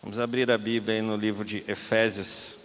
Vamos 0.00 0.20
abrir 0.20 0.48
a 0.48 0.56
Bíblia 0.56 0.94
aí 0.94 1.02
no 1.02 1.16
livro 1.16 1.44
de 1.44 1.64
Efésios. 1.66 2.56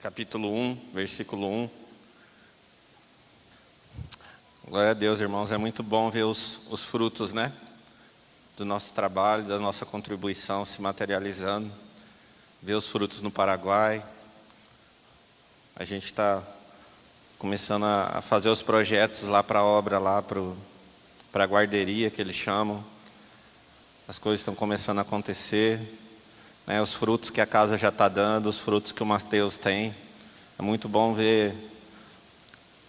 Capítulo 0.00 0.50
1, 0.50 0.90
versículo 0.94 1.46
1. 1.46 1.70
Glória 4.66 4.92
a 4.92 4.94
Deus, 4.94 5.20
irmãos. 5.20 5.52
É 5.52 5.58
muito 5.58 5.82
bom 5.82 6.10
ver 6.10 6.22
os, 6.22 6.62
os 6.70 6.82
frutos, 6.82 7.34
né? 7.34 7.52
Do 8.56 8.64
nosso 8.64 8.94
trabalho, 8.94 9.44
da 9.44 9.58
nossa 9.58 9.84
contribuição 9.84 10.64
se 10.64 10.80
materializando. 10.80 11.70
Ver 12.62 12.74
os 12.74 12.88
frutos 12.88 13.20
no 13.20 13.30
Paraguai. 13.30 14.02
A 15.76 15.84
gente 15.84 16.06
está 16.06 16.42
começando 17.38 17.84
a 17.84 18.22
fazer 18.22 18.48
os 18.48 18.62
projetos 18.62 19.24
lá 19.24 19.42
para 19.42 19.58
a 19.58 19.64
obra, 19.64 19.98
lá 19.98 20.22
para 20.22 21.44
a 21.44 21.46
guarderia 21.46 22.10
que 22.10 22.20
eles 22.22 22.34
chamam. 22.34 22.82
As 24.10 24.18
coisas 24.18 24.40
estão 24.40 24.56
começando 24.56 24.98
a 24.98 25.02
acontecer. 25.02 25.78
Né, 26.66 26.82
os 26.82 26.92
frutos 26.92 27.30
que 27.30 27.40
a 27.40 27.46
casa 27.46 27.78
já 27.78 27.90
está 27.90 28.08
dando, 28.08 28.48
os 28.48 28.58
frutos 28.58 28.90
que 28.90 29.04
o 29.04 29.06
Mateus 29.06 29.56
tem. 29.56 29.94
É 30.58 30.62
muito 30.62 30.88
bom 30.88 31.14
ver 31.14 31.54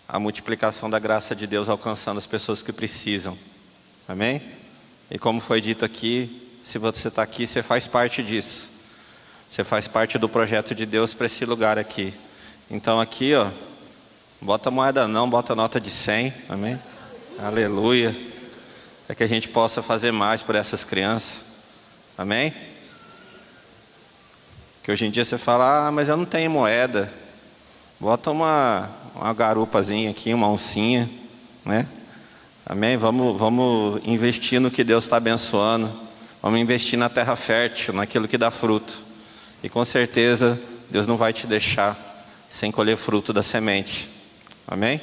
a 0.09 0.17
multiplicação 0.19 0.89
da 0.89 0.97
graça 0.97 1.35
de 1.35 1.45
Deus 1.45 1.69
alcançando 1.69 2.17
as 2.17 2.25
pessoas 2.25 2.63
que 2.63 2.73
precisam. 2.73 3.37
Amém? 4.07 4.41
E 5.11 5.19
como 5.19 5.39
foi 5.39 5.61
dito 5.61 5.85
aqui, 5.85 6.57
se 6.63 6.79
você 6.79 7.09
está 7.09 7.21
aqui, 7.21 7.45
você 7.45 7.61
faz 7.61 7.85
parte 7.85 8.23
disso. 8.23 8.71
Você 9.47 9.63
faz 9.63 9.87
parte 9.87 10.17
do 10.17 10.27
projeto 10.27 10.73
de 10.73 10.87
Deus 10.87 11.13
para 11.13 11.27
esse 11.27 11.45
lugar 11.45 11.77
aqui. 11.77 12.15
Então 12.67 12.99
aqui, 12.99 13.35
ó, 13.35 13.47
bota 14.41 14.71
moeda 14.71 15.07
não, 15.07 15.29
bota 15.29 15.53
nota 15.53 15.79
de 15.79 15.91
100, 15.91 16.33
amém? 16.49 16.81
Aleluia. 17.37 18.30
É 19.11 19.13
que 19.13 19.23
a 19.25 19.27
gente 19.27 19.49
possa 19.49 19.81
fazer 19.81 20.13
mais 20.13 20.41
por 20.41 20.55
essas 20.55 20.85
crianças. 20.85 21.41
Amém? 22.17 22.53
Que 24.81 24.89
hoje 24.89 25.05
em 25.05 25.11
dia 25.11 25.25
você 25.25 25.37
fala, 25.37 25.87
ah, 25.87 25.91
mas 25.91 26.07
eu 26.07 26.15
não 26.15 26.23
tenho 26.23 26.49
moeda. 26.49 27.11
Bota 27.99 28.31
uma, 28.31 28.89
uma 29.13 29.33
garupazinha 29.33 30.09
aqui, 30.09 30.33
uma 30.33 30.47
oncinha, 30.47 31.09
né? 31.65 31.85
Amém? 32.65 32.95
Vamos, 32.95 33.37
vamos 33.37 33.99
investir 34.05 34.61
no 34.61 34.71
que 34.71 34.81
Deus 34.81 35.03
está 35.03 35.17
abençoando. 35.17 35.91
Vamos 36.41 36.61
investir 36.61 36.97
na 36.97 37.09
terra 37.09 37.35
fértil, 37.35 37.93
naquilo 37.93 38.29
que 38.29 38.37
dá 38.37 38.49
fruto. 38.49 38.97
E 39.61 39.67
com 39.67 39.83
certeza 39.83 40.57
Deus 40.89 41.05
não 41.05 41.17
vai 41.17 41.33
te 41.33 41.45
deixar 41.45 41.97
sem 42.49 42.71
colher 42.71 42.95
fruto 42.95 43.33
da 43.33 43.43
semente. 43.43 44.07
Amém? 44.65 45.01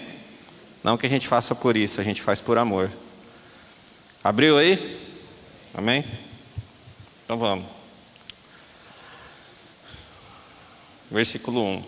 Não 0.83 0.97
que 0.97 1.05
a 1.05 1.11
gente 1.11 1.29
faça 1.29 1.55
por 1.55 1.77
isso, 1.77 2.01
a 2.01 2.05
gente 2.05 2.23
faz 2.23 2.41
por 2.41 2.56
amor. 2.56 2.89
Abriu 4.22 4.58
aí? 4.58 4.98
Amém? 5.72 6.05
Então 7.24 7.38
vamos. 7.38 7.64
Versículo 11.11 11.62
1. 11.62 11.84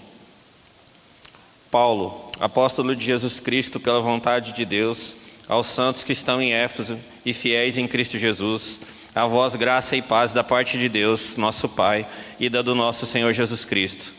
Paulo, 1.70 2.30
apóstolo 2.40 2.96
de 2.96 3.04
Jesus 3.04 3.38
Cristo 3.40 3.78
pela 3.78 4.00
vontade 4.00 4.52
de 4.52 4.64
Deus, 4.64 5.16
aos 5.48 5.66
santos 5.66 6.04
que 6.04 6.12
estão 6.12 6.40
em 6.40 6.52
Éfeso 6.52 6.98
e 7.24 7.32
fiéis 7.32 7.76
em 7.76 7.86
Cristo 7.86 8.18
Jesus, 8.18 8.80
a 9.14 9.26
vós 9.26 9.56
graça 9.56 9.96
e 9.96 10.02
paz 10.02 10.30
da 10.30 10.44
parte 10.44 10.78
de 10.78 10.88
Deus, 10.88 11.36
nosso 11.36 11.68
Pai, 11.68 12.06
e 12.38 12.48
da 12.48 12.62
do 12.62 12.74
nosso 12.74 13.06
Senhor 13.06 13.32
Jesus 13.32 13.64
Cristo. 13.64 14.12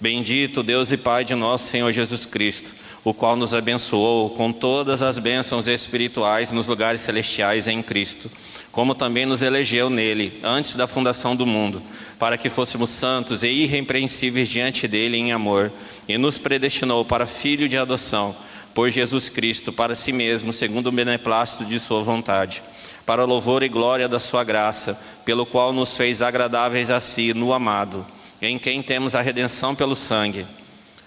Bendito 0.00 0.62
Deus 0.62 0.92
e 0.92 0.96
Pai 0.96 1.24
de 1.24 1.34
nosso 1.34 1.68
Senhor 1.68 1.92
Jesus 1.92 2.26
Cristo, 2.26 2.72
o 3.06 3.14
qual 3.14 3.36
nos 3.36 3.54
abençoou 3.54 4.30
com 4.30 4.52
todas 4.52 5.00
as 5.00 5.18
bênçãos 5.18 5.66
espirituais 5.66 6.50
nos 6.50 6.66
lugares 6.66 7.00
celestiais 7.00 7.66
em 7.66 7.82
Cristo 7.82 8.30
como 8.76 8.94
também 8.94 9.24
nos 9.24 9.40
elegeu 9.40 9.88
nele, 9.88 10.38
antes 10.42 10.74
da 10.74 10.86
fundação 10.86 11.34
do 11.34 11.46
mundo, 11.46 11.82
para 12.18 12.36
que 12.36 12.50
fôssemos 12.50 12.90
santos 12.90 13.42
e 13.42 13.48
irrepreensíveis 13.48 14.50
diante 14.50 14.86
dele 14.86 15.16
em 15.16 15.32
amor, 15.32 15.72
e 16.06 16.18
nos 16.18 16.36
predestinou 16.36 17.02
para 17.02 17.24
filho 17.24 17.70
de 17.70 17.78
adoção, 17.78 18.36
por 18.74 18.90
Jesus 18.90 19.30
Cristo, 19.30 19.72
para 19.72 19.94
si 19.94 20.12
mesmo, 20.12 20.52
segundo 20.52 20.88
o 20.88 20.92
beneplácito 20.92 21.64
de 21.64 21.80
sua 21.80 22.02
vontade, 22.02 22.62
para 23.06 23.24
o 23.24 23.26
louvor 23.26 23.62
e 23.62 23.68
glória 23.70 24.10
da 24.10 24.20
sua 24.20 24.44
graça, 24.44 25.00
pelo 25.24 25.46
qual 25.46 25.72
nos 25.72 25.96
fez 25.96 26.20
agradáveis 26.20 26.90
a 26.90 27.00
si 27.00 27.32
no 27.32 27.54
amado, 27.54 28.04
em 28.42 28.58
quem 28.58 28.82
temos 28.82 29.14
a 29.14 29.22
redenção 29.22 29.74
pelo 29.74 29.96
sangue, 29.96 30.44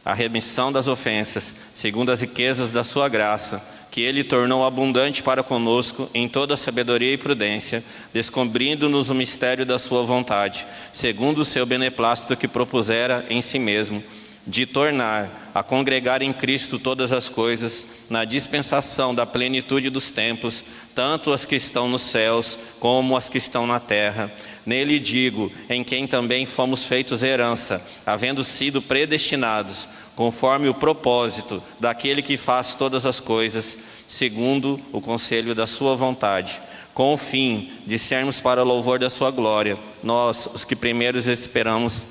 a 0.09 0.14
remissão 0.14 0.72
das 0.72 0.88
ofensas, 0.88 1.53
segundo 1.74 2.12
as 2.12 2.22
riquezas 2.22 2.72
da 2.72 2.84
sua 2.84 3.08
graça, 3.08 3.64
que 3.92 4.02
ele 4.02 4.24
tornou 4.24 4.66
abundante 4.66 5.22
para 5.22 5.44
conosco 5.44 6.09
em 6.14 6.28
toda 6.28 6.58
sabedoria 6.58 7.14
e 7.14 7.18
prudência, 7.18 7.84
descobrindo-nos 8.12 9.09
o 9.09 9.16
mistério 9.16 9.66
da 9.66 9.78
sua 9.78 10.03
vontade, 10.03 10.66
segundo 10.92 11.40
o 11.40 11.46
seu 11.46 11.66
beneplácito 11.66 12.36
que 12.36 12.47
propusera 12.47 13.24
em 13.30 13.42
si 13.42 13.59
mesmo, 13.59 14.03
de 14.47 14.66
tornar 14.66 15.52
a 15.53 15.62
congregar 15.62 16.24
em 16.24 16.34
Cristo 16.34 16.80
todas 16.80 17.12
as 17.12 17.30
coisas, 17.30 17.86
na 18.09 18.26
dispensação 18.26 19.14
da 19.14 19.26
plenitude 19.26 19.91
dos 19.91 20.12
tempos, 20.12 20.64
tanto 20.96 21.31
as 21.31 21.46
que 21.46 21.56
estão 21.56 21.88
nos 21.88 22.02
céus 22.02 22.58
como 22.80 23.16
as 23.16 23.30
que 23.30 23.38
estão 23.38 23.68
na 23.68 23.80
terra. 23.80 24.31
Nele 24.69 25.00
digo, 25.00 25.52
em 25.68 25.84
quem 25.84 26.06
também 26.06 26.46
fomos 26.46 26.85
feitos 26.85 27.24
herança, 27.24 27.84
havendo 28.06 28.44
sido 28.44 28.84
predestinados 28.84 29.90
conforme 30.16 30.69
o 30.69 30.75
propósito 30.75 31.59
daquele 31.80 32.22
que 32.22 32.38
faz 32.38 32.75
todas 32.75 33.03
as 33.03 33.19
coisas, 33.19 33.75
segundo 34.08 34.79
o 34.91 35.02
conselho 35.02 35.56
da 35.56 35.66
sua 35.66 35.96
vontade, 35.96 36.62
com 36.94 37.12
o 37.16 37.18
fim 37.18 37.72
de 37.88 37.97
sermos 37.97 38.40
para 38.40 38.62
o 38.62 38.63
louvor 38.63 39.00
da 39.00 39.09
sua 39.09 39.31
glória, 39.31 39.75
nós, 40.03 40.46
os 40.53 40.63
que 40.63 40.75
primeiros 40.75 41.25
esperamos 41.25 42.06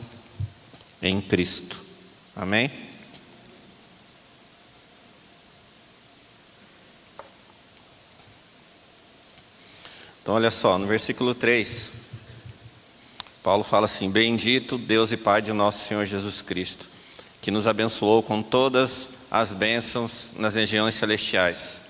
em 1.00 1.20
Cristo. 1.20 1.80
Amém? 2.34 2.68
Então, 10.20 10.34
olha 10.34 10.50
só, 10.50 10.76
no 10.76 10.88
versículo 10.88 11.36
3, 11.36 11.97
Paulo 13.42 13.64
fala 13.64 13.86
assim: 13.86 14.10
Bendito 14.10 14.76
Deus 14.78 15.12
e 15.12 15.16
Pai 15.16 15.40
de 15.42 15.52
nosso 15.52 15.86
Senhor 15.86 16.06
Jesus 16.06 16.42
Cristo 16.42 16.88
que 17.40 17.50
nos 17.50 17.66
abençoou 17.66 18.22
com 18.22 18.42
todas 18.42 19.08
as 19.30 19.52
bênçãos 19.52 20.30
nas 20.36 20.54
regiões 20.54 20.94
celestiais. 20.94 21.80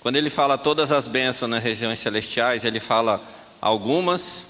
Quando 0.00 0.16
ele 0.16 0.30
fala 0.30 0.56
todas 0.56 0.90
as 0.90 1.06
bênçãos 1.06 1.50
nas 1.50 1.62
regiões 1.62 1.98
celestiais, 1.98 2.64
ele 2.64 2.80
fala 2.80 3.20
algumas, 3.60 4.46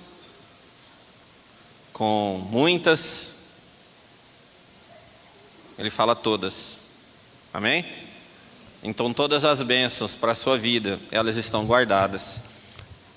com 1.93 2.47
muitas, 2.50 3.34
ele 5.79 5.91
fala 5.91 6.15
todas. 6.15 6.81
Amém? 7.53 7.84
Então 8.83 9.12
todas 9.12 9.45
as 9.45 9.61
bênçãos 9.62 10.17
para 10.17 10.33
a 10.33 10.37
sua 10.37 10.56
vida, 10.56 10.99
elas 11.11 11.37
estão 11.37 11.67
guardadas. 11.67 12.41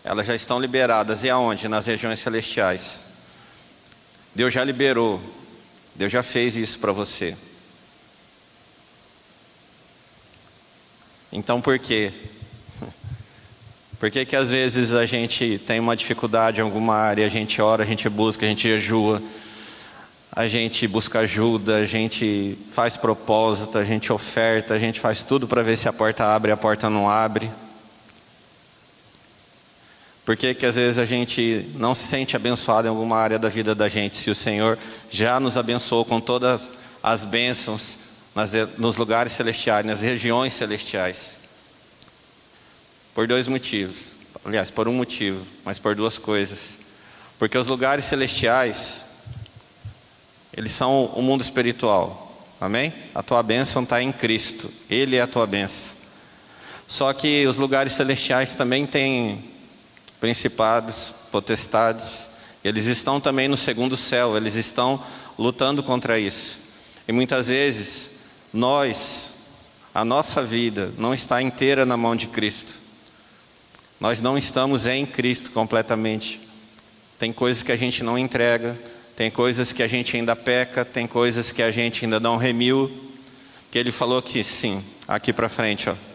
Elas 0.03 0.27
já 0.27 0.35
estão 0.35 0.59
liberadas. 0.59 1.23
E 1.23 1.29
aonde? 1.29 1.69
Nas 1.69 1.85
regiões 1.85 2.19
celestiais. 2.19 3.12
Deus 4.35 4.53
já 4.53 4.63
liberou 4.63 5.21
Deus 5.95 6.11
já 6.11 6.23
fez 6.23 6.55
isso 6.55 6.79
para 6.79 6.91
você. 6.91 7.37
Então 11.31 11.61
por 11.61 11.77
quê? 11.77 12.11
Por 13.99 14.09
que, 14.11 14.25
que 14.25 14.35
às 14.35 14.49
vezes 14.49 14.91
a 14.91 15.05
gente 15.05 15.59
tem 15.59 15.79
uma 15.79 15.95
dificuldade 15.95 16.59
em 16.59 16.63
alguma 16.63 16.95
área, 16.95 17.25
a 17.25 17.29
gente 17.29 17.61
ora, 17.61 17.83
a 17.83 17.85
gente 17.85 18.09
busca, 18.09 18.45
a 18.45 18.49
gente 18.49 18.67
jejua, 18.67 19.21
a 20.31 20.45
gente 20.45 20.87
busca 20.87 21.19
ajuda, 21.19 21.77
a 21.77 21.85
gente 21.85 22.57
faz 22.69 22.97
propósito, 22.97 23.77
a 23.77 23.85
gente 23.85 24.11
oferta, 24.11 24.73
a 24.73 24.79
gente 24.79 24.99
faz 24.99 25.23
tudo 25.23 25.47
para 25.47 25.63
ver 25.63 25.77
se 25.77 25.87
a 25.87 25.93
porta 25.93 26.25
abre 26.25 26.51
e 26.51 26.53
a 26.53 26.57
porta 26.57 26.89
não 26.89 27.09
abre. 27.09 27.49
Por 30.25 30.37
que, 30.37 30.53
que 30.53 30.65
às 30.65 30.75
vezes 30.75 30.97
a 30.97 31.05
gente 31.05 31.69
não 31.75 31.93
se 31.93 32.07
sente 32.07 32.35
abençoado 32.35 32.87
em 32.87 32.89
alguma 32.89 33.17
área 33.17 33.37
da 33.37 33.49
vida 33.49 33.75
da 33.75 33.89
gente, 33.89 34.15
se 34.15 34.29
o 34.29 34.35
Senhor 34.35 34.79
já 35.09 35.39
nos 35.39 35.57
abençoou 35.57 36.05
com 36.05 36.21
todas 36.21 36.69
as 37.01 37.25
bênçãos 37.25 37.97
nas, 38.33 38.51
nos 38.77 38.95
lugares 38.95 39.33
celestiais, 39.33 39.85
nas 39.85 40.01
regiões 40.01 40.53
celestiais? 40.53 41.39
Por 43.13 43.27
dois 43.27 43.47
motivos. 43.49 44.13
aliás, 44.45 44.71
por 44.71 44.87
um 44.87 44.93
motivo, 44.93 45.45
mas 45.65 45.77
por 45.77 45.93
duas 45.93 46.17
coisas. 46.17 46.79
Porque 47.37 47.57
os 47.57 47.67
lugares 47.67 48.05
celestiais, 48.05 49.03
eles 50.55 50.71
são 50.71 51.05
o 51.07 51.21
mundo 51.21 51.41
espiritual. 51.41 52.47
Amém? 52.61 52.93
A 53.13 53.21
tua 53.21 53.43
bênção 53.43 53.83
está 53.83 54.01
em 54.01 54.11
Cristo. 54.13 54.71
Ele 54.89 55.17
é 55.17 55.21
a 55.21 55.27
tua 55.27 55.45
bênção. 55.45 55.97
Só 56.87 57.11
que 57.11 57.45
os 57.45 57.57
lugares 57.57 57.91
celestiais 57.91 58.55
também 58.55 58.85
têm 58.85 59.52
principados, 60.23 61.13
potestades. 61.33 62.29
Eles 62.63 62.85
estão 62.85 63.19
também 63.19 63.49
no 63.49 63.57
segundo 63.57 63.97
céu. 63.97 64.37
Eles 64.37 64.55
estão 64.55 65.03
lutando 65.37 65.83
contra 65.83 66.17
isso. 66.17 66.61
E 67.05 67.11
muitas 67.11 67.47
vezes 67.47 68.11
nós, 68.53 69.33
a 69.93 70.05
nossa 70.05 70.41
vida 70.41 70.93
não 70.97 71.13
está 71.13 71.41
inteira 71.41 71.85
na 71.85 71.97
mão 71.97 72.15
de 72.15 72.27
Cristo. 72.27 72.79
Nós 73.99 74.21
não 74.21 74.37
estamos 74.37 74.85
em 74.85 75.05
Cristo 75.05 75.51
completamente. 75.51 76.39
Tem 77.19 77.33
coisas 77.33 77.61
que 77.61 77.73
a 77.73 77.75
gente 77.75 78.01
não 78.01 78.17
entrega, 78.17 78.79
tem 79.17 79.29
coisas 79.29 79.73
que 79.73 79.83
a 79.83 79.89
gente 79.89 80.15
ainda 80.15 80.37
peca, 80.37 80.85
tem 80.85 81.05
coisas 81.05 81.51
que 81.51 81.61
a 81.61 81.69
gente 81.69 82.05
ainda 82.05 82.21
não 82.21 82.37
remiu. 82.37 82.89
Que 83.69 83.77
ele 83.77 83.91
falou 83.91 84.21
que 84.21 84.41
sim, 84.41 84.81
aqui 85.05 85.33
para 85.33 85.49
frente, 85.49 85.89
ó. 85.89 86.12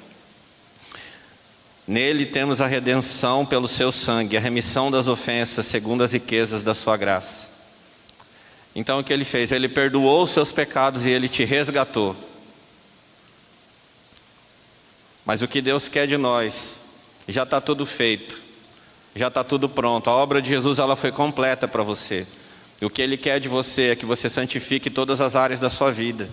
Nele 1.88 2.26
temos 2.26 2.60
a 2.60 2.68
redenção 2.68 3.44
pelo 3.44 3.66
seu 3.66 3.90
sangue, 3.90 4.36
a 4.36 4.40
remissão 4.40 4.90
das 4.90 5.08
ofensas, 5.08 5.66
segundo 5.66 6.04
as 6.04 6.12
riquezas 6.12 6.62
da 6.62 6.74
sua 6.74 6.96
graça. 6.96 7.48
Então 8.76 9.00
o 9.00 9.04
que 9.04 9.12
ele 9.12 9.24
fez? 9.24 9.50
Ele 9.50 9.68
perdoou 9.68 10.22
os 10.22 10.30
seus 10.30 10.52
pecados 10.52 11.04
e 11.04 11.10
ele 11.10 11.28
te 11.28 11.44
resgatou. 11.44 12.14
Mas 15.24 15.42
o 15.42 15.48
que 15.48 15.60
Deus 15.60 15.88
quer 15.88 16.06
de 16.06 16.16
nós, 16.16 16.80
já 17.26 17.42
está 17.42 17.60
tudo 17.60 17.84
feito 17.84 18.48
já 19.18 19.28
está 19.28 19.42
tudo 19.42 19.68
pronto. 19.68 20.08
A 20.08 20.14
obra 20.14 20.40
de 20.40 20.48
Jesus 20.48 20.78
ela 20.78 20.96
foi 20.96 21.10
completa 21.10 21.66
para 21.66 21.82
você. 21.82 22.26
E 22.80 22.86
o 22.86 22.90
que 22.90 23.02
Ele 23.02 23.16
quer 23.16 23.40
de 23.40 23.48
você 23.48 23.90
é 23.90 23.96
que 23.96 24.06
você 24.06 24.30
santifique 24.30 24.88
todas 24.88 25.20
as 25.20 25.34
áreas 25.34 25.58
da 25.58 25.68
sua 25.68 25.90
vida. 25.90 26.30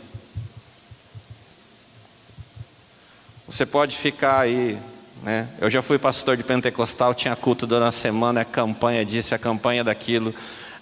Você 3.47 3.65
pode 3.65 3.95
ficar 3.97 4.39
aí, 4.39 4.77
né? 5.25 5.49
Eu 5.59 5.71
já 5.71 5.81
fui 5.81 5.97
pastor 5.97 6.37
de 6.37 6.43
pentecostal, 6.43 7.11
tinha 7.15 7.35
culto 7.35 7.65
durante 7.65 7.89
a 7.89 7.91
semana, 7.91 8.41
é 8.41 8.45
campanha 8.45 9.03
disso, 9.03 9.33
é 9.33 9.39
campanha 9.39 9.83
daquilo, 9.83 10.31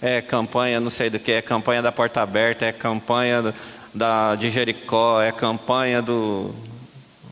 é 0.02 0.20
campanha 0.20 0.78
não 0.78 0.90
sei 0.90 1.08
do 1.08 1.18
que, 1.18 1.32
é 1.32 1.40
campanha 1.40 1.80
da 1.80 1.90
porta 1.90 2.20
aberta, 2.20 2.66
é 2.66 2.70
campanha 2.70 3.54
da, 3.94 4.34
de 4.34 4.50
Jericó, 4.50 5.22
é 5.22 5.32
campanha 5.32 6.02
do, 6.02 6.54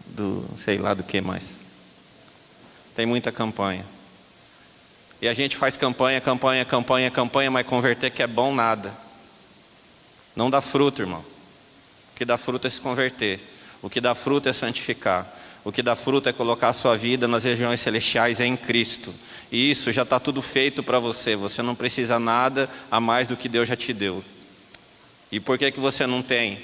do 0.06 0.42
sei 0.56 0.78
lá 0.78 0.94
do 0.94 1.02
que 1.02 1.20
mais. 1.20 1.54
Tem 2.94 3.04
muita 3.04 3.30
campanha. 3.30 3.84
E 5.20 5.28
a 5.28 5.34
gente 5.34 5.54
faz 5.54 5.76
campanha, 5.76 6.18
campanha, 6.18 6.64
campanha, 6.64 7.10
campanha, 7.10 7.50
mas 7.50 7.66
converter 7.66 8.10
que 8.10 8.22
é 8.22 8.26
bom 8.26 8.54
nada. 8.54 8.90
Não 10.34 10.48
dá 10.48 10.62
fruto, 10.62 11.02
irmão. 11.02 11.20
O 11.20 12.16
que 12.16 12.24
dá 12.24 12.38
fruto 12.38 12.66
é 12.66 12.70
se 12.70 12.80
converter. 12.80 13.38
O 13.82 13.90
que 13.90 14.00
dá 14.00 14.14
fruto 14.14 14.48
é 14.48 14.52
santificar. 14.54 15.41
O 15.64 15.70
que 15.70 15.82
dá 15.82 15.94
fruto 15.94 16.28
é 16.28 16.32
colocar 16.32 16.70
a 16.70 16.72
sua 16.72 16.96
vida 16.96 17.28
nas 17.28 17.44
regiões 17.44 17.80
celestiais 17.80 18.40
em 18.40 18.56
Cristo. 18.56 19.14
E 19.50 19.70
isso 19.70 19.92
já 19.92 20.02
está 20.02 20.18
tudo 20.18 20.42
feito 20.42 20.82
para 20.82 20.98
você. 20.98 21.36
Você 21.36 21.62
não 21.62 21.74
precisa 21.74 22.18
nada 22.18 22.68
a 22.90 22.98
mais 22.98 23.28
do 23.28 23.36
que 23.36 23.48
Deus 23.48 23.68
já 23.68 23.76
te 23.76 23.92
deu. 23.92 24.24
E 25.30 25.38
por 25.38 25.56
que, 25.56 25.70
que 25.70 25.78
você 25.78 26.06
não 26.06 26.20
tem? 26.20 26.58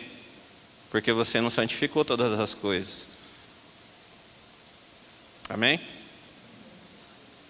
Porque 0.91 1.13
você 1.13 1.41
não 1.41 1.51
santificou 1.51 2.05
todas 2.05 2.39
as 2.41 2.55
coisas. 2.55 3.07
Amém? 5.49 5.81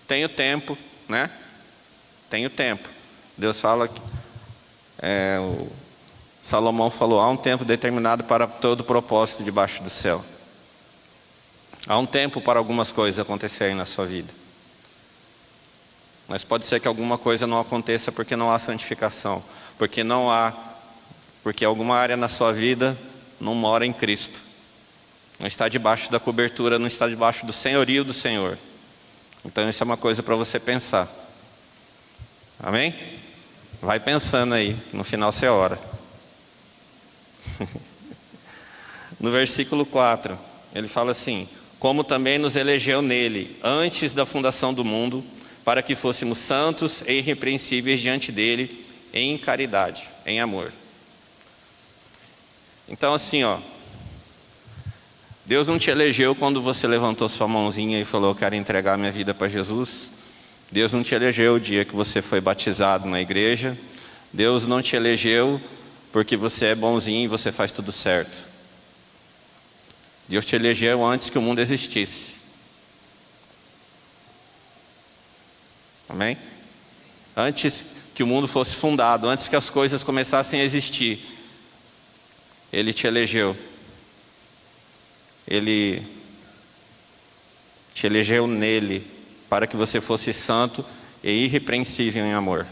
Tenho 0.07 0.29
tempo, 0.29 0.77
né? 1.09 1.31
Tenho 2.29 2.51
tempo. 2.51 2.89
Deus 3.37 3.61
fala 3.61 3.89
que 3.89 4.01
é, 5.01 5.39
Salomão 6.43 6.91
falou: 6.91 7.21
há 7.21 7.31
um 7.31 7.37
tempo 7.37 7.65
determinado 7.65 8.25
para 8.25 8.47
todo 8.47 8.85
propósito 8.85 9.43
debaixo 9.43 9.83
do 9.83 9.91
céu. 9.91 10.25
Há 11.89 11.97
um 11.97 12.05
tempo 12.05 12.39
para 12.39 12.59
algumas 12.59 12.93
coisas 12.93 13.19
acontecerem 13.19 13.75
na 13.75 13.87
sua 13.87 14.05
vida. 14.05 14.31
Mas 16.29 16.45
pode 16.45 16.67
ser 16.67 16.81
que 16.81 16.87
alguma 16.87 17.17
coisa 17.17 17.47
não 17.47 17.59
aconteça 17.59 18.13
porque 18.13 18.37
não 18.37 18.53
há 18.53 18.59
santificação, 18.59 19.43
porque 19.79 20.05
não 20.05 20.31
há, 20.31 20.53
porque 21.43 21.65
alguma 21.65 21.97
área 21.97 22.15
na 22.15 22.29
sua 22.29 22.53
vida 22.53 22.97
não 23.41 23.55
mora 23.55 23.87
em 23.87 23.93
Cristo. 23.95 24.43
Não 25.39 25.47
está 25.47 25.67
debaixo 25.67 26.13
da 26.13 26.21
cobertura, 26.21 26.79
não 26.79 26.87
está 26.87 27.09
debaixo 27.09 27.47
do 27.47 27.55
senhorio 27.55 28.05
do 28.05 28.13
Senhor. 28.13 28.59
Então 29.43 29.67
isso 29.67 29.83
é 29.83 29.87
uma 29.87 29.97
coisa 29.97 30.23
para 30.23 30.37
você 30.37 30.61
pensar. 30.61 31.09
Amém? 32.61 32.95
Vai 33.81 33.99
pensando 33.99 34.53
aí, 34.53 34.77
no 34.93 35.05
final 35.05 35.33
você 35.33 35.47
ora. 35.47 35.81
no 39.19 39.31
versículo 39.31 39.87
4, 39.87 40.39
ele 40.75 40.89
fala 40.89 41.13
assim: 41.13 41.49
Como 41.79 42.03
também 42.03 42.39
nos 42.39 42.57
elegeu 42.57 43.01
nele, 43.01 43.57
antes 43.63 44.13
da 44.13 44.27
fundação 44.27 44.75
do 44.75 44.85
mundo, 44.85 45.25
para 45.65 45.83
que 45.83 45.95
fôssemos 45.95 46.39
santos 46.39 47.03
e 47.07 47.19
irrepreensíveis 47.19 48.01
diante 48.01 48.33
dele, 48.33 48.87
em 49.13 49.37
caridade, 49.39 50.09
em 50.27 50.41
amor. 50.41 50.73
Então, 52.89 53.13
assim, 53.13 53.45
ó, 53.45 53.59
Deus 55.45 55.69
não 55.69 55.79
te 55.79 55.91
elegeu 55.91 56.35
quando 56.35 56.61
você 56.61 56.87
levantou 56.87 57.29
sua 57.29 57.47
mãozinha 57.47 58.01
e 58.01 58.05
falou: 58.05 58.35
Quero 58.35 58.55
entregar 58.55 58.99
minha 58.99 59.13
vida 59.13 59.35
para 59.35 59.49
Jesus. 59.49 60.11
Deus 60.71 60.93
não 60.93 61.03
te 61.03 61.15
elegeu 61.15 61.55
o 61.55 61.61
dia 61.61 61.85
que 61.85 61.95
você 61.95 62.21
foi 62.21 62.41
batizado 62.41 63.07
na 63.07 63.21
igreja. 63.21 63.77
Deus 64.33 64.67
não 64.67 64.83
te 64.83 64.97
elegeu 64.97 65.61
porque 66.13 66.37
você 66.37 66.67
é 66.67 66.75
bonzinho 66.75 67.25
e 67.25 67.29
você 67.29 67.53
faz 67.53 67.73
tudo 67.73 67.93
certo. 67.93 68.48
Deus 70.29 70.45
te 70.45 70.55
elegeu 70.55 71.05
antes 71.05 71.31
que 71.31 71.39
o 71.39 71.43
mundo 71.43 71.61
existisse. 71.61 72.35
Amém? 76.09 76.37
Antes 77.37 77.85
que 78.15 78.23
o 78.23 78.27
mundo 78.27 78.47
fosse 78.47 78.77
fundado, 78.77 79.29
antes 79.29 79.49
que 79.49 79.57
as 79.57 79.71
coisas 79.71 80.03
começassem 80.03 80.61
a 80.61 80.65
existir, 80.65 81.19
Ele 82.73 82.93
te 82.93 83.07
elegeu. 83.07 83.57
Ele 85.47 86.07
te 87.95 88.07
elegeu 88.07 88.47
nele 88.47 89.07
para 89.49 89.67
que 89.67 89.77
você 89.77 90.01
fosse 90.01 90.33
santo 90.33 90.85
e 91.23 91.45
irrepreensível 91.45 92.25
em 92.25 92.35
amor. 92.35 92.67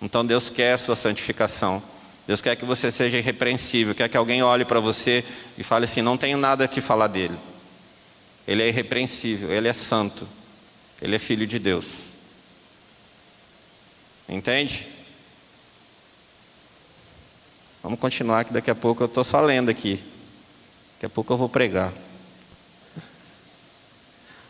Então 0.00 0.24
Deus 0.24 0.48
quer 0.48 0.74
a 0.74 0.78
sua 0.78 0.94
santificação. 0.94 1.82
Deus 2.26 2.40
quer 2.40 2.56
que 2.56 2.64
você 2.64 2.90
seja 2.90 3.18
irrepreensível, 3.18 3.94
quer 3.94 4.08
que 4.08 4.16
alguém 4.16 4.42
olhe 4.42 4.64
para 4.64 4.80
você 4.80 5.22
e 5.58 5.62
fale 5.62 5.84
assim: 5.84 6.00
não 6.00 6.16
tenho 6.16 6.38
nada 6.38 6.66
que 6.66 6.80
falar 6.80 7.06
dele. 7.06 7.36
Ele 8.46 8.62
é 8.62 8.68
irrepreensível, 8.68 9.50
ele 9.50 9.68
é 9.68 9.72
santo, 9.72 10.26
ele 11.00 11.16
é 11.16 11.18
filho 11.18 11.46
de 11.46 11.58
Deus. 11.58 12.14
Entende? 14.28 14.86
Vamos 17.82 18.00
continuar 18.00 18.44
que 18.44 18.52
daqui 18.52 18.70
a 18.70 18.74
pouco 18.74 19.02
eu 19.02 19.06
estou 19.06 19.22
só 19.22 19.40
lendo 19.42 19.68
aqui. 19.68 20.02
Daqui 20.94 21.06
a 21.06 21.10
pouco 21.10 21.32
eu 21.32 21.36
vou 21.36 21.48
pregar. 21.48 21.92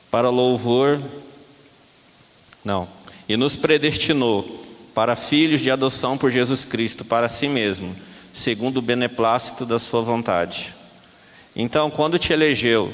Para 0.08 0.30
louvor, 0.30 1.02
não. 2.64 2.88
E 3.28 3.36
nos 3.36 3.56
predestinou 3.56 4.63
para 4.94 5.16
filhos 5.16 5.60
de 5.60 5.70
adoção 5.70 6.16
por 6.16 6.30
Jesus 6.30 6.64
Cristo 6.64 7.04
para 7.04 7.28
si 7.28 7.48
mesmo, 7.48 7.94
segundo 8.32 8.78
o 8.78 8.82
beneplácito 8.82 9.66
da 9.66 9.78
sua 9.78 10.02
vontade. 10.02 10.74
Então, 11.56 11.90
quando 11.90 12.18
te 12.18 12.32
elegeu, 12.32 12.92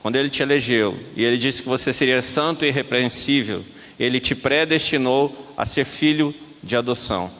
quando 0.00 0.16
ele 0.16 0.30
te 0.30 0.42
elegeu 0.42 0.98
e 1.16 1.24
ele 1.24 1.38
disse 1.38 1.62
que 1.62 1.68
você 1.68 1.92
seria 1.92 2.22
santo 2.22 2.64
e 2.64 2.68
irrepreensível, 2.68 3.64
ele 3.98 4.20
te 4.20 4.34
predestinou 4.34 5.54
a 5.56 5.64
ser 5.64 5.84
filho 5.84 6.34
de 6.62 6.76
adoção. 6.76 7.30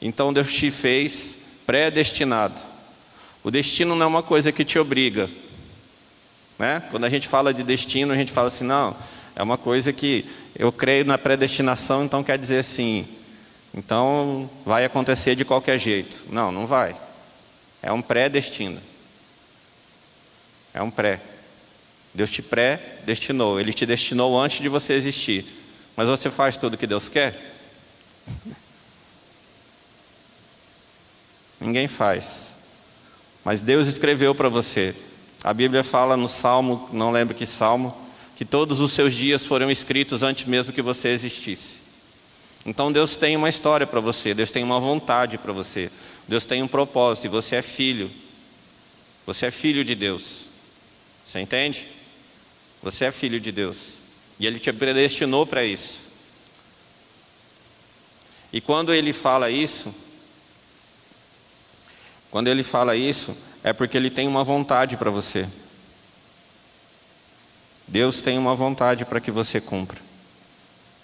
Então 0.00 0.32
Deus 0.32 0.52
te 0.52 0.70
fez 0.70 1.38
predestinado. 1.64 2.60
O 3.44 3.50
destino 3.50 3.94
não 3.94 4.04
é 4.04 4.08
uma 4.08 4.22
coisa 4.22 4.50
que 4.50 4.64
te 4.64 4.78
obriga. 4.78 5.30
Né? 6.58 6.82
Quando 6.90 7.04
a 7.04 7.08
gente 7.08 7.28
fala 7.28 7.54
de 7.54 7.62
destino, 7.62 8.12
a 8.12 8.16
gente 8.16 8.32
fala 8.32 8.48
assim, 8.48 8.64
não, 8.64 8.96
é 9.34 9.42
uma 9.42 9.56
coisa 9.56 9.92
que 9.92 10.26
eu 10.56 10.70
creio 10.70 11.04
na 11.04 11.16
predestinação, 11.16 12.04
então 12.04 12.22
quer 12.22 12.38
dizer 12.38 12.58
assim, 12.58 13.06
então 13.74 14.50
vai 14.64 14.84
acontecer 14.84 15.34
de 15.34 15.44
qualquer 15.44 15.78
jeito. 15.78 16.24
Não, 16.30 16.52
não 16.52 16.66
vai. 16.66 16.94
É 17.82 17.90
um 17.90 18.02
pré-destino. 18.02 18.80
É 20.74 20.82
um 20.82 20.90
pré. 20.90 21.20
Deus 22.14 22.30
te 22.30 22.42
pré-destinou. 22.42 23.58
Ele 23.58 23.72
te 23.72 23.86
destinou 23.86 24.38
antes 24.38 24.60
de 24.60 24.68
você 24.68 24.92
existir. 24.92 25.46
Mas 25.96 26.08
você 26.08 26.30
faz 26.30 26.56
tudo 26.56 26.74
o 26.74 26.78
que 26.78 26.86
Deus 26.86 27.08
quer? 27.08 27.34
Ninguém 31.58 31.88
faz. 31.88 32.56
Mas 33.44 33.60
Deus 33.60 33.86
escreveu 33.86 34.34
para 34.34 34.48
você. 34.48 34.94
A 35.42 35.52
Bíblia 35.52 35.82
fala 35.82 36.16
no 36.16 36.28
Salmo, 36.28 36.88
não 36.92 37.10
lembro 37.10 37.34
que 37.34 37.46
Salmo, 37.46 37.96
que 38.36 38.44
todos 38.44 38.80
os 38.80 38.92
seus 38.92 39.14
dias 39.14 39.44
foram 39.44 39.70
escritos 39.70 40.22
antes 40.22 40.46
mesmo 40.46 40.72
que 40.72 40.82
você 40.82 41.08
existisse. 41.08 41.82
Então 42.64 42.92
Deus 42.92 43.16
tem 43.16 43.36
uma 43.36 43.48
história 43.48 43.86
para 43.86 44.00
você, 44.00 44.34
Deus 44.34 44.50
tem 44.50 44.62
uma 44.62 44.78
vontade 44.78 45.36
para 45.36 45.52
você, 45.52 45.90
Deus 46.28 46.44
tem 46.44 46.62
um 46.62 46.68
propósito 46.68 47.24
e 47.26 47.28
você 47.28 47.56
é 47.56 47.62
filho. 47.62 48.10
Você 49.26 49.46
é 49.46 49.50
filho 49.50 49.84
de 49.84 49.94
Deus. 49.94 50.46
Você 51.24 51.40
entende? 51.40 51.86
Você 52.82 53.04
é 53.04 53.12
filho 53.12 53.40
de 53.40 53.52
Deus. 53.52 53.94
E 54.38 54.46
Ele 54.46 54.58
te 54.58 54.72
predestinou 54.72 55.46
para 55.46 55.64
isso. 55.64 56.00
E 58.52 58.60
quando 58.60 58.92
Ele 58.92 59.12
fala 59.12 59.50
isso, 59.50 59.94
quando 62.30 62.48
Ele 62.48 62.62
fala 62.62 62.96
isso, 62.96 63.36
é 63.62 63.72
porque 63.72 63.96
Ele 63.96 64.10
tem 64.10 64.26
uma 64.26 64.42
vontade 64.42 64.96
para 64.96 65.10
você. 65.10 65.48
Deus 67.92 68.22
tem 68.22 68.38
uma 68.38 68.54
vontade 68.54 69.04
para 69.04 69.20
que 69.20 69.30
você 69.30 69.60
cumpra. 69.60 69.98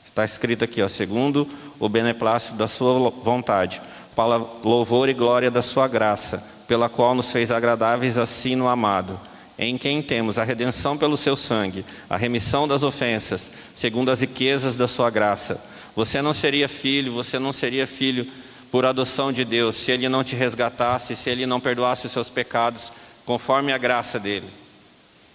Está 0.07 0.25
escrito 0.25 0.65
aqui, 0.65 0.81
ó, 0.81 0.89
segundo 0.89 1.47
o 1.79 1.87
beneplácito 1.87 2.55
da 2.55 2.67
sua 2.67 3.11
vontade, 3.11 3.83
para 4.17 4.39
louvor 4.65 5.11
e 5.11 5.13
glória 5.13 5.51
da 5.51 5.61
sua 5.61 5.87
graça, 5.87 6.43
pela 6.67 6.89
qual 6.89 7.15
nos 7.15 7.31
fez 7.31 7.51
agradáveis 7.51 8.17
assim 8.17 8.57
no 8.57 8.67
amado, 8.67 9.21
em 9.59 9.77
quem 9.77 10.01
temos 10.01 10.39
a 10.39 10.45
redenção 10.45 10.97
pelo 10.97 11.15
seu 11.15 11.37
sangue, 11.37 11.85
a 12.09 12.17
remissão 12.17 12.67
das 12.67 12.83
ofensas, 12.83 13.53
segundo 13.75 14.11
as 14.11 14.23
riquezas 14.23 14.75
da 14.75 14.89
sua 14.89 15.11
graça. 15.11 15.63
Você 15.95 16.23
não 16.23 16.33
seria 16.33 16.71
filho, 16.71 17.13
você 17.13 17.39
não 17.39 17.53
seria 17.53 17.87
filho 17.87 18.27
por 18.71 18.87
adoção 18.87 19.31
de 19.31 19.45
Deus, 19.45 19.77
se 19.77 19.91
ele 19.91 20.09
não 20.09 20.25
te 20.25 20.35
resgatasse, 20.35 21.15
se 21.15 21.29
ele 21.29 21.45
não 21.45 21.61
perdoasse 21.61 22.07
os 22.07 22.13
seus 22.13 22.31
pecados, 22.31 22.91
conforme 23.27 23.75
a 23.75 23.79
graça 23.79 24.19
dele. 24.19 24.49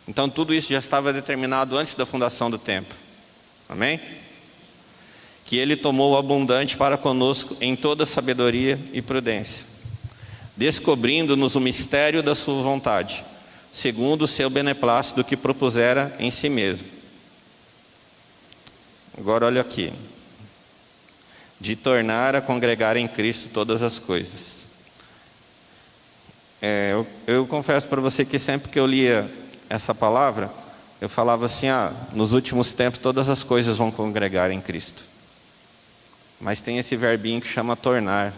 Então 0.07 0.29
tudo 0.29 0.53
isso 0.53 0.71
já 0.71 0.79
estava 0.79 1.13
determinado 1.13 1.77
antes 1.77 1.95
da 1.95 2.05
fundação 2.05 2.49
do 2.51 2.57
tempo. 2.57 2.93
Amém? 3.69 3.99
que 5.45 5.57
ele 5.57 5.75
tomou 5.75 6.17
abundante 6.17 6.77
para 6.77 6.97
conosco 6.97 7.55
em 7.59 7.75
toda 7.75 8.05
sabedoria 8.05 8.79
e 8.93 9.01
prudência, 9.01 9.65
descobrindo-nos 10.55 11.55
o 11.55 11.59
mistério 11.59 12.23
da 12.23 12.33
sua 12.33 12.61
vontade, 12.61 13.23
segundo 13.71 14.23
o 14.23 14.27
seu 14.27 14.49
beneplácito 14.49 15.23
que 15.23 15.35
propusera 15.35 16.15
em 16.19 16.31
si 16.31 16.49
mesmo. 16.49 16.87
Agora 19.17 19.45
olha 19.45 19.61
aqui. 19.61 19.93
De 21.59 21.77
tornar 21.77 22.35
a 22.35 22.41
congregar 22.41 22.97
em 22.97 23.07
Cristo 23.07 23.47
todas 23.53 23.81
as 23.81 23.97
coisas. 23.97 24.63
É, 26.61 26.91
eu, 26.91 27.07
eu 27.25 27.47
confesso 27.47 27.87
para 27.87 28.01
você 28.01 28.25
que 28.25 28.37
sempre 28.37 28.69
que 28.69 28.77
eu 28.77 28.85
lia 28.85 29.31
essa 29.73 29.93
palavra, 29.95 30.51
eu 31.01 31.09
falava 31.09 31.45
assim: 31.45 31.67
ah, 31.67 31.91
nos 32.13 32.33
últimos 32.33 32.73
tempos 32.73 32.99
todas 32.99 33.29
as 33.29 33.43
coisas 33.43 33.77
vão 33.77 33.91
congregar 33.91 34.51
em 34.51 34.61
Cristo 34.61 35.13
mas 36.43 36.59
tem 36.59 36.77
esse 36.77 36.97
verbinho 36.97 37.39
que 37.39 37.47
chama 37.47 37.73
tornar. 37.73 38.33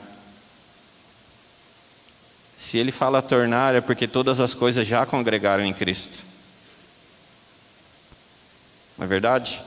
Se 2.56 2.78
ele 2.78 2.92
fala 2.92 3.20
tornar, 3.20 3.74
é 3.74 3.82
porque 3.82 4.08
todas 4.08 4.40
as 4.40 4.54
coisas 4.54 4.88
já 4.88 5.04
congregaram 5.08 5.66
em 5.66 5.74
Cristo. 5.74 6.24
Não 8.96 9.06
é 9.06 9.08
verdade? 9.08 9.60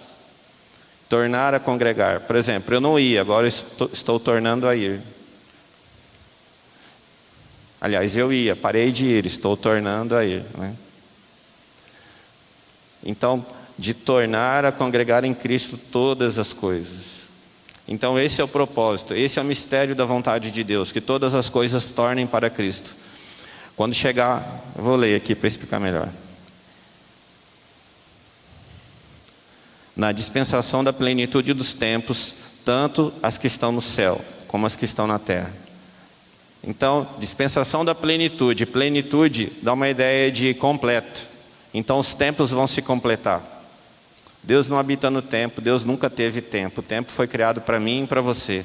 Tornar 1.08 1.52
a 1.52 1.58
congregar. 1.58 2.20
Por 2.20 2.36
exemplo, 2.36 2.72
eu 2.72 2.80
não 2.80 2.96
ia, 2.96 3.20
agora 3.20 3.48
estou, 3.48 3.90
estou 3.92 4.20
tornando 4.20 4.68
a 4.68 4.76
ir. 4.76 5.02
Aliás, 7.80 8.14
eu 8.14 8.32
ia, 8.32 8.54
parei 8.54 8.92
de 8.92 9.04
ir, 9.04 9.26
estou 9.26 9.56
tornando 9.56 10.14
a 10.14 10.24
ir. 10.24 10.44
Né? 10.56 10.76
Então, 13.08 13.44
de 13.78 13.94
tornar 13.94 14.66
a 14.66 14.70
congregar 14.70 15.24
em 15.24 15.32
Cristo 15.32 15.78
todas 15.78 16.38
as 16.38 16.52
coisas. 16.52 17.28
Então, 17.88 18.18
esse 18.18 18.38
é 18.38 18.44
o 18.44 18.48
propósito, 18.48 19.14
esse 19.14 19.38
é 19.38 19.42
o 19.42 19.44
mistério 19.46 19.94
da 19.94 20.04
vontade 20.04 20.50
de 20.50 20.62
Deus, 20.62 20.92
que 20.92 21.00
todas 21.00 21.34
as 21.34 21.48
coisas 21.48 21.90
tornem 21.90 22.26
para 22.26 22.50
Cristo. 22.50 22.94
Quando 23.74 23.94
chegar, 23.94 24.62
eu 24.76 24.84
vou 24.84 24.94
ler 24.94 25.14
aqui 25.14 25.34
para 25.34 25.48
explicar 25.48 25.80
melhor. 25.80 26.10
Na 29.96 30.12
dispensação 30.12 30.84
da 30.84 30.92
plenitude 30.92 31.54
dos 31.54 31.72
tempos, 31.72 32.34
tanto 32.62 33.10
as 33.22 33.38
que 33.38 33.46
estão 33.46 33.72
no 33.72 33.80
céu 33.80 34.20
como 34.46 34.66
as 34.66 34.76
que 34.76 34.84
estão 34.84 35.06
na 35.06 35.18
terra. 35.18 35.50
Então, 36.62 37.08
dispensação 37.18 37.86
da 37.86 37.94
plenitude. 37.94 38.66
Plenitude 38.66 39.50
dá 39.62 39.72
uma 39.72 39.88
ideia 39.88 40.30
de 40.30 40.52
completo. 40.52 41.27
Então, 41.72 41.98
os 41.98 42.14
tempos 42.14 42.50
vão 42.50 42.66
se 42.66 42.82
completar. 42.82 43.42
Deus 44.42 44.68
não 44.68 44.78
habita 44.78 45.10
no 45.10 45.20
tempo, 45.20 45.60
Deus 45.60 45.84
nunca 45.84 46.08
teve 46.08 46.40
tempo. 46.40 46.80
O 46.80 46.84
tempo 46.84 47.12
foi 47.12 47.26
criado 47.26 47.60
para 47.60 47.78
mim 47.78 48.04
e 48.04 48.06
para 48.06 48.20
você. 48.20 48.64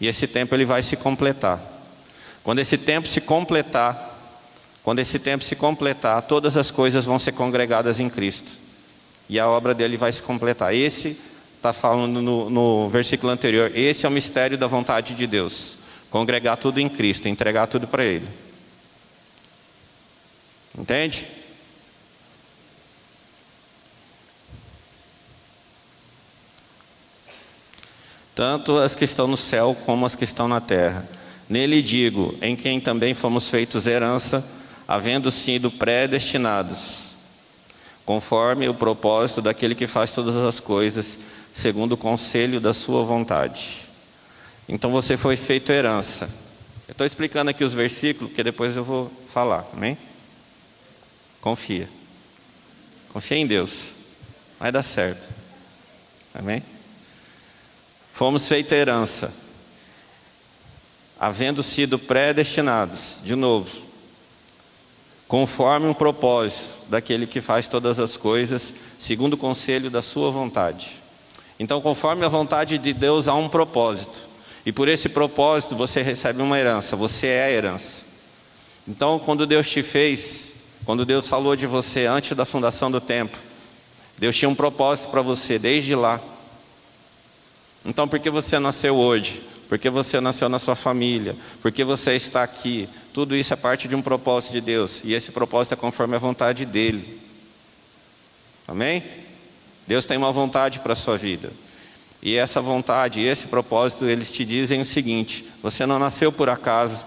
E 0.00 0.08
esse 0.08 0.26
tempo 0.26 0.54
ele 0.54 0.64
vai 0.64 0.82
se 0.82 0.96
completar. 0.96 1.60
Quando 2.42 2.58
esse 2.58 2.76
tempo 2.76 3.06
se 3.06 3.20
completar, 3.20 4.10
quando 4.82 4.98
esse 4.98 5.18
tempo 5.18 5.44
se 5.44 5.54
completar, 5.54 6.22
todas 6.22 6.56
as 6.56 6.70
coisas 6.70 7.04
vão 7.04 7.18
ser 7.18 7.32
congregadas 7.32 8.00
em 8.00 8.08
Cristo. 8.08 8.58
E 9.28 9.38
a 9.38 9.48
obra 9.48 9.74
dele 9.74 9.96
vai 9.96 10.12
se 10.12 10.22
completar. 10.22 10.74
Esse 10.74 11.16
está 11.56 11.72
falando 11.72 12.20
no, 12.20 12.50
no 12.50 12.88
versículo 12.88 13.30
anterior. 13.30 13.70
Esse 13.74 14.04
é 14.04 14.08
o 14.08 14.12
mistério 14.12 14.58
da 14.58 14.66
vontade 14.66 15.14
de 15.14 15.26
Deus. 15.26 15.78
Congregar 16.10 16.56
tudo 16.56 16.80
em 16.80 16.88
Cristo, 16.88 17.28
entregar 17.28 17.68
tudo 17.68 17.86
para 17.86 18.04
Ele. 18.04 18.26
Entende? 20.76 21.26
Tanto 28.42 28.76
as 28.78 28.96
que 28.96 29.04
estão 29.04 29.28
no 29.28 29.36
céu 29.36 29.72
como 29.86 30.04
as 30.04 30.16
que 30.16 30.24
estão 30.24 30.48
na 30.48 30.60
terra. 30.60 31.08
Nele 31.48 31.80
digo, 31.80 32.36
em 32.42 32.56
quem 32.56 32.80
também 32.80 33.14
fomos 33.14 33.48
feitos 33.48 33.86
herança, 33.86 34.44
havendo 34.88 35.30
sido 35.30 35.70
predestinados, 35.70 37.10
conforme 38.04 38.68
o 38.68 38.74
propósito 38.74 39.40
daquele 39.40 39.76
que 39.76 39.86
faz 39.86 40.10
todas 40.10 40.34
as 40.34 40.58
coisas, 40.58 41.20
segundo 41.52 41.92
o 41.92 41.96
conselho 41.96 42.58
da 42.58 42.74
sua 42.74 43.04
vontade. 43.04 43.86
Então 44.68 44.90
você 44.90 45.16
foi 45.16 45.36
feito 45.36 45.70
herança. 45.70 46.28
Eu 46.88 46.92
estou 46.92 47.06
explicando 47.06 47.48
aqui 47.48 47.62
os 47.62 47.74
versículos, 47.74 48.30
porque 48.30 48.42
depois 48.42 48.76
eu 48.76 48.82
vou 48.82 49.08
falar, 49.28 49.64
amém? 49.72 49.96
Confia. 51.40 51.88
Confia 53.12 53.36
em 53.36 53.46
Deus. 53.46 53.92
Vai 54.58 54.72
dar 54.72 54.82
certo. 54.82 55.28
Amém? 56.34 56.60
Fomos 58.22 58.46
feita 58.46 58.76
herança, 58.76 59.34
havendo 61.18 61.60
sido 61.60 61.98
predestinados, 61.98 63.18
de 63.24 63.34
novo, 63.34 63.82
conforme 65.26 65.88
um 65.88 65.92
propósito 65.92 66.84
daquele 66.88 67.26
que 67.26 67.40
faz 67.40 67.66
todas 67.66 67.98
as 67.98 68.16
coisas, 68.16 68.74
segundo 68.96 69.32
o 69.32 69.36
conselho 69.36 69.90
da 69.90 70.00
sua 70.00 70.30
vontade. 70.30 71.02
Então, 71.58 71.80
conforme 71.80 72.24
a 72.24 72.28
vontade 72.28 72.78
de 72.78 72.92
Deus, 72.92 73.26
há 73.26 73.34
um 73.34 73.48
propósito. 73.48 74.22
E 74.64 74.70
por 74.70 74.86
esse 74.86 75.08
propósito 75.08 75.74
você 75.74 76.00
recebe 76.00 76.40
uma 76.42 76.56
herança, 76.56 76.94
você 76.94 77.26
é 77.26 77.46
a 77.46 77.50
herança. 77.50 78.02
Então, 78.86 79.18
quando 79.18 79.48
Deus 79.48 79.68
te 79.68 79.82
fez, 79.82 80.54
quando 80.84 81.04
Deus 81.04 81.28
falou 81.28 81.56
de 81.56 81.66
você 81.66 82.06
antes 82.06 82.36
da 82.36 82.44
fundação 82.44 82.88
do 82.88 83.00
tempo, 83.00 83.36
Deus 84.16 84.36
tinha 84.36 84.48
um 84.48 84.54
propósito 84.54 85.10
para 85.10 85.22
você 85.22 85.58
desde 85.58 85.96
lá. 85.96 86.20
Então, 87.84 88.06
por 88.06 88.18
que 88.18 88.30
você 88.30 88.58
nasceu 88.58 88.96
hoje? 88.96 89.42
Por 89.68 89.78
que 89.78 89.88
você 89.88 90.20
nasceu 90.20 90.48
na 90.48 90.58
sua 90.58 90.76
família? 90.76 91.34
Por 91.60 91.72
que 91.72 91.82
você 91.82 92.14
está 92.14 92.42
aqui? 92.42 92.88
Tudo 93.12 93.34
isso 93.34 93.52
é 93.52 93.56
parte 93.56 93.88
de 93.88 93.96
um 93.96 94.02
propósito 94.02 94.52
de 94.52 94.60
Deus. 94.60 95.00
E 95.04 95.14
esse 95.14 95.32
propósito 95.32 95.72
é 95.72 95.76
conforme 95.76 96.14
a 96.14 96.18
vontade 96.18 96.66
dEle. 96.66 97.20
Amém? 98.68 99.02
Deus 99.86 100.06
tem 100.06 100.16
uma 100.16 100.30
vontade 100.30 100.80
para 100.80 100.92
a 100.92 100.96
sua 100.96 101.16
vida. 101.16 101.50
E 102.22 102.36
essa 102.36 102.60
vontade, 102.60 103.20
esse 103.20 103.48
propósito, 103.48 104.04
eles 104.04 104.30
te 104.30 104.44
dizem 104.44 104.80
o 104.80 104.86
seguinte: 104.86 105.44
você 105.62 105.84
não 105.86 105.98
nasceu 105.98 106.30
por 106.30 106.48
acaso, 106.48 107.04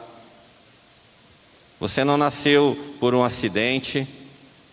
você 1.80 2.04
não 2.04 2.18
nasceu 2.18 2.78
por 3.00 3.16
um 3.16 3.24
acidente, 3.24 4.08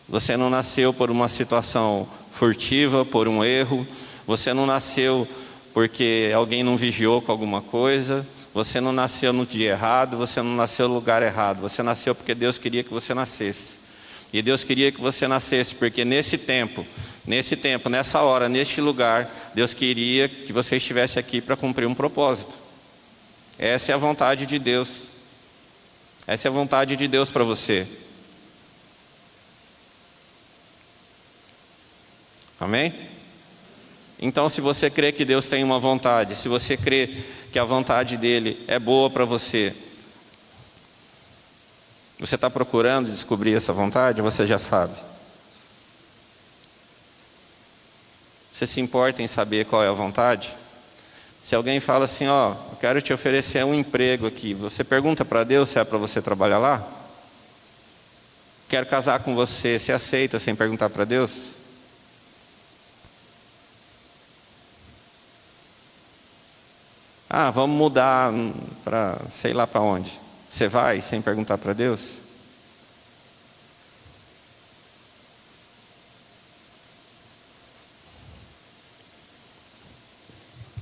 você 0.09 0.37
não 0.37 0.51
nasceu 0.51 0.93
por 0.93 1.11
uma 1.11 1.29
situação 1.29 2.09
furtiva, 2.31 3.05
por 3.05 3.29
um 3.29 3.45
erro, 3.45 3.87
você 4.27 4.53
não 4.53 4.67
nasceu 4.67 5.29
porque 5.73 6.31
alguém 6.35 6.63
não 6.63 6.77
vigiou 6.77 7.23
com 7.23 7.33
alguma 7.33 7.63
coisa, 7.63 8.27
você 8.53 8.81
não 8.81 8.93
nasceu 8.93 9.33
no 9.33 9.47
dia 9.47 9.71
errado, 9.71 10.17
você 10.17 10.43
não 10.43 10.55
nasceu 10.55 10.89
no 10.89 10.95
lugar 10.95 11.23
errado, 11.23 11.61
você 11.61 11.83
nasceu 11.83 12.15
porque 12.15 12.35
Deus 12.35 12.59
queria 12.59 12.85
que 12.85 12.93
você 12.93 13.15
nascesse. 13.15 13.83
E 14.33 14.41
Deus 14.41 14.65
queria 14.65 14.91
que 14.91 15.01
você 15.01 15.29
nascesse, 15.29 15.75
porque 15.75 16.05
nesse 16.05 16.39
tempo, 16.39 16.87
nesse 17.27 17.55
tempo, 17.55 17.89
nessa 17.89 18.21
hora, 18.21 18.49
neste 18.49 18.81
lugar, 18.81 19.31
Deus 19.55 19.75
queria 19.75 20.29
que 20.29 20.53
você 20.53 20.77
estivesse 20.77 21.19
aqui 21.19 21.41
para 21.41 21.57
cumprir 21.57 21.87
um 21.87 21.95
propósito. 21.95 22.55
Essa 23.59 23.93
é 23.93 23.95
a 23.95 23.99
vontade 23.99 24.47
de 24.47 24.59
Deus. 24.59 25.09
Essa 26.27 26.49
é 26.49 26.51
a 26.51 26.53
vontade 26.53 26.97
de 26.97 27.07
Deus 27.07 27.31
para 27.31 27.45
você. 27.45 27.87
Amém? 32.59 33.12
Então, 34.25 34.49
se 34.49 34.61
você 34.61 34.89
crê 34.89 35.11
que 35.11 35.25
Deus 35.25 35.49
tem 35.49 35.65
uma 35.65 35.81
vontade, 35.81 36.37
se 36.37 36.47
você 36.49 36.77
crê 36.77 37.09
que 37.51 37.59
a 37.59 37.65
vontade 37.65 38.17
dele 38.17 38.57
é 38.69 38.79
boa 38.79 39.11
para 39.11 39.25
você, 39.25 39.75
você 42.21 42.37
está 42.37 42.49
procurando 42.49 43.11
descobrir 43.11 43.57
essa 43.57 43.73
vontade? 43.73 44.23
Você 44.23 44.47
já 44.47 44.61
sabe. 44.61 44.95
Você 48.53 48.65
se 48.65 48.81
importa 48.81 49.25
em 49.25 49.27
saber 49.27 49.67
qual 49.67 49.83
é 49.83 49.89
a 49.89 49.93
vontade? 49.93 50.55
Se 51.43 51.57
alguém 51.57 51.81
fala 51.81 52.05
assim, 52.05 52.29
ó, 52.29 52.51
eu 52.71 52.77
quero 52.79 53.03
te 53.03 53.13
oferecer 53.13 53.65
um 53.65 53.75
emprego 53.75 54.29
aqui, 54.29 54.55
você 54.55 54.85
pergunta 54.85 55.25
para 55.25 55.43
Deus 55.43 55.71
se 55.71 55.81
é 55.81 55.85
para 55.85 55.99
você 55.99 56.23
trabalhar 56.23 56.59
lá? 56.59 56.87
Quero 58.69 58.87
casar 58.87 59.19
com 59.19 59.35
você, 59.35 59.81
você 59.81 59.91
aceita 59.91 60.39
sem 60.39 60.55
perguntar 60.55 60.91
para 60.91 61.05
Deus? 61.05 61.62
Ah, 67.35 67.51
vamos 67.51 67.75
mudar 67.75 68.31
para 68.85 69.19
sei 69.31 69.55
lá 69.55 69.67
para 69.67 69.81
onde. 69.81 70.21
Você 70.51 70.69
vai 70.69 71.01
sem 71.01 71.23
perguntar 71.23 71.57
para 71.57 71.73
Deus? 71.73 72.19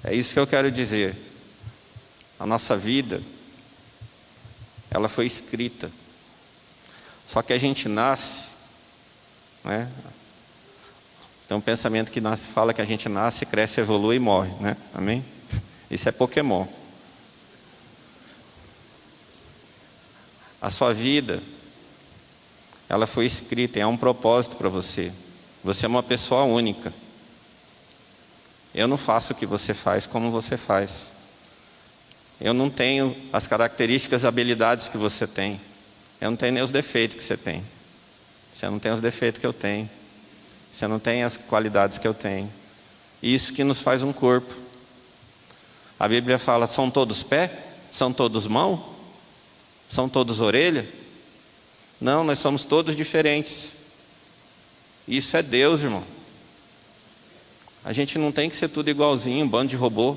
É 0.02 0.12
isso 0.12 0.34
que 0.34 0.40
eu 0.40 0.46
quero 0.46 0.72
dizer. 0.72 1.14
A 2.36 2.44
nossa 2.44 2.76
vida, 2.76 3.22
ela 4.90 5.08
foi 5.08 5.26
escrita. 5.26 5.88
Só 7.24 7.42
que 7.42 7.52
a 7.52 7.58
gente 7.58 7.88
nasce, 7.88 8.46
né? 9.62 9.88
Tem 11.46 11.56
um 11.56 11.60
pensamento 11.60 12.10
que 12.10 12.20
nasce, 12.20 12.48
fala 12.48 12.74
que 12.74 12.82
a 12.82 12.84
gente 12.84 13.08
nasce, 13.08 13.46
cresce, 13.46 13.80
evolui 13.80 14.16
e 14.16 14.18
morre, 14.18 14.52
né? 14.58 14.76
Amém? 14.92 15.24
Isso 15.90 16.08
é 16.08 16.12
Pokémon. 16.12 16.66
A 20.62 20.70
sua 20.70 20.94
vida, 20.94 21.42
ela 22.88 23.06
foi 23.06 23.26
escrita, 23.26 23.78
e 23.78 23.82
há 23.82 23.88
um 23.88 23.96
propósito 23.96 24.56
para 24.56 24.68
você. 24.68 25.12
Você 25.64 25.86
é 25.86 25.88
uma 25.88 26.02
pessoa 26.02 26.44
única. 26.44 26.92
Eu 28.74 28.86
não 28.86 28.96
faço 28.96 29.32
o 29.32 29.36
que 29.36 29.46
você 29.46 29.74
faz 29.74 30.06
como 30.06 30.30
você 30.30 30.56
faz. 30.56 31.12
Eu 32.40 32.54
não 32.54 32.70
tenho 32.70 33.16
as 33.32 33.46
características, 33.46 34.24
habilidades 34.24 34.88
que 34.88 34.96
você 34.96 35.26
tem. 35.26 35.60
Eu 36.20 36.30
não 36.30 36.36
tenho 36.36 36.52
nem 36.52 36.62
os 36.62 36.70
defeitos 36.70 37.16
que 37.16 37.24
você 37.24 37.36
tem. 37.36 37.64
Você 38.52 38.68
não 38.68 38.78
tem 38.78 38.92
os 38.92 39.00
defeitos 39.00 39.40
que 39.40 39.46
eu 39.46 39.52
tenho. 39.52 39.88
Você 40.72 40.86
não 40.86 40.98
tem 40.98 41.22
as 41.24 41.36
qualidades 41.36 41.98
que 41.98 42.06
eu 42.06 42.14
tenho. 42.14 42.50
Isso 43.22 43.52
que 43.52 43.64
nos 43.64 43.82
faz 43.82 44.02
um 44.02 44.12
corpo. 44.12 44.69
A 46.00 46.08
Bíblia 46.08 46.38
fala: 46.38 46.66
são 46.66 46.90
todos 46.90 47.22
pé? 47.22 47.52
São 47.92 48.10
todos 48.10 48.46
mão? 48.46 48.82
São 49.86 50.08
todos 50.08 50.40
orelha? 50.40 50.88
Não, 52.00 52.24
nós 52.24 52.38
somos 52.38 52.64
todos 52.64 52.96
diferentes. 52.96 53.72
Isso 55.06 55.36
é 55.36 55.42
Deus, 55.42 55.82
irmão. 55.82 56.02
A 57.84 57.92
gente 57.92 58.18
não 58.18 58.32
tem 58.32 58.48
que 58.48 58.56
ser 58.56 58.68
tudo 58.68 58.88
igualzinho, 58.88 59.44
um 59.44 59.48
bando 59.48 59.68
de 59.68 59.76
robô. 59.76 60.16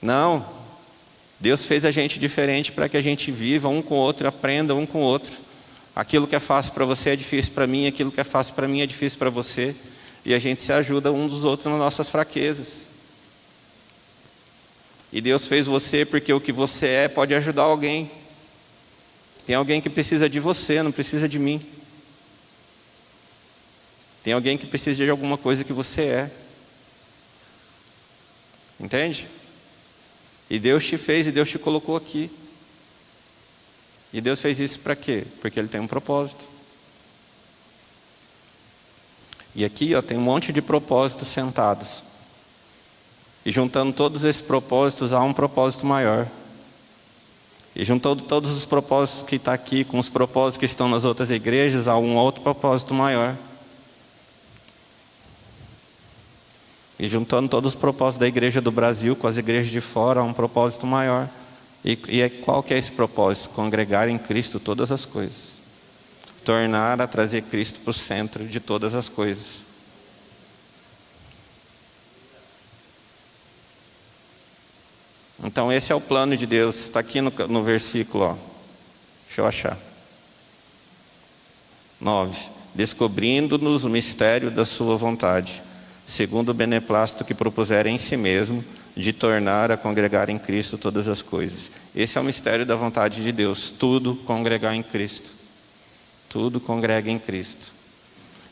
Não. 0.00 0.44
Deus 1.38 1.64
fez 1.64 1.84
a 1.84 1.92
gente 1.92 2.18
diferente 2.18 2.72
para 2.72 2.88
que 2.88 2.96
a 2.96 3.02
gente 3.02 3.30
viva 3.30 3.68
um 3.68 3.82
com 3.82 3.94
o 3.94 3.98
outro, 3.98 4.26
aprenda 4.26 4.74
um 4.74 4.86
com 4.86 4.98
o 4.98 5.04
outro. 5.04 5.36
Aquilo 5.94 6.26
que 6.26 6.34
é 6.34 6.40
fácil 6.40 6.72
para 6.72 6.84
você 6.84 7.10
é 7.10 7.16
difícil 7.16 7.52
para 7.52 7.66
mim, 7.66 7.86
aquilo 7.86 8.10
que 8.10 8.20
é 8.20 8.24
fácil 8.24 8.54
para 8.54 8.66
mim 8.66 8.80
é 8.80 8.86
difícil 8.86 9.18
para 9.18 9.30
você. 9.30 9.76
E 10.24 10.34
a 10.34 10.38
gente 10.38 10.62
se 10.62 10.72
ajuda 10.72 11.12
um 11.12 11.26
dos 11.26 11.44
outros 11.44 11.66
nas 11.66 11.78
nossas 11.78 12.08
fraquezas. 12.08 12.86
E 15.12 15.20
Deus 15.20 15.46
fez 15.46 15.66
você 15.66 16.04
porque 16.04 16.32
o 16.32 16.40
que 16.40 16.52
você 16.52 16.86
é 16.86 17.08
pode 17.08 17.34
ajudar 17.34 17.62
alguém. 17.62 18.10
Tem 19.44 19.56
alguém 19.56 19.80
que 19.80 19.90
precisa 19.90 20.28
de 20.28 20.40
você, 20.40 20.82
não 20.82 20.92
precisa 20.92 21.28
de 21.28 21.38
mim. 21.38 21.64
Tem 24.22 24.32
alguém 24.32 24.56
que 24.56 24.66
precisa 24.66 25.04
de 25.04 25.10
alguma 25.10 25.36
coisa 25.36 25.64
que 25.64 25.72
você 25.72 26.02
é. 26.02 26.30
Entende? 28.78 29.28
E 30.48 30.58
Deus 30.58 30.86
te 30.86 30.96
fez 30.96 31.26
e 31.26 31.32
Deus 31.32 31.50
te 31.50 31.58
colocou 31.58 31.96
aqui. 31.96 32.30
E 34.12 34.20
Deus 34.20 34.40
fez 34.40 34.60
isso 34.60 34.80
para 34.80 34.94
quê? 34.94 35.24
Porque 35.40 35.58
Ele 35.58 35.68
tem 35.68 35.80
um 35.80 35.86
propósito. 35.86 36.51
E 39.54 39.64
aqui 39.64 39.94
ó, 39.94 40.02
tem 40.02 40.16
um 40.16 40.22
monte 40.22 40.52
de 40.52 40.62
propósitos 40.62 41.28
sentados. 41.28 42.02
E 43.44 43.50
juntando 43.50 43.92
todos 43.92 44.24
esses 44.24 44.40
propósitos, 44.40 45.12
há 45.12 45.22
um 45.22 45.32
propósito 45.32 45.84
maior. 45.84 46.28
E 47.74 47.84
juntando 47.84 48.22
todos 48.22 48.50
os 48.50 48.64
propósitos 48.64 49.22
que 49.22 49.36
está 49.36 49.52
aqui 49.52 49.84
com 49.84 49.98
os 49.98 50.08
propósitos 50.08 50.58
que 50.58 50.66
estão 50.66 50.88
nas 50.88 51.04
outras 51.04 51.30
igrejas, 51.30 51.88
há 51.88 51.96
um 51.96 52.16
outro 52.16 52.42
propósito 52.42 52.94
maior. 52.94 53.36
E 56.98 57.08
juntando 57.08 57.48
todos 57.48 57.74
os 57.74 57.80
propósitos 57.80 58.18
da 58.18 58.28
igreja 58.28 58.60
do 58.60 58.70
Brasil 58.70 59.16
com 59.16 59.26
as 59.26 59.36
igrejas 59.36 59.72
de 59.72 59.80
fora, 59.80 60.20
há 60.20 60.22
um 60.22 60.32
propósito 60.32 60.86
maior. 60.86 61.28
E, 61.84 61.98
e 62.08 62.20
é, 62.20 62.28
qual 62.28 62.62
que 62.62 62.72
é 62.72 62.78
esse 62.78 62.92
propósito? 62.92 63.50
Congregar 63.50 64.08
em 64.08 64.18
Cristo 64.18 64.60
todas 64.60 64.92
as 64.92 65.04
coisas. 65.04 65.51
Tornar 66.44 67.00
a 67.00 67.06
trazer 67.06 67.42
Cristo 67.42 67.80
para 67.80 67.90
o 67.90 67.94
centro 67.94 68.46
de 68.46 68.60
todas 68.60 68.94
as 68.94 69.08
coisas. 69.08 69.62
Então 75.44 75.72
esse 75.72 75.92
é 75.92 75.94
o 75.94 76.00
plano 76.00 76.36
de 76.36 76.46
Deus. 76.46 76.76
Está 76.76 77.00
aqui 77.00 77.20
no, 77.20 77.30
no 77.48 77.62
versículo, 77.62 78.24
ó. 78.24 78.36
deixa 79.26 79.40
eu 79.40 79.46
achar. 79.46 79.78
9. 82.00 82.48
Descobrindo-nos 82.74 83.84
o 83.84 83.90
mistério 83.90 84.50
da 84.50 84.64
sua 84.64 84.96
vontade 84.96 85.62
segundo 86.06 86.50
o 86.50 86.54
beneplácito 86.54 87.24
que 87.24 87.34
propuser 87.34 87.86
em 87.86 87.98
si 87.98 88.16
mesmo, 88.16 88.64
de 88.94 89.12
tornar 89.12 89.70
a 89.70 89.76
congregar 89.76 90.28
em 90.28 90.38
Cristo 90.38 90.76
todas 90.76 91.08
as 91.08 91.22
coisas. 91.22 91.70
Esse 91.94 92.18
é 92.18 92.20
o 92.20 92.24
mistério 92.24 92.66
da 92.66 92.76
vontade 92.76 93.22
de 93.22 93.32
Deus, 93.32 93.70
tudo 93.70 94.16
congregar 94.16 94.74
em 94.74 94.82
Cristo. 94.82 95.41
Tudo 96.32 96.58
congrega 96.58 97.10
em 97.10 97.18
Cristo. 97.18 97.74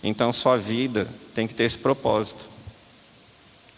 Então 0.05 0.35
sua 0.35 0.59
vida 0.59 1.09
tem 1.35 1.47
que 1.47 1.55
ter 1.55 1.64
esse 1.64 1.79
propósito. 1.79 2.51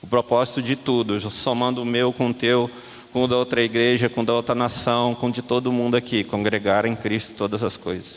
O 0.02 0.08
propósito 0.08 0.60
de 0.60 0.74
tudo, 0.74 1.20
somando 1.30 1.82
o 1.82 1.84
meu 1.84 2.12
com 2.12 2.30
o 2.30 2.34
teu, 2.34 2.68
com 3.12 3.22
o 3.22 3.28
da 3.28 3.36
outra 3.36 3.62
igreja, 3.62 4.08
com 4.08 4.22
o 4.22 4.26
da 4.26 4.32
outra 4.32 4.56
nação, 4.56 5.14
com 5.14 5.30
de 5.30 5.40
todo 5.40 5.70
mundo 5.70 5.96
aqui, 5.96 6.24
congregar 6.24 6.84
em 6.84 6.96
Cristo 6.96 7.34
todas 7.34 7.62
as 7.62 7.76
coisas. 7.76 8.16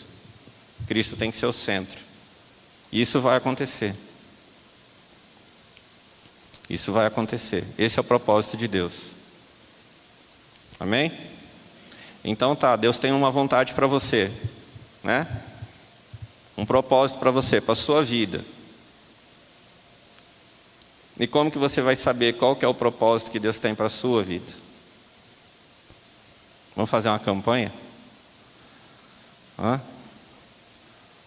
Cristo 0.88 1.16
tem 1.16 1.30
que 1.30 1.38
ser 1.38 1.46
o 1.46 1.54
centro. 1.54 2.02
Isso 2.92 3.22
vai 3.22 3.38
acontecer. 3.38 3.94
Isso 6.68 6.92
vai 6.92 7.06
acontecer. 7.06 7.64
Esse 7.78 8.00
é 8.00 8.02
o 8.02 8.04
propósito 8.04 8.58
de 8.58 8.68
Deus. 8.68 9.02
Amém? 10.80 11.12
Então 12.24 12.56
tá, 12.56 12.76
Deus 12.76 12.98
tem 12.98 13.12
uma 13.12 13.30
vontade 13.30 13.76
para 13.76 13.86
você, 13.86 14.32
né? 15.04 15.28
Um 16.58 16.66
propósito 16.66 17.20
para 17.20 17.32
você, 17.32 17.60
para 17.60 17.74
a 17.74 17.76
sua 17.76 18.04
vida. 18.04 18.44
E 21.20 21.28
como 21.28 21.52
que 21.52 21.58
você 21.58 21.82
vai 21.82 21.96
saber 21.96 22.34
qual 22.34 22.56
que 22.56 22.66
é 22.66 22.68
o 22.68 22.74
propósito 22.74 23.32
que 23.32 23.40
Deus 23.40 23.60
tem 23.60 23.74
para 23.74 23.88
a 23.88 23.90
sua 23.90 24.24
vida? 24.24 24.52
Vamos 26.76 26.90
fazer 26.90 27.10
uma 27.10 27.20
campanha? 27.20 27.72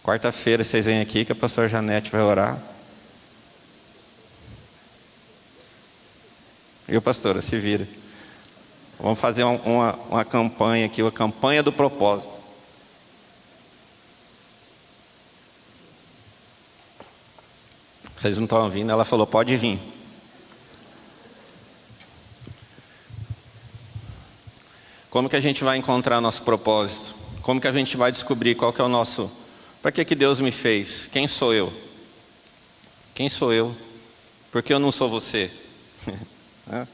Quarta-feira 0.03 0.63
vocês 0.63 0.85
vêm 0.85 1.01
aqui 1.01 1.25
que 1.25 1.31
a 1.31 1.35
pastora 1.35 1.67
Janete 1.67 2.11
vai 2.11 2.21
orar. 2.21 2.61
Viu, 6.87 7.01
pastora? 7.01 7.41
Se 7.41 7.57
vira. 7.59 7.87
Vamos 8.99 9.19
fazer 9.19 9.43
uma, 9.43 9.93
uma 10.09 10.25
campanha 10.25 10.85
aqui, 10.85 11.01
uma 11.01 11.11
campanha 11.11 11.63
do 11.63 11.71
propósito. 11.71 12.38
Vocês 18.19 18.37
não 18.37 18.43
estão 18.43 18.63
ouvindo? 18.65 18.91
Ela 18.91 19.05
falou: 19.05 19.25
pode 19.25 19.55
vir. 19.55 19.79
Como 25.09 25.29
que 25.29 25.37
a 25.37 25.39
gente 25.39 25.63
vai 25.63 25.77
encontrar 25.77 26.19
nosso 26.19 26.43
propósito? 26.43 27.15
Como 27.41 27.61
que 27.61 27.67
a 27.67 27.71
gente 27.71 27.95
vai 27.95 28.11
descobrir 28.11 28.55
qual 28.55 28.73
que 28.73 28.81
é 28.81 28.83
o 28.83 28.89
nosso. 28.89 29.31
Para 29.81 29.93
que, 29.93 30.03
que 30.03 30.15
Deus 30.15 30.41
me 30.41 30.51
fez? 30.51 31.07
Quem 31.07 31.29
sou 31.29 31.53
eu? 31.53 31.71
Quem 33.15 33.29
sou 33.29 33.53
eu? 33.53 33.73
Por 34.51 34.61
que 34.61 34.73
eu 34.73 34.79
não 34.79 34.91
sou 34.91 35.09
você? 35.09 35.49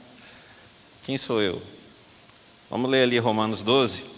Quem 1.04 1.18
sou 1.18 1.42
eu? 1.42 1.60
Vamos 2.70 2.90
ler 2.90 3.02
ali 3.02 3.18
Romanos 3.18 3.64
12. 3.64 4.15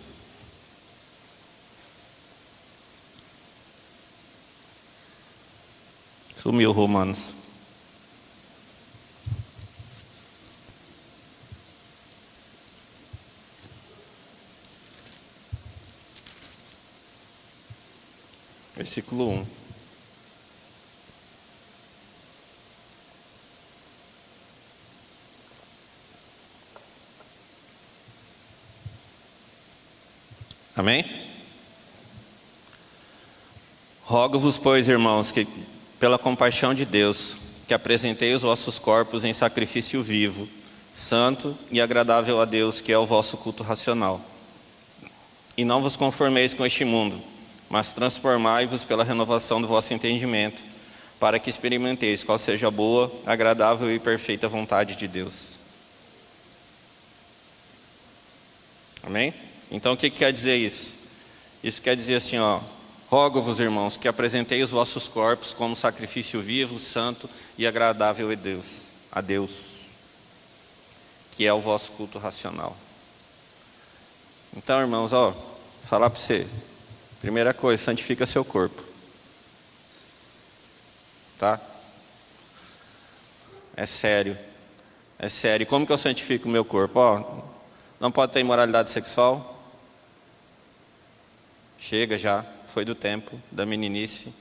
Sumiu 6.37 6.71
Romanos. 6.71 7.33
Versículo 18.75 19.29
1. 19.29 19.45
Amém? 30.75 31.03
Rogo-vos, 34.03 34.59
pois, 34.59 34.87
irmãos, 34.87 35.31
que 35.31 35.47
pela 35.99 36.17
compaixão 36.17 36.73
de 36.73 36.85
Deus, 36.85 37.37
que 37.67 37.73
apresentei 37.73 38.33
os 38.33 38.43
vossos 38.43 38.79
corpos 38.79 39.23
em 39.23 39.33
sacrifício 39.33 40.01
vivo, 40.01 40.47
santo 40.93 41.57
e 41.71 41.81
agradável 41.81 42.39
a 42.39 42.45
Deus, 42.45 42.81
que 42.81 42.91
é 42.91 42.97
o 42.97 43.05
vosso 43.05 43.37
culto 43.37 43.63
racional. 43.63 44.21
E 45.57 45.65
não 45.65 45.81
vos 45.81 45.95
conformeis 45.95 46.53
com 46.53 46.65
este 46.65 46.85
mundo, 46.85 47.21
mas 47.69 47.91
transformai-vos 47.91 48.83
pela 48.83 49.03
renovação 49.03 49.61
do 49.61 49.67
vosso 49.67 49.93
entendimento, 49.93 50.63
para 51.19 51.39
que 51.39 51.49
experimenteis 51.49 52.23
qual 52.23 52.37
seja 52.37 52.67
a 52.67 52.71
boa, 52.71 53.11
agradável 53.25 53.93
e 53.93 53.99
perfeita 53.99 54.47
vontade 54.47 54.95
de 54.95 55.07
Deus. 55.07 55.57
Amém? 59.03 59.33
Então 59.71 59.93
o 59.93 59.97
que, 59.97 60.09
que 60.09 60.19
quer 60.19 60.31
dizer 60.31 60.55
isso? 60.55 60.95
Isso 61.63 61.81
quer 61.81 61.95
dizer 61.95 62.15
assim, 62.15 62.37
ó, 62.37 62.59
rogo-vos, 63.07 63.59
irmãos, 63.59 63.97
que 63.97 64.07
apresentei 64.07 64.61
os 64.61 64.69
vossos 64.69 65.07
corpos 65.07 65.53
como 65.53 65.75
sacrifício 65.75 66.41
vivo, 66.41 66.77
santo 66.77 67.29
e 67.57 67.65
agradável 67.65 68.31
a 68.31 68.35
Deus, 68.35 68.83
a 69.11 69.21
Deus, 69.21 69.51
que 71.31 71.45
é 71.45 71.53
o 71.53 71.61
vosso 71.61 71.91
culto 71.93 72.19
racional. 72.19 72.75
Então, 74.55 74.79
irmãos, 74.79 75.13
ó, 75.13 75.33
falar 75.83 76.09
para 76.09 76.19
você, 76.19 76.47
primeira 77.21 77.53
coisa, 77.53 77.83
santifica 77.83 78.25
seu 78.25 78.43
corpo. 78.43 78.83
Tá? 81.37 81.59
É 83.75 83.85
sério. 83.85 84.37
É 85.19 85.29
sério. 85.29 85.65
Como 85.65 85.85
que 85.85 85.93
eu 85.93 85.97
santifico 85.97 86.47
o 86.47 86.51
meu 86.51 86.65
corpo? 86.65 86.99
Ó, 86.99 87.43
não 87.99 88.11
pode 88.11 88.33
ter 88.33 88.39
imoralidade 88.39 88.89
sexual, 88.89 89.57
Chega 91.77 92.17
já, 92.17 92.43
foi 92.77 92.85
do 92.85 92.93
tempo 92.93 93.41
da 93.51 93.65
meninice, 93.65 94.31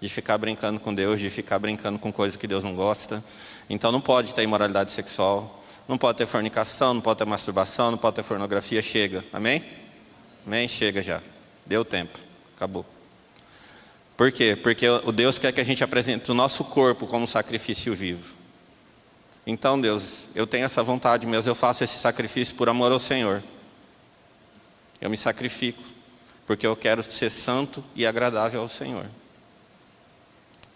de 0.00 0.08
ficar 0.08 0.36
brincando 0.36 0.80
com 0.80 0.92
Deus, 0.92 1.20
de 1.20 1.30
ficar 1.30 1.60
brincando 1.60 1.96
com 1.96 2.12
coisas 2.12 2.36
que 2.36 2.44
Deus 2.44 2.64
não 2.64 2.74
gosta. 2.74 3.22
Então 3.70 3.92
não 3.92 4.00
pode 4.00 4.34
ter 4.34 4.42
imoralidade 4.42 4.90
sexual, 4.90 5.64
não 5.86 5.96
pode 5.96 6.18
ter 6.18 6.26
fornicação, 6.26 6.94
não 6.94 7.00
pode 7.00 7.18
ter 7.18 7.24
masturbação, 7.24 7.92
não 7.92 7.98
pode 7.98 8.16
ter 8.16 8.24
pornografia. 8.24 8.82
Chega, 8.82 9.24
amém? 9.32 9.62
Amém? 10.44 10.66
Chega 10.66 11.00
já. 11.04 11.22
Deu 11.64 11.84
tempo, 11.84 12.18
acabou. 12.56 12.84
Por 14.16 14.32
quê? 14.32 14.58
Porque 14.60 14.88
o 14.88 15.12
Deus 15.12 15.38
quer 15.38 15.52
que 15.52 15.60
a 15.60 15.64
gente 15.64 15.84
apresente 15.84 16.28
o 16.32 16.34
nosso 16.34 16.64
corpo 16.64 17.06
como 17.06 17.28
sacrifício 17.28 17.94
vivo. 17.94 18.34
Então, 19.46 19.80
Deus, 19.80 20.26
eu 20.34 20.48
tenho 20.48 20.64
essa 20.64 20.82
vontade 20.82 21.28
mesmo, 21.28 21.48
eu 21.48 21.54
faço 21.54 21.84
esse 21.84 21.96
sacrifício 21.96 22.56
por 22.56 22.68
amor 22.68 22.90
ao 22.90 22.98
Senhor. 22.98 23.40
Eu 25.00 25.08
me 25.08 25.16
sacrifico 25.16 25.93
porque 26.46 26.66
eu 26.66 26.76
quero 26.76 27.02
ser 27.02 27.30
santo 27.30 27.82
e 27.94 28.06
agradável 28.06 28.60
ao 28.60 28.68
Senhor. 28.68 29.06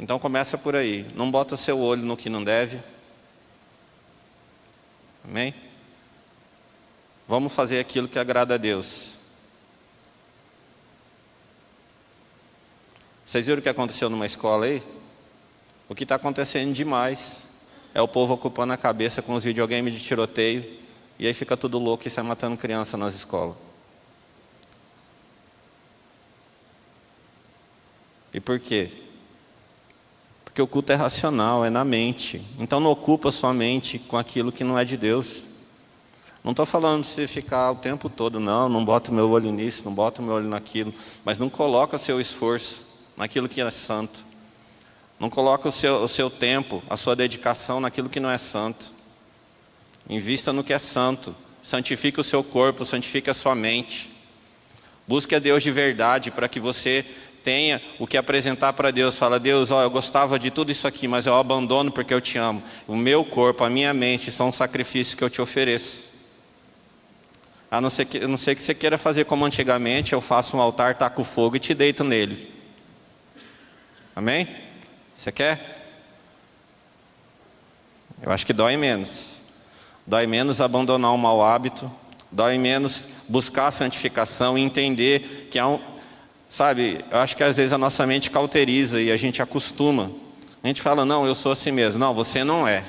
Então 0.01 0.19
começa 0.19 0.57
por 0.57 0.77
aí, 0.77 1.05
não 1.15 1.31
bota 1.31 1.57
seu 1.57 1.79
olho 1.79 2.03
no 2.03 2.17
que 2.17 2.31
não 2.31 2.43
deve. 2.43 2.79
Amém? 5.25 5.53
Vamos 7.27 7.53
fazer 7.53 7.81
aquilo 7.81 8.09
que 8.09 8.19
agrada 8.19 8.55
a 8.55 8.59
Deus. 8.59 9.15
Vocês 13.27 13.47
viram 13.47 13.59
o 13.59 13.63
que 13.63 13.69
aconteceu 13.69 14.09
numa 14.09 14.25
escola 14.25 14.65
aí? 14.65 14.83
O 15.87 15.95
que 15.95 16.05
está 16.05 16.15
acontecendo 16.15 16.73
demais 16.73 17.45
é 17.93 18.01
o 18.01 18.09
povo 18.09 18.35
ocupando 18.35 18.73
a 18.73 18.77
cabeça 18.77 19.21
com 19.21 19.35
os 19.35 19.45
videogames 19.45 19.95
de 19.95 20.01
tiroteio 20.03 20.65
e 21.19 21.27
aí 21.27 21.35
fica 21.35 21.57
tudo 21.57 21.79
louco 21.79 22.07
e 22.07 22.11
sai 22.11 22.25
matando 22.25 22.57
criança 22.57 22.97
nas 22.97 23.15
escolas. 23.15 23.68
E 28.33 28.41
por 28.41 28.59
quê? 28.59 28.91
Porque 30.45 30.61
o 30.61 30.67
culto 30.67 30.93
é 30.93 30.97
racional, 30.97 31.65
é 31.65 31.71
na 31.71 31.85
mente. 31.85 32.43
Então 32.59 32.81
não 32.81 32.91
ocupa 32.91 33.31
sua 33.31 33.55
mente 33.55 33.99
com 33.99 34.17
aquilo 34.17 34.51
que 34.53 34.65
não 34.65 34.79
é 34.79 34.85
de 34.85 34.97
Deus. 34.97 35.47
Não 36.43 36.53
estou 36.53 36.65
falando 36.65 37.03
de 37.03 37.09
você 37.09 37.27
ficar 37.27 37.71
o 37.73 37.77
tempo 37.77 38.09
todo, 38.09 38.41
não, 38.41 38.69
não 38.69 38.85
bota 38.85 39.11
o 39.11 39.15
meu 39.15 39.31
olho 39.31 39.53
nisso, 39.53 39.83
não 39.85 39.93
bota 39.93 40.23
o 40.23 40.25
meu 40.25 40.35
olho 40.35 40.49
naquilo, 40.49 40.95
mas 41.25 41.39
não 41.39 41.51
coloca 41.51 41.97
o 41.97 41.99
seu 41.99 42.21
esforço 42.21 42.87
naquilo 43.17 43.49
que 43.49 43.61
é 43.61 43.71
santo. 43.71 44.25
Não 45.19 45.29
coloca 45.29 45.69
o 45.69 45.73
seu, 45.73 46.03
o 46.03 46.09
seu 46.09 46.31
tempo, 46.31 46.83
a 46.89 46.97
sua 46.97 47.17
dedicação 47.17 47.81
naquilo 47.81 48.09
que 48.09 48.21
não 48.21 48.31
é 48.31 48.39
santo. 48.39 48.93
Invista 50.09 50.53
no 50.53 50.63
que 50.63 50.73
é 50.73 50.79
santo. 50.79 51.35
Santifique 51.63 52.21
o 52.21 52.25
seu 52.25 52.43
corpo, 52.43 52.85
santifique 52.85 53.29
a 53.29 53.35
sua 53.35 53.55
mente. 53.55 54.11
Busque 55.07 55.35
a 55.35 55.39
Deus 55.39 55.63
de 55.63 55.71
verdade 55.71 56.31
para 56.31 56.49
que 56.49 56.61
você 56.61 57.05
tenha 57.49 57.81
o 57.99 58.07
que 58.07 58.19
apresentar 58.19 58.75
para 58.75 58.91
Deus. 58.91 59.17
Fala, 59.17 59.41
Deus, 59.41 59.71
ó, 59.71 59.83
eu 59.83 59.89
gostava 59.89 60.39
de 60.39 60.51
tudo 60.51 60.71
isso 60.71 60.87
aqui, 60.87 61.09
mas 61.09 61.25
eu 61.25 61.35
abandono 61.35 61.91
porque 61.91 62.13
eu 62.13 62.21
te 62.21 62.37
amo. 62.37 62.63
O 62.87 62.95
meu 62.95 63.25
corpo, 63.25 63.65
a 63.65 63.71
minha 63.71 63.95
mente 63.95 64.31
são 64.31 64.51
um 64.51 64.53
sacrifício 64.53 65.17
que 65.17 65.25
eu 65.25 65.31
te 65.31 65.41
ofereço. 65.41 66.03
A 67.71 67.81
não 67.81 67.89
ser 67.89 68.05
que, 68.05 68.19
a 68.19 68.29
não 68.29 68.37
ser 68.37 68.55
que 68.55 68.63
você 68.63 68.75
queira 68.75 68.99
fazer 68.99 69.25
como 69.25 69.47
antigamente, 69.47 70.13
eu 70.13 70.21
faço 70.21 70.59
um 70.59 70.61
altar, 70.61 70.97
taco 70.97 71.25
fogo 71.25 71.57
e 71.57 71.59
te 71.59 71.73
deito 71.73 72.05
nele. 72.05 72.53
Amém? 74.15 74.47
Você 75.17 75.33
quer? 75.33 75.59
Eu 78.21 78.31
acho 78.31 78.45
que 78.45 78.53
dói 78.53 78.77
menos. 78.77 79.41
Dói 80.07 80.27
menos 80.27 80.61
abandonar 80.61 81.15
um 81.15 81.19
mau 81.19 81.43
hábito, 81.43 81.91
dói 82.31 82.59
menos 82.59 83.09
buscar 83.27 83.69
a 83.69 83.71
santificação 83.71 84.59
e 84.59 84.61
entender 84.61 85.49
que 85.51 85.59
há 85.59 85.67
um, 85.67 85.81
Sabe, 86.49 87.05
eu 87.11 87.19
acho 87.19 87.37
que 87.37 87.45
às 87.45 87.59
vezes 87.59 87.75
a 87.75 87.79
nossa 87.79 88.07
mente 88.07 88.31
cauteriza 88.31 89.01
e 89.01 89.13
a 89.13 89.17
gente 89.19 89.43
acostuma. 89.43 90.11
A 90.63 90.67
gente 90.67 90.81
fala, 90.81 91.05
não, 91.05 91.27
eu 91.27 91.35
sou 91.35 91.53
assim 91.53 91.71
mesmo. 91.71 92.01
Não, 92.01 92.15
você 92.15 92.43
não 92.43 92.67
é. 92.67 92.85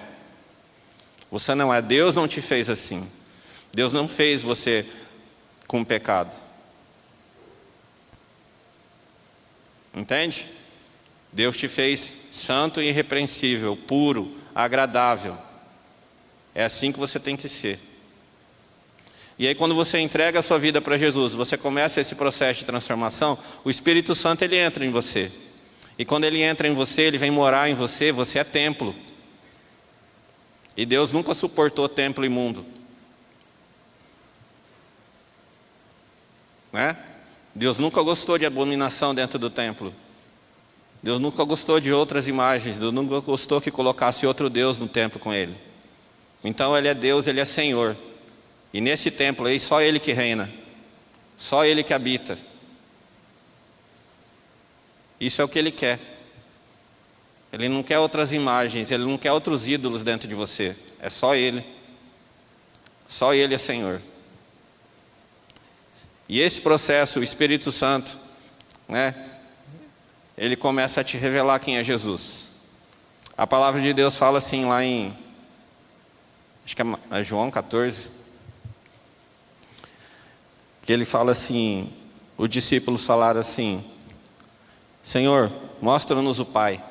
Você 1.29 1.53
não 1.53 1.73
é. 1.73 1.81
Deus 1.81 2.15
não 2.15 2.27
te 2.27 2.41
fez 2.41 2.69
assim. 2.69 3.05
Deus 3.73 3.91
não 3.91 4.07
fez 4.07 4.41
você 4.41 4.85
com 5.67 5.83
pecado. 5.83 6.33
Entende? 9.93 10.47
Deus 11.31 11.57
te 11.57 11.67
fez 11.67 12.15
santo 12.31 12.81
e 12.81 12.87
irrepreensível, 12.87 13.75
puro, 13.75 14.35
agradável. 14.55 15.37
É 16.55 16.63
assim 16.63 16.91
que 16.91 16.99
você 16.99 17.19
tem 17.19 17.35
que 17.35 17.49
ser. 17.49 17.88
E 19.39 19.47
aí 19.47 19.55
quando 19.55 19.73
você 19.73 19.97
entrega 19.99 20.39
a 20.39 20.41
sua 20.41 20.59
vida 20.59 20.81
para 20.81 20.97
Jesus, 20.97 21.33
você 21.33 21.55
começa 21.55 22.01
esse 22.01 22.13
processo 22.13 22.59
de 22.59 22.65
transformação, 22.65 23.37
o 23.63 23.69
Espírito 23.69 24.13
Santo 24.13 24.43
ele 24.43 24.57
entra 24.57 24.85
em 24.85 24.91
você. 24.91 25.31
E 25.97 26.03
quando 26.03 26.25
ele 26.25 26.41
entra 26.41 26.67
em 26.67 26.73
você, 26.73 27.03
ele 27.03 27.17
vem 27.17 27.31
morar 27.31 27.69
em 27.69 27.73
você, 27.73 28.11
você 28.11 28.39
é 28.39 28.43
templo. 28.43 28.93
E 30.75 30.85
Deus 30.85 31.13
nunca 31.13 31.33
suportou 31.33 31.87
templo 31.87 32.25
imundo. 32.25 32.65
Né? 36.73 36.97
Deus 37.55 37.79
nunca 37.79 38.01
gostou 38.01 38.37
de 38.37 38.45
abominação 38.45 39.15
dentro 39.15 39.39
do 39.39 39.49
templo. 39.49 39.93
Deus 41.01 41.19
nunca 41.19 41.45
gostou 41.45 41.79
de 41.79 41.93
outras 41.93 42.27
imagens. 42.27 42.77
Deus 42.77 42.93
nunca 42.93 43.21
gostou 43.21 43.61
que 43.61 43.71
colocasse 43.71 44.27
outro 44.27 44.49
Deus 44.49 44.77
no 44.79 44.87
templo 44.87 45.17
com 45.17 45.33
ele. 45.33 45.55
Então 46.43 46.77
ele 46.77 46.89
é 46.89 46.93
Deus, 46.93 47.25
ele 47.25 47.39
é 47.39 47.45
Senhor. 47.45 47.95
E 48.73 48.81
nesse 48.81 49.09
templo 49.09 49.47
aí, 49.47 49.59
só 49.59 49.81
Ele 49.81 49.99
que 49.99 50.11
reina, 50.11 50.49
só 51.37 51.65
Ele 51.65 51.83
que 51.83 51.93
habita. 51.93 52.37
Isso 55.19 55.41
é 55.41 55.45
o 55.45 55.49
que 55.49 55.59
Ele 55.59 55.71
quer. 55.71 55.99
Ele 57.51 57.67
não 57.67 57.81
quer 57.81 57.99
outras 57.99 58.31
imagens, 58.31 58.91
Ele 58.91 59.05
não 59.05 59.17
quer 59.17 59.31
outros 59.31 59.67
ídolos 59.67 60.03
dentro 60.03 60.27
de 60.27 60.35
você. 60.35 60.75
É 60.99 61.09
só 61.09 61.35
Ele. 61.35 61.63
Só 63.07 63.33
Ele 63.33 63.55
é 63.55 63.57
Senhor. 63.57 64.01
E 66.27 66.39
esse 66.39 66.61
processo, 66.61 67.19
o 67.19 67.23
Espírito 67.23 67.71
Santo, 67.71 68.15
né, 68.87 69.15
ele 70.37 70.55
começa 70.55 71.01
a 71.01 71.03
te 71.03 71.17
revelar 71.17 71.59
quem 71.59 71.77
é 71.77 71.83
Jesus. 71.83 72.49
A 73.35 73.47
palavra 73.47 73.81
de 73.81 73.93
Deus 73.93 74.15
fala 74.15 74.37
assim 74.37 74.65
lá 74.65 74.83
em, 74.83 75.13
acho 76.63 76.75
que 76.75 76.81
é 77.11 77.23
João 77.23 77.49
14, 77.49 78.07
que 80.89 80.93
ele 80.93 81.05
fala 81.05 81.33
assim: 81.33 81.87
os 82.35 82.49
discípulos 82.49 83.05
falaram 83.05 83.39
assim: 83.39 83.85
Senhor, 85.03 85.51
mostra-nos 85.79 86.39
o 86.39 86.45
Pai. 86.47 86.83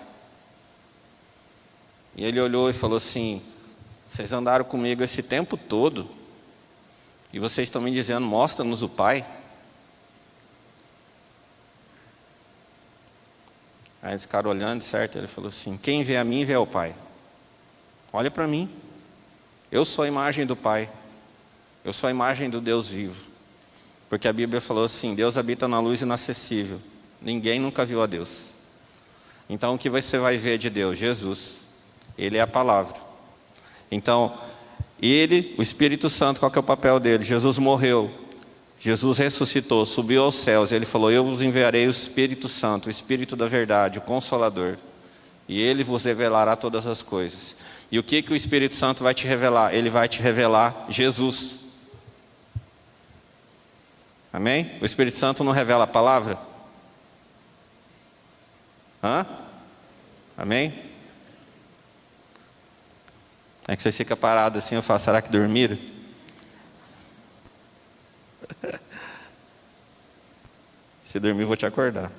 E 2.14 2.24
ele 2.24 2.40
olhou 2.40 2.70
e 2.70 2.72
falou 2.72 2.96
assim: 2.96 3.42
Vocês 4.06 4.32
andaram 4.32 4.64
comigo 4.64 5.02
esse 5.02 5.20
tempo 5.20 5.56
todo 5.56 6.08
e 7.32 7.40
vocês 7.40 7.66
estão 7.66 7.82
me 7.82 7.90
dizendo, 7.90 8.24
mostra-nos 8.24 8.84
o 8.84 8.88
Pai? 8.88 9.26
Aí 14.00 14.14
esse 14.14 14.28
cara 14.28 14.48
olhando, 14.48 14.80
certo? 14.80 15.18
Ele 15.18 15.26
falou 15.26 15.48
assim: 15.48 15.76
Quem 15.76 16.04
vê 16.04 16.18
a 16.18 16.24
mim, 16.24 16.44
vê 16.44 16.54
o 16.54 16.68
Pai. 16.68 16.94
Olha 18.12 18.30
para 18.30 18.46
mim. 18.46 18.70
Eu 19.72 19.84
sou 19.84 20.04
a 20.04 20.06
imagem 20.06 20.46
do 20.46 20.54
Pai. 20.54 20.88
Eu 21.84 21.92
sou 21.92 22.06
a 22.06 22.12
imagem 22.12 22.48
do 22.48 22.60
Deus 22.60 22.88
vivo. 22.88 23.37
Porque 24.08 24.28
a 24.28 24.32
Bíblia 24.32 24.60
falou 24.60 24.84
assim: 24.84 25.14
Deus 25.14 25.36
habita 25.36 25.68
na 25.68 25.80
luz 25.80 26.02
inacessível. 26.02 26.80
Ninguém 27.20 27.58
nunca 27.58 27.84
viu 27.84 28.02
a 28.02 28.06
Deus. 28.06 28.48
Então 29.48 29.74
o 29.74 29.78
que 29.78 29.90
você 29.90 30.18
vai 30.18 30.36
ver 30.36 30.58
de 30.58 30.70
Deus? 30.70 30.98
Jesus. 30.98 31.58
Ele 32.16 32.36
é 32.36 32.40
a 32.40 32.46
palavra. 32.46 32.96
Então, 33.90 34.36
ele, 35.00 35.54
o 35.56 35.62
Espírito 35.62 36.10
Santo, 36.10 36.40
qual 36.40 36.50
que 36.50 36.58
é 36.58 36.60
o 36.60 36.64
papel 36.64 36.98
dele? 36.98 37.24
Jesus 37.24 37.58
morreu. 37.58 38.10
Jesus 38.80 39.18
ressuscitou, 39.18 39.86
subiu 39.86 40.24
aos 40.24 40.34
céus. 40.34 40.72
Ele 40.72 40.84
falou: 40.84 41.10
Eu 41.10 41.24
vos 41.24 41.42
enviarei 41.42 41.86
o 41.86 41.90
Espírito 41.90 42.48
Santo, 42.48 42.86
o 42.86 42.90
Espírito 42.90 43.36
da 43.36 43.46
verdade, 43.46 43.98
o 43.98 44.02
Consolador. 44.02 44.76
E 45.48 45.60
ele 45.60 45.82
vos 45.82 46.04
revelará 46.04 46.54
todas 46.56 46.86
as 46.86 47.02
coisas. 47.02 47.56
E 47.90 47.98
o 47.98 48.02
que, 48.02 48.20
que 48.20 48.32
o 48.32 48.36
Espírito 48.36 48.74
Santo 48.74 49.02
vai 49.02 49.14
te 49.14 49.26
revelar? 49.26 49.74
Ele 49.74 49.88
vai 49.88 50.08
te 50.08 50.20
revelar 50.20 50.86
Jesus. 50.90 51.67
Amém? 54.32 54.78
O 54.80 54.84
Espírito 54.84 55.16
Santo 55.16 55.42
não 55.42 55.52
revela 55.52 55.84
a 55.84 55.86
palavra? 55.86 56.38
Hã? 59.02 59.26
Amém? 60.36 60.72
É 63.66 63.76
que 63.76 63.82
você 63.82 63.92
fica 63.92 64.16
parado 64.16 64.58
assim, 64.58 64.74
eu 64.74 64.82
falo, 64.82 64.98
será 64.98 65.20
que 65.20 65.30
dormiram? 65.30 65.78
Se 71.04 71.18
dormir, 71.18 71.44
vou 71.44 71.56
te 71.56 71.66
acordar. 71.66 72.10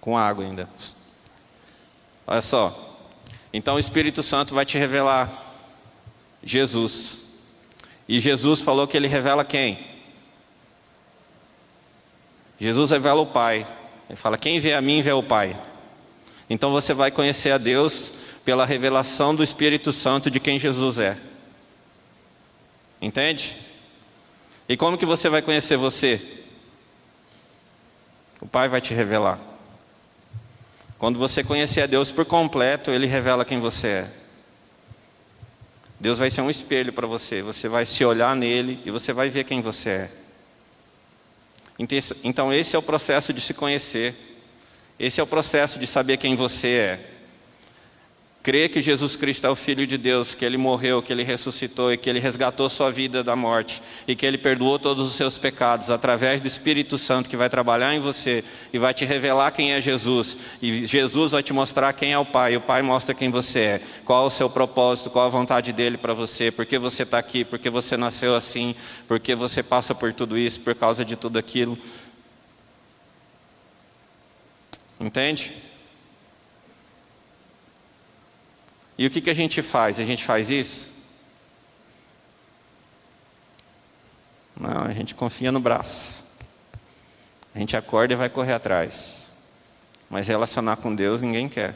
Com 0.00 0.16
água 0.16 0.44
ainda. 0.44 0.68
Olha 2.26 2.42
só. 2.42 3.08
Então 3.52 3.76
o 3.76 3.78
Espírito 3.80 4.22
Santo 4.22 4.54
vai 4.54 4.64
te 4.64 4.78
revelar 4.78 5.28
Jesus. 6.42 7.22
E 8.08 8.20
Jesus 8.20 8.60
falou 8.60 8.86
que 8.86 8.96
ele 8.96 9.08
revela 9.08 9.44
quem? 9.44 9.89
Jesus 12.60 12.90
revela 12.90 13.20
o 13.20 13.26
Pai. 13.26 13.66
Ele 14.08 14.16
fala: 14.16 14.36
Quem 14.36 14.60
vê 14.60 14.74
a 14.74 14.82
mim, 14.82 15.00
vê 15.00 15.12
o 15.12 15.22
Pai. 15.22 15.56
Então 16.48 16.70
você 16.70 16.92
vai 16.92 17.10
conhecer 17.10 17.52
a 17.52 17.58
Deus 17.58 18.12
pela 18.44 18.66
revelação 18.66 19.34
do 19.34 19.42
Espírito 19.42 19.92
Santo 19.92 20.30
de 20.30 20.38
quem 20.38 20.58
Jesus 20.58 20.98
é. 20.98 21.16
Entende? 23.00 23.56
E 24.68 24.76
como 24.76 24.98
que 24.98 25.06
você 25.06 25.28
vai 25.28 25.40
conhecer 25.40 25.76
você? 25.76 26.20
O 28.40 28.46
Pai 28.46 28.68
vai 28.68 28.80
te 28.80 28.92
revelar. 28.92 29.38
Quando 30.98 31.18
você 31.18 31.42
conhecer 31.42 31.80
a 31.80 31.86
Deus 31.86 32.10
por 32.10 32.26
completo, 32.26 32.90
Ele 32.90 33.06
revela 33.06 33.44
quem 33.44 33.58
você 33.58 33.86
é. 33.86 34.10
Deus 35.98 36.18
vai 36.18 36.30
ser 36.30 36.40
um 36.42 36.50
espelho 36.50 36.92
para 36.92 37.06
você. 37.06 37.42
Você 37.42 37.68
vai 37.68 37.86
se 37.86 38.04
olhar 38.04 38.34
nele 38.36 38.80
e 38.84 38.90
você 38.90 39.12
vai 39.12 39.30
ver 39.30 39.44
quem 39.44 39.62
você 39.62 39.90
é. 39.90 40.19
Então, 42.22 42.52
esse 42.52 42.76
é 42.76 42.78
o 42.78 42.82
processo 42.82 43.32
de 43.32 43.40
se 43.40 43.54
conhecer. 43.54 44.14
Esse 44.98 45.18
é 45.18 45.22
o 45.22 45.26
processo 45.26 45.78
de 45.78 45.86
saber 45.86 46.18
quem 46.18 46.36
você 46.36 46.68
é 46.68 47.19
crê 48.42 48.68
que 48.68 48.80
Jesus 48.80 49.16
Cristo 49.16 49.46
é 49.46 49.50
o 49.50 49.54
Filho 49.54 49.86
de 49.86 49.98
Deus, 49.98 50.34
que 50.34 50.44
Ele 50.44 50.56
morreu, 50.56 51.02
que 51.02 51.12
Ele 51.12 51.22
ressuscitou 51.22 51.92
e 51.92 51.96
que 51.96 52.08
Ele 52.08 52.18
resgatou 52.18 52.68
sua 52.70 52.90
vida 52.90 53.22
da 53.22 53.36
morte 53.36 53.82
e 54.08 54.14
que 54.14 54.24
Ele 54.24 54.38
perdoou 54.38 54.78
todos 54.78 55.06
os 55.06 55.14
seus 55.14 55.36
pecados 55.36 55.90
através 55.90 56.40
do 56.40 56.48
Espírito 56.48 56.96
Santo 56.96 57.28
que 57.28 57.36
vai 57.36 57.50
trabalhar 57.50 57.94
em 57.94 58.00
você 58.00 58.42
e 58.72 58.78
vai 58.78 58.94
te 58.94 59.04
revelar 59.04 59.50
quem 59.50 59.72
é 59.72 59.80
Jesus 59.80 60.36
e 60.62 60.86
Jesus 60.86 61.32
vai 61.32 61.42
te 61.42 61.52
mostrar 61.52 61.92
quem 61.92 62.12
é 62.12 62.18
o 62.18 62.24
Pai 62.24 62.54
e 62.54 62.56
o 62.56 62.60
Pai 62.60 62.80
mostra 62.80 63.14
quem 63.14 63.30
você 63.30 63.58
é, 63.58 63.80
qual 64.04 64.26
o 64.26 64.30
seu 64.30 64.48
propósito, 64.48 65.10
qual 65.10 65.26
a 65.26 65.30
vontade 65.30 65.72
dele 65.72 65.98
para 65.98 66.14
você, 66.14 66.50
por 66.50 66.64
que 66.64 66.78
você 66.78 67.02
está 67.02 67.18
aqui, 67.18 67.44
por 67.44 67.58
que 67.58 67.68
você 67.68 67.96
nasceu 67.96 68.34
assim, 68.34 68.74
por 69.06 69.20
que 69.20 69.34
você 69.34 69.62
passa 69.62 69.94
por 69.94 70.12
tudo 70.14 70.38
isso, 70.38 70.60
por 70.60 70.74
causa 70.74 71.04
de 71.04 71.14
tudo 71.14 71.38
aquilo. 71.38 71.76
Entende? 74.98 75.69
E 79.00 79.06
o 79.06 79.10
que, 79.10 79.22
que 79.22 79.30
a 79.30 79.34
gente 79.34 79.62
faz? 79.62 79.98
A 79.98 80.04
gente 80.04 80.22
faz 80.22 80.50
isso? 80.50 80.90
Não, 84.54 84.82
a 84.82 84.92
gente 84.92 85.14
confia 85.14 85.50
no 85.50 85.58
braço. 85.58 86.22
A 87.54 87.58
gente 87.58 87.74
acorda 87.74 88.12
e 88.12 88.16
vai 88.16 88.28
correr 88.28 88.52
atrás. 88.52 89.28
Mas 90.10 90.28
relacionar 90.28 90.76
com 90.76 90.94
Deus 90.94 91.22
ninguém 91.22 91.48
quer. 91.48 91.74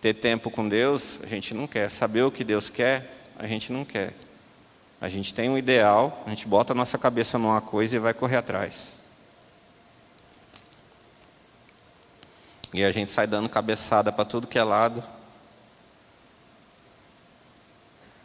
Ter 0.00 0.14
tempo 0.14 0.50
com 0.50 0.66
Deus, 0.66 1.20
a 1.22 1.26
gente 1.26 1.52
não 1.52 1.66
quer. 1.66 1.90
Saber 1.90 2.22
o 2.22 2.32
que 2.32 2.42
Deus 2.42 2.70
quer, 2.70 3.26
a 3.38 3.46
gente 3.46 3.70
não 3.70 3.84
quer. 3.84 4.14
A 4.98 5.10
gente 5.10 5.34
tem 5.34 5.50
um 5.50 5.58
ideal, 5.58 6.24
a 6.26 6.30
gente 6.30 6.48
bota 6.48 6.72
a 6.72 6.74
nossa 6.74 6.96
cabeça 6.96 7.38
numa 7.38 7.60
coisa 7.60 7.96
e 7.96 7.98
vai 7.98 8.14
correr 8.14 8.38
atrás. 8.38 8.94
E 12.72 12.82
a 12.82 12.90
gente 12.90 13.10
sai 13.10 13.26
dando 13.26 13.50
cabeçada 13.50 14.10
para 14.10 14.24
tudo 14.24 14.46
que 14.46 14.58
é 14.58 14.64
lado. 14.64 15.04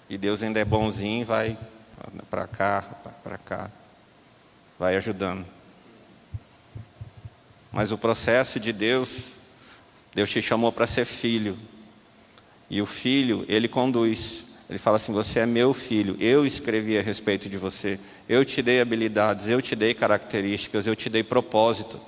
E 0.10 0.18
Deus 0.18 0.42
ainda 0.42 0.60
é 0.60 0.66
bonzinho, 0.66 1.26
vai 1.26 1.56
para 2.30 2.48
cá, 2.48 2.82
para 3.24 3.38
cá, 3.38 3.70
vai 4.78 4.96
ajudando. 4.96 5.46
Mas 7.72 7.92
o 7.92 7.98
processo 7.98 8.60
de 8.60 8.74
Deus, 8.74 9.34
Deus 10.14 10.30
te 10.30 10.42
chamou 10.42 10.72
para 10.72 10.88
ser 10.88 11.06
filho. 11.06 11.58
E 12.70 12.82
o 12.82 12.86
filho, 12.86 13.46
ele 13.48 13.68
conduz. 13.68 14.46
Ele 14.68 14.80
fala 14.80 14.98
assim: 14.98 15.14
Você 15.14 15.40
é 15.40 15.46
meu 15.46 15.74
filho, 15.74 16.16
eu 16.20 16.46
escrevi 16.46 16.98
a 16.98 17.02
respeito 17.02 17.48
de 17.48 17.58
você, 17.58 18.00
eu 18.28 18.44
te 18.44 18.62
dei 18.62 18.82
habilidades, 18.82 19.48
eu 19.48 19.62
te 19.62 19.76
dei 19.76 19.94
características, 19.94 20.88
eu 20.88 20.96
te 20.96 21.10
dei 21.10 21.24
propósito. 21.24 22.00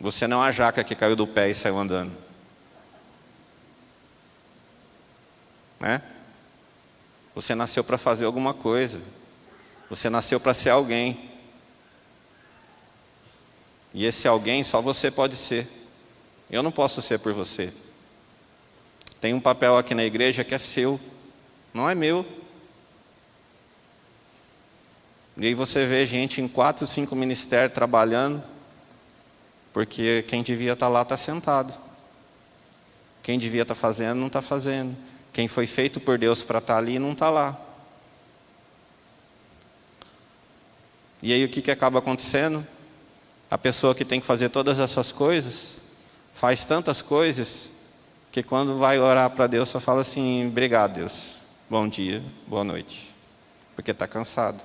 Você 0.00 0.28
não 0.28 0.44
é 0.44 0.48
a 0.48 0.52
jaca 0.52 0.84
que 0.84 0.94
caiu 0.94 1.16
do 1.16 1.26
pé 1.26 1.50
e 1.50 1.54
saiu 1.54 1.78
andando. 1.78 2.27
Né? 5.80 6.02
Você 7.34 7.54
nasceu 7.54 7.84
para 7.84 7.96
fazer 7.96 8.24
alguma 8.24 8.52
coisa. 8.52 9.00
Você 9.88 10.10
nasceu 10.10 10.40
para 10.40 10.54
ser 10.54 10.70
alguém. 10.70 11.30
E 13.94 14.04
esse 14.04 14.28
alguém 14.28 14.62
só 14.64 14.80
você 14.80 15.10
pode 15.10 15.36
ser. 15.36 15.66
Eu 16.50 16.62
não 16.62 16.70
posso 16.70 17.00
ser 17.00 17.18
por 17.18 17.32
você. 17.32 17.72
Tem 19.20 19.34
um 19.34 19.40
papel 19.40 19.76
aqui 19.76 19.94
na 19.94 20.04
igreja 20.04 20.44
que 20.44 20.54
é 20.54 20.58
seu, 20.58 21.00
não 21.74 21.90
é 21.90 21.94
meu. 21.94 22.24
E 25.36 25.46
aí 25.46 25.54
você 25.54 25.86
vê 25.86 26.06
gente 26.06 26.40
em 26.40 26.48
quatro, 26.48 26.86
cinco 26.86 27.14
ministérios 27.14 27.72
trabalhando, 27.72 28.42
porque 29.72 30.24
quem 30.26 30.42
devia 30.42 30.72
estar 30.72 30.86
tá 30.86 30.92
lá 30.92 31.02
está 31.02 31.16
sentado. 31.16 31.72
Quem 33.22 33.38
devia 33.38 33.62
estar 33.62 33.74
tá 33.74 33.80
fazendo, 33.80 34.18
não 34.18 34.28
está 34.28 34.40
fazendo. 34.40 34.96
Quem 35.38 35.46
foi 35.46 35.68
feito 35.68 36.00
por 36.00 36.18
Deus 36.18 36.42
para 36.42 36.58
estar 36.58 36.72
tá 36.72 36.78
ali 36.80 36.98
não 36.98 37.12
está 37.12 37.30
lá. 37.30 37.56
E 41.22 41.32
aí 41.32 41.44
o 41.44 41.48
que, 41.48 41.62
que 41.62 41.70
acaba 41.70 42.00
acontecendo? 42.00 42.66
A 43.48 43.56
pessoa 43.56 43.94
que 43.94 44.04
tem 44.04 44.20
que 44.20 44.26
fazer 44.26 44.48
todas 44.48 44.80
essas 44.80 45.12
coisas, 45.12 45.76
faz 46.32 46.64
tantas 46.64 47.02
coisas, 47.02 47.70
que 48.32 48.42
quando 48.42 48.78
vai 48.78 48.98
orar 48.98 49.30
para 49.30 49.46
Deus 49.46 49.68
só 49.68 49.78
fala 49.78 50.00
assim: 50.00 50.48
obrigado, 50.48 50.94
Deus, 50.94 51.36
bom 51.70 51.86
dia, 51.86 52.20
boa 52.44 52.64
noite, 52.64 53.14
porque 53.76 53.92
está 53.92 54.08
cansado. 54.08 54.60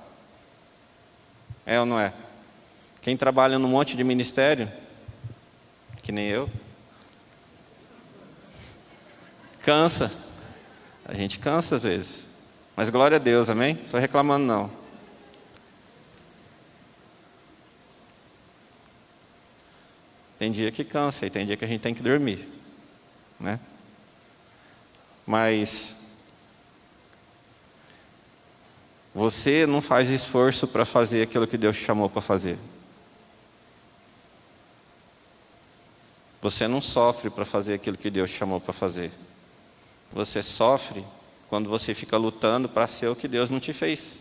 É 1.64 1.78
ou 1.78 1.86
não 1.86 2.00
é? 2.00 2.12
Quem 3.00 3.16
trabalha 3.16 3.60
num 3.60 3.68
monte 3.68 3.96
de 3.96 4.02
ministério, 4.02 4.68
que 6.02 6.10
nem 6.10 6.26
eu, 6.26 6.50
cansa. 9.62 10.23
A 11.04 11.14
gente 11.14 11.38
cansa 11.38 11.76
às 11.76 11.84
vezes. 11.84 12.26
Mas 12.76 12.90
glória 12.90 13.16
a 13.16 13.20
Deus, 13.20 13.50
amém? 13.50 13.74
Estou 13.74 14.00
reclamando 14.00 14.46
não. 14.46 14.70
Tem 20.38 20.50
dia 20.50 20.72
que 20.72 20.84
cansa 20.84 21.26
e 21.26 21.30
tem 21.30 21.46
dia 21.46 21.56
que 21.56 21.64
a 21.64 21.68
gente 21.68 21.80
tem 21.80 21.94
que 21.94 22.02
dormir, 22.02 22.48
né? 23.38 23.60
Mas 25.24 26.00
você 29.14 29.64
não 29.64 29.80
faz 29.80 30.10
esforço 30.10 30.66
para 30.66 30.84
fazer 30.84 31.22
aquilo 31.22 31.46
que 31.46 31.56
Deus 31.56 31.76
te 31.76 31.84
chamou 31.84 32.10
para 32.10 32.20
fazer. 32.20 32.58
Você 36.42 36.66
não 36.66 36.80
sofre 36.80 37.30
para 37.30 37.44
fazer 37.44 37.74
aquilo 37.74 37.96
que 37.96 38.10
Deus 38.10 38.28
chamou 38.28 38.60
para 38.60 38.72
fazer. 38.72 39.10
Você 40.14 40.44
sofre 40.44 41.04
quando 41.48 41.68
você 41.68 41.92
fica 41.92 42.16
lutando 42.16 42.68
para 42.68 42.86
ser 42.86 43.08
o 43.08 43.16
que 43.16 43.26
Deus 43.26 43.50
não 43.50 43.58
te 43.58 43.72
fez. 43.72 44.18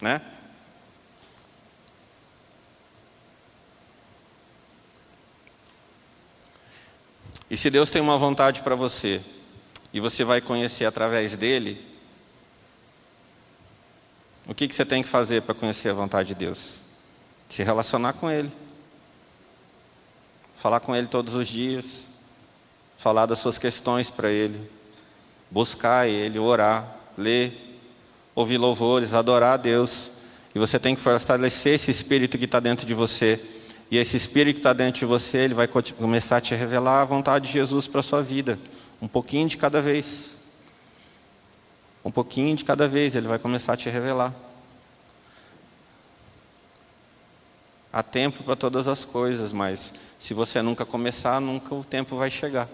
Né? 0.00 0.20
E 7.50 7.56
se 7.56 7.68
Deus 7.68 7.90
tem 7.90 8.00
uma 8.00 8.16
vontade 8.16 8.62
para 8.62 8.74
você, 8.74 9.20
e 9.92 10.00
você 10.00 10.24
vai 10.24 10.40
conhecer 10.40 10.86
através 10.86 11.36
dele, 11.36 11.78
o 14.48 14.54
que, 14.54 14.66
que 14.66 14.74
você 14.74 14.86
tem 14.86 15.02
que 15.02 15.08
fazer 15.08 15.42
para 15.42 15.54
conhecer 15.54 15.90
a 15.90 15.94
vontade 15.94 16.28
de 16.28 16.34
Deus? 16.34 16.80
Se 17.50 17.62
relacionar 17.62 18.14
com 18.14 18.30
Ele, 18.30 18.50
falar 20.62 20.78
com 20.78 20.94
Ele 20.94 21.08
todos 21.08 21.34
os 21.34 21.48
dias, 21.48 22.06
falar 22.96 23.26
das 23.26 23.40
suas 23.40 23.58
questões 23.58 24.10
para 24.10 24.30
Ele, 24.30 24.70
buscar 25.50 26.08
Ele, 26.08 26.38
orar, 26.38 26.86
ler, 27.18 27.52
ouvir 28.32 28.58
louvores, 28.58 29.12
adorar 29.12 29.54
a 29.54 29.56
Deus. 29.56 30.12
E 30.54 30.60
você 30.60 30.78
tem 30.78 30.94
que 30.94 31.00
fortalecer 31.00 31.74
esse 31.74 31.90
espírito 31.90 32.38
que 32.38 32.44
está 32.44 32.60
dentro 32.60 32.86
de 32.86 32.94
você 32.94 33.40
e 33.90 33.98
esse 33.98 34.16
Espírito 34.16 34.54
que 34.54 34.60
está 34.60 34.72
dentro 34.72 35.00
de 35.00 35.04
você, 35.04 35.38
ele 35.38 35.52
vai 35.52 35.68
começar 35.68 36.38
a 36.38 36.40
te 36.40 36.54
revelar 36.54 37.02
a 37.02 37.04
vontade 37.04 37.48
de 37.48 37.52
Jesus 37.52 37.86
para 37.86 38.00
a 38.00 38.02
sua 38.02 38.22
vida. 38.22 38.58
Um 39.02 39.06
pouquinho 39.06 39.46
de 39.46 39.58
cada 39.58 39.82
vez. 39.82 40.36
Um 42.02 42.10
pouquinho 42.10 42.56
de 42.56 42.64
cada 42.64 42.88
vez, 42.88 43.14
ele 43.14 43.28
vai 43.28 43.38
começar 43.38 43.74
a 43.74 43.76
te 43.76 43.90
revelar. 43.90 44.32
Há 47.92 48.02
tempo 48.02 48.42
para 48.42 48.56
todas 48.56 48.88
as 48.88 49.04
coisas, 49.04 49.52
mas 49.52 49.92
se 50.18 50.32
você 50.32 50.62
nunca 50.62 50.84
começar, 50.84 51.40
nunca 51.40 51.74
o 51.74 51.84
tempo 51.84 52.16
vai 52.16 52.30
chegar. 52.30 52.68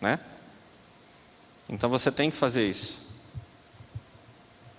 Né? 0.00 0.18
Então 1.68 1.90
você 1.90 2.10
tem 2.10 2.30
que 2.30 2.36
fazer 2.36 2.66
isso. 2.66 3.02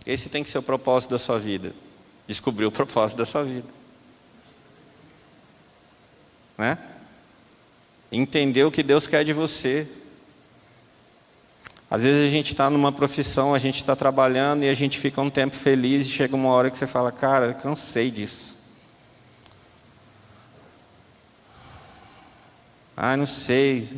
Esse 0.06 0.30
tem 0.30 0.44
que 0.44 0.50
ser 0.50 0.58
o 0.58 0.64
propósito 0.64 1.12
da 1.12 1.20
sua 1.20 1.38
vida. 1.38 1.74
Descobrir 2.28 2.66
o 2.66 2.72
propósito 2.72 3.20
da 3.20 3.26
sua 3.26 3.44
vida 3.44 3.82
né? 6.62 6.78
Entender 8.12 8.64
o 8.64 8.72
que 8.72 8.84
Deus 8.84 9.08
quer 9.08 9.26
de 9.26 9.34
você. 9.34 9.88
Às 11.92 12.04
vezes 12.04 12.26
a 12.26 12.32
gente 12.32 12.54
está 12.54 12.70
numa 12.70 12.90
profissão, 12.90 13.54
a 13.54 13.60
gente 13.60 13.76
está 13.76 13.98
trabalhando 13.98 14.64
e 14.64 14.70
a 14.70 14.74
gente 14.74 14.98
fica 14.98 15.20
um 15.20 15.30
tempo 15.30 15.58
feliz 15.58 16.06
e 16.06 16.10
chega 16.10 16.34
uma 16.38 16.48
hora 16.48 16.72
que 16.72 16.78
você 16.78 16.88
fala, 16.88 17.12
cara, 17.12 17.54
cansei 17.54 18.10
disso. 18.10 18.56
Ah, 22.96 23.18
não 23.18 23.26
sei. 23.26 23.90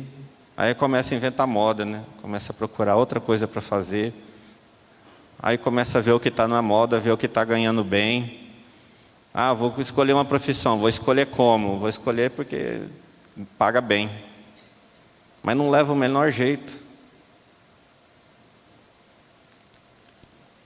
Aí 0.56 0.74
começa 0.74 1.14
a 1.14 1.16
inventar 1.16 1.46
moda, 1.46 1.84
né? 1.84 2.02
Começa 2.20 2.50
a 2.50 2.54
procurar 2.54 2.96
outra 2.96 3.20
coisa 3.20 3.46
para 3.46 3.60
fazer. 3.60 4.12
Aí 5.40 5.56
começa 5.56 5.98
a 5.98 6.00
ver 6.00 6.12
o 6.12 6.18
que 6.18 6.30
está 6.30 6.48
na 6.48 6.60
moda, 6.60 6.98
ver 6.98 7.12
o 7.12 7.16
que 7.16 7.26
está 7.26 7.44
ganhando 7.44 7.84
bem. 7.84 8.40
Ah, 9.32 9.52
vou 9.52 9.72
escolher 9.78 10.14
uma 10.14 10.24
profissão, 10.24 10.80
vou 10.80 10.88
escolher 10.88 11.26
como? 11.26 11.78
Vou 11.78 11.88
escolher 11.88 12.32
porque 12.32 12.80
paga 13.56 13.80
bem. 13.80 14.10
Mas 15.44 15.56
não 15.56 15.70
leva 15.70 15.92
o 15.92 15.96
menor 15.96 16.32
jeito. 16.32 16.82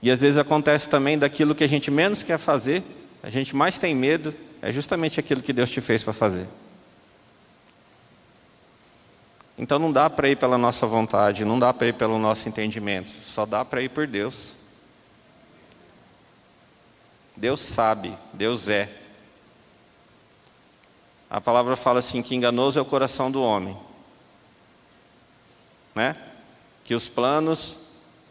E 0.01 0.09
às 0.09 0.21
vezes 0.21 0.37
acontece 0.37 0.87
também 0.87 1.17
daquilo 1.17 1.53
que 1.53 1.63
a 1.63 1.67
gente 1.67 1.91
menos 1.91 2.23
quer 2.23 2.37
fazer, 2.37 2.83
a 3.21 3.29
gente 3.29 3.55
mais 3.55 3.77
tem 3.77 3.93
medo, 3.93 4.33
é 4.61 4.71
justamente 4.71 5.19
aquilo 5.19 5.41
que 5.41 5.51
Deus 5.51 5.69
te 5.69 5.81
fez 5.81 6.03
para 6.03 6.13
fazer. 6.13 6.47
Então 9.57 9.77
não 9.77 9.91
dá 9.91 10.09
para 10.09 10.29
ir 10.29 10.37
pela 10.37 10.57
nossa 10.57 10.87
vontade, 10.87 11.43
não 11.43 11.59
dá 11.59 11.73
para 11.73 11.87
ir 11.87 11.93
pelo 11.93 12.17
nosso 12.17 12.47
entendimento, 12.47 13.09
só 13.09 13.45
dá 13.45 13.65
para 13.65 13.81
ir 13.81 13.89
por 13.89 14.07
Deus. 14.07 14.53
Deus 17.35 17.59
sabe, 17.59 18.13
Deus 18.33 18.69
é. 18.69 18.89
A 21.29 21.41
palavra 21.41 21.75
fala 21.75 21.99
assim: 21.99 22.21
que 22.21 22.35
enganoso 22.35 22.79
é 22.79 22.81
o 22.81 22.85
coração 22.85 23.29
do 23.29 23.43
homem. 23.43 23.77
Né? 25.93 26.15
Que 26.85 26.95
os 26.95 27.09
planos 27.09 27.88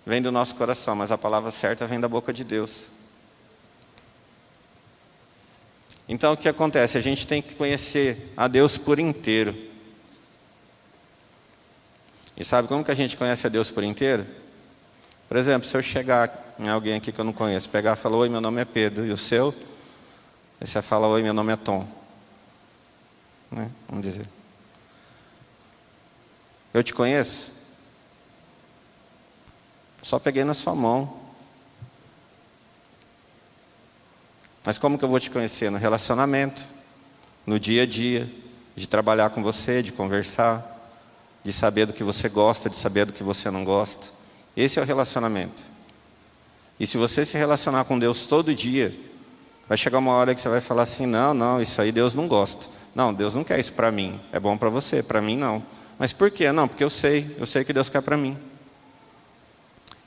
vêm 0.09 0.23
do 0.23 0.33
nosso 0.33 0.55
coração, 0.55 0.97
mas 0.97 1.13
a 1.13 1.19
palavra 1.19 1.51
certa 1.51 1.87
vem 1.87 2.01
da 2.01 2.09
boca 2.09 2.33
de 2.33 2.43
Deus. 2.43 2.87
Então 6.09 6.33
o 6.33 6.37
que 6.37 6.49
acontece? 6.49 6.97
A 6.97 7.01
gente 7.03 7.27
tem 7.27 7.43
que 7.43 7.55
conhecer 7.55 8.33
a 8.35 8.49
Deus 8.49 8.79
por 8.79 8.99
inteiro. 8.99 9.55
E 12.35 12.43
sabe 12.43 12.67
como 12.69 12.83
que 12.83 12.91
a 12.91 12.95
gente 12.95 13.19
conhece 13.19 13.47
a 13.47 13.51
Deus 13.51 13.71
por 13.71 13.85
inteiro? 13.85 14.27
Por 15.29 15.37
exemplo, 15.37 15.69
se 15.69 15.77
eu 15.77 15.83
chegar 15.83 16.55
em 16.59 16.71
alguém 16.71 16.95
aqui 16.95 17.13
que 17.13 17.21
eu 17.21 17.25
não 17.25 17.33
conheço, 17.35 17.69
pegar 17.69 17.93
e 17.93 17.97
falar, 17.97 18.17
oi, 18.17 18.31
meu 18.31 18.41
nome 18.41 18.63
é 18.63 18.65
Pedro, 18.65 19.05
e 19.05 19.13
o 19.13 19.17
seu? 19.19 19.55
Aí 20.59 20.67
você 20.67 20.81
fala, 20.81 21.07
oi, 21.07 21.23
meu 21.23 21.35
nome 21.35 21.53
é 21.53 21.57
Tom. 21.57 21.87
Né? 23.51 23.71
Vamos 23.87 24.03
dizer. 24.03 24.27
Eu 26.73 26.83
te 26.83 26.95
conheço? 26.95 27.58
Só 30.03 30.19
peguei 30.19 30.45
na 30.45 30.55
sua 30.55 30.75
mão. 30.75 31.13
Mas 34.65 34.79
como 34.79 34.99
que 34.99 35.05
eu 35.05 35.09
vou 35.09 35.19
te 35.19 35.31
conhecer? 35.31 35.71
No 35.71 35.79
relacionamento, 35.79 36.67
no 37.47 37.59
dia 37.59 37.85
a 37.85 37.87
dia, 37.87 38.29
de 38.77 38.87
trabalhar 38.87 39.31
com 39.31 39.43
você, 39.43 39.83
de 39.83 39.93
conversar, 39.93 40.77
de 41.43 41.53
saber 41.53 41.87
do 41.87 41.93
que 41.93 42.05
você 42.05 42.29
gosta, 42.29 42.69
de 42.69 42.77
saber 42.77 43.07
do 43.07 43.13
que 43.13 43.23
você 43.23 43.51
não 43.51 43.65
gosta. 43.65 44.09
Esse 44.57 44.79
é 44.79 44.83
o 44.83 44.85
relacionamento. 44.85 45.63
E 46.79 46.87
se 46.87 46.97
você 46.97 47.25
se 47.25 47.37
relacionar 47.37 47.85
com 47.85 47.99
Deus 47.99 48.27
todo 48.27 48.55
dia, 48.55 48.95
vai 49.69 49.77
chegar 49.77 49.99
uma 49.99 50.13
hora 50.13 50.35
que 50.35 50.41
você 50.41 50.49
vai 50.49 50.61
falar 50.61 50.83
assim: 50.83 51.07
não, 51.07 51.35
não, 51.35 51.61
isso 51.61 51.81
aí 51.81 51.91
Deus 51.91 52.15
não 52.15 52.29
gosta. 52.29 52.67
Não, 52.95 53.13
Deus 53.13 53.35
não 53.35 53.45
quer 53.45 53.59
isso 53.59 53.73
para 53.73 53.91
mim. 53.91 54.21
É 54.33 54.39
bom 54.39 54.57
para 54.57 54.69
você, 54.69 55.03
para 55.03 55.21
mim 55.21 55.37
não. 55.37 55.63
Mas 55.99 56.13
por 56.13 56.31
quê? 56.31 56.53
Não, 56.53 56.69
porque 56.69 56.85
eu 56.85 56.91
sei, 56.91 57.35
eu 57.39 57.47
sei 57.47 57.65
que 57.65 57.73
Deus 57.73 57.89
quer 57.89 58.03
para 58.03 58.17
mim. 58.17 58.37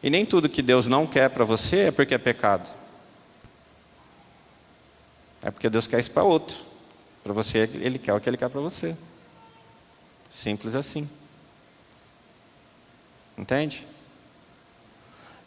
E 0.04 0.10
nem 0.10 0.26
tudo 0.26 0.50
que 0.50 0.62
Deus 0.62 0.88
não 0.88 1.06
quer 1.06 1.30
para 1.30 1.46
você 1.46 1.88
é 1.88 1.92
porque 1.92 2.16
é 2.16 2.18
pecado. 2.18 2.68
É 5.42 5.52
porque 5.52 5.70
Deus 5.70 5.88
quer 5.88 6.00
isso 6.00 6.12
para 6.12 6.24
outro. 6.24 6.58
Para 7.24 7.34
você, 7.34 7.70
Ele 7.76 8.00
quer 8.00 8.14
o 8.14 8.20
que 8.20 8.30
Ele 8.30 8.38
quer 8.38 8.50
para 8.50 8.62
você. 8.62 8.96
Simples 10.30 10.76
assim. 10.76 11.08
Entende? 13.38 13.86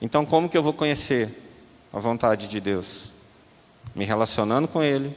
Então, 0.01 0.25
como 0.25 0.49
que 0.49 0.57
eu 0.57 0.63
vou 0.63 0.73
conhecer 0.73 1.31
a 1.93 1.99
vontade 1.99 2.49
de 2.49 2.61
Deus? 2.61 3.13
Me 3.95 4.05
relacionando 4.05 4.69
com 4.69 4.83
Ele, 4.83 5.17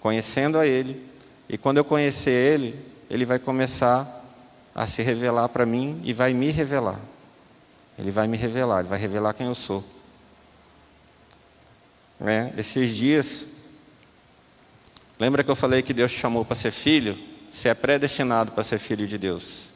conhecendo 0.00 0.58
a 0.58 0.66
Ele, 0.66 1.02
e 1.48 1.58
quando 1.58 1.78
eu 1.78 1.84
conhecer 1.84 2.30
Ele, 2.30 2.78
Ele 3.10 3.24
vai 3.24 3.38
começar 3.38 4.24
a 4.74 4.86
se 4.86 5.02
revelar 5.02 5.48
para 5.48 5.66
mim 5.66 6.00
e 6.04 6.12
vai 6.12 6.32
me 6.32 6.50
revelar. 6.50 7.00
Ele 8.00 8.10
vai 8.10 8.26
me 8.26 8.36
revelar, 8.36 8.80
Ele 8.80 8.88
vai 8.88 8.98
revelar 8.98 9.34
quem 9.34 9.46
eu 9.46 9.54
sou. 9.54 9.84
É, 12.18 12.50
esses 12.56 12.96
dias, 12.96 13.46
lembra 15.18 15.44
que 15.44 15.50
eu 15.50 15.56
falei 15.56 15.82
que 15.82 15.92
Deus 15.92 16.10
te 16.10 16.18
chamou 16.18 16.42
para 16.42 16.56
ser 16.56 16.70
filho? 16.70 17.16
Você 17.52 17.68
é 17.68 17.74
predestinado 17.74 18.52
para 18.52 18.64
ser 18.64 18.78
filho 18.78 19.06
de 19.06 19.18
Deus. 19.18 19.68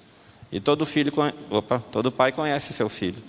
E 0.50 0.58
todo 0.58 0.86
filho, 0.86 1.12
opa, 1.50 1.82
todo 1.92 2.10
pai 2.10 2.32
conhece 2.32 2.72
seu 2.72 2.88
filho. 2.88 3.22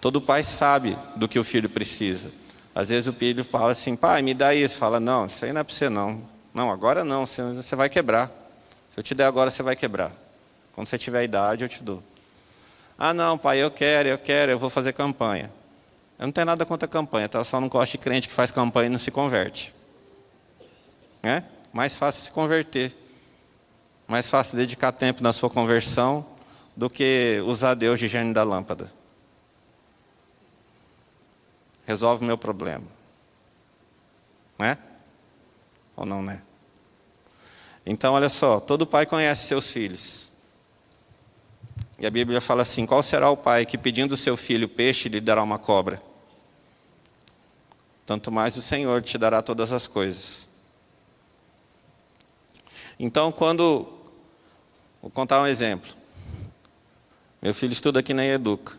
Todo 0.00 0.20
pai 0.20 0.44
sabe 0.44 0.96
do 1.16 1.28
que 1.28 1.38
o 1.38 1.44
filho 1.44 1.68
precisa. 1.68 2.30
Às 2.72 2.90
vezes 2.90 3.08
o 3.08 3.12
filho 3.12 3.44
fala 3.44 3.72
assim, 3.72 3.96
pai, 3.96 4.22
me 4.22 4.34
dá 4.34 4.54
isso. 4.54 4.76
Fala, 4.76 5.00
não, 5.00 5.26
isso 5.26 5.44
aí 5.44 5.52
não 5.52 5.62
é 5.62 5.64
para 5.64 5.74
você 5.74 5.88
não. 5.88 6.22
Não, 6.54 6.70
agora 6.70 7.04
não, 7.04 7.26
você 7.26 7.74
vai 7.74 7.88
quebrar. 7.88 8.28
Se 8.92 9.00
eu 9.00 9.02
te 9.02 9.14
der 9.14 9.24
agora, 9.24 9.50
você 9.50 9.62
vai 9.62 9.74
quebrar. 9.74 10.12
Quando 10.72 10.86
você 10.86 10.96
tiver 10.96 11.24
idade, 11.24 11.64
eu 11.64 11.68
te 11.68 11.82
dou. 11.82 12.02
Ah, 13.00 13.14
não, 13.14 13.38
pai, 13.38 13.58
eu 13.58 13.70
quero, 13.70 14.10
eu 14.10 14.18
quero, 14.18 14.52
eu 14.52 14.58
vou 14.58 14.68
fazer 14.68 14.92
campanha. 14.92 15.50
Eu 16.18 16.26
não 16.26 16.32
tenho 16.32 16.44
nada 16.44 16.66
contra 16.66 16.86
campanha, 16.86 17.28
tá? 17.28 17.38
eu 17.38 17.44
só 17.44 17.58
não 17.58 17.68
gosto 17.68 17.92
de 17.92 17.98
crente 17.98 18.28
que 18.28 18.34
faz 18.34 18.50
campanha 18.50 18.86
e 18.86 18.90
não 18.90 18.98
se 18.98 19.10
converte. 19.10 19.74
É? 21.22 21.42
Mais 21.72 21.96
fácil 21.96 22.22
se 22.22 22.30
converter. 22.30 22.94
Mais 24.06 24.28
fácil 24.28 24.56
dedicar 24.56 24.92
tempo 24.92 25.22
na 25.22 25.32
sua 25.32 25.48
conversão 25.48 26.26
do 26.76 26.90
que 26.90 27.42
usar 27.46 27.72
Deus 27.74 27.98
de 27.98 28.06
gênio 28.06 28.34
da 28.34 28.42
lâmpada 28.42 28.92
resolve 31.90 32.22
o 32.22 32.26
meu 32.26 32.38
problema. 32.38 32.86
Não 34.56 34.66
é? 34.66 34.78
Ou 35.96 36.06
não, 36.06 36.22
né? 36.22 36.40
Então, 37.84 38.14
olha 38.14 38.28
só, 38.28 38.60
todo 38.60 38.86
pai 38.86 39.06
conhece 39.06 39.48
seus 39.48 39.68
filhos. 39.68 40.29
E 42.00 42.06
a 42.06 42.10
Bíblia 42.10 42.40
fala 42.40 42.62
assim: 42.62 42.86
qual 42.86 43.02
será 43.02 43.30
o 43.30 43.36
pai 43.36 43.64
que 43.64 43.78
pedindo 43.78 44.16
seu 44.16 44.36
filho 44.36 44.68
peixe 44.68 45.08
lhe 45.08 45.20
dará 45.20 45.42
uma 45.42 45.58
cobra? 45.58 46.02
tanto 48.10 48.32
mais 48.32 48.56
o 48.56 48.60
Senhor 48.60 49.02
te 49.02 49.16
dará 49.16 49.40
todas 49.40 49.72
as 49.72 49.86
coisas. 49.86 50.48
Então, 52.98 53.30
quando. 53.30 53.88
Vou 55.00 55.08
contar 55.12 55.40
um 55.40 55.46
exemplo. 55.46 55.88
Meu 57.40 57.54
filho 57.54 57.72
estuda 57.72 58.00
aqui 58.00 58.12
na 58.12 58.26
Educa. 58.26 58.76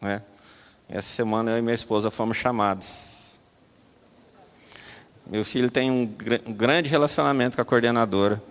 Né? 0.00 0.22
Essa 0.88 1.08
semana 1.08 1.50
eu 1.50 1.58
e 1.58 1.60
minha 1.62 1.74
esposa 1.74 2.10
fomos 2.10 2.38
chamados. 2.38 3.38
Meu 5.26 5.44
filho 5.44 5.70
tem 5.70 5.90
um, 5.90 6.10
um 6.46 6.52
grande 6.54 6.88
relacionamento 6.88 7.56
com 7.56 7.62
a 7.62 7.64
coordenadora. 7.66 8.42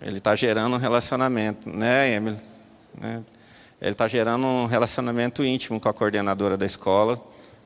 Ele 0.00 0.18
está 0.18 0.36
gerando 0.36 0.76
um 0.76 0.78
relacionamento, 0.78 1.70
né, 1.70 2.12
Emily? 2.12 2.38
Né? 2.94 3.24
Ele 3.80 3.92
está 3.92 4.06
gerando 4.06 4.46
um 4.46 4.66
relacionamento 4.66 5.44
íntimo 5.44 5.80
com 5.80 5.88
a 5.88 5.94
coordenadora 5.94 6.56
da 6.56 6.66
escola. 6.66 7.18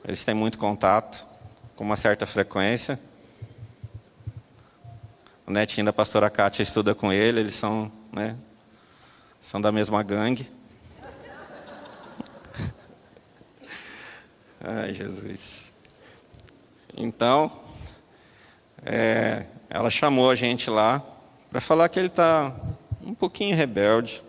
Eles 0.04 0.24
têm 0.24 0.34
muito 0.34 0.58
contato, 0.58 1.26
com 1.74 1.82
uma 1.84 1.96
certa 1.96 2.26
frequência. 2.26 2.98
O 5.46 5.50
netinho 5.50 5.86
da 5.86 5.92
pastora 5.92 6.30
Kátia 6.30 6.62
estuda 6.62 6.94
com 6.94 7.12
ele, 7.12 7.40
eles 7.40 7.54
são, 7.54 7.90
né, 8.12 8.36
são 9.40 9.60
da 9.60 9.72
mesma 9.72 10.00
gangue. 10.02 10.48
Ai, 14.62 14.94
Jesus. 14.94 15.72
Então, 16.96 17.50
é, 18.84 19.46
ela 19.68 19.90
chamou 19.90 20.30
a 20.30 20.36
gente 20.36 20.70
lá 20.70 21.02
para 21.50 21.60
falar 21.60 21.88
que 21.88 21.98
ele 21.98 22.06
está 22.06 22.54
um 23.02 23.12
pouquinho 23.12 23.56
rebelde, 23.56 24.22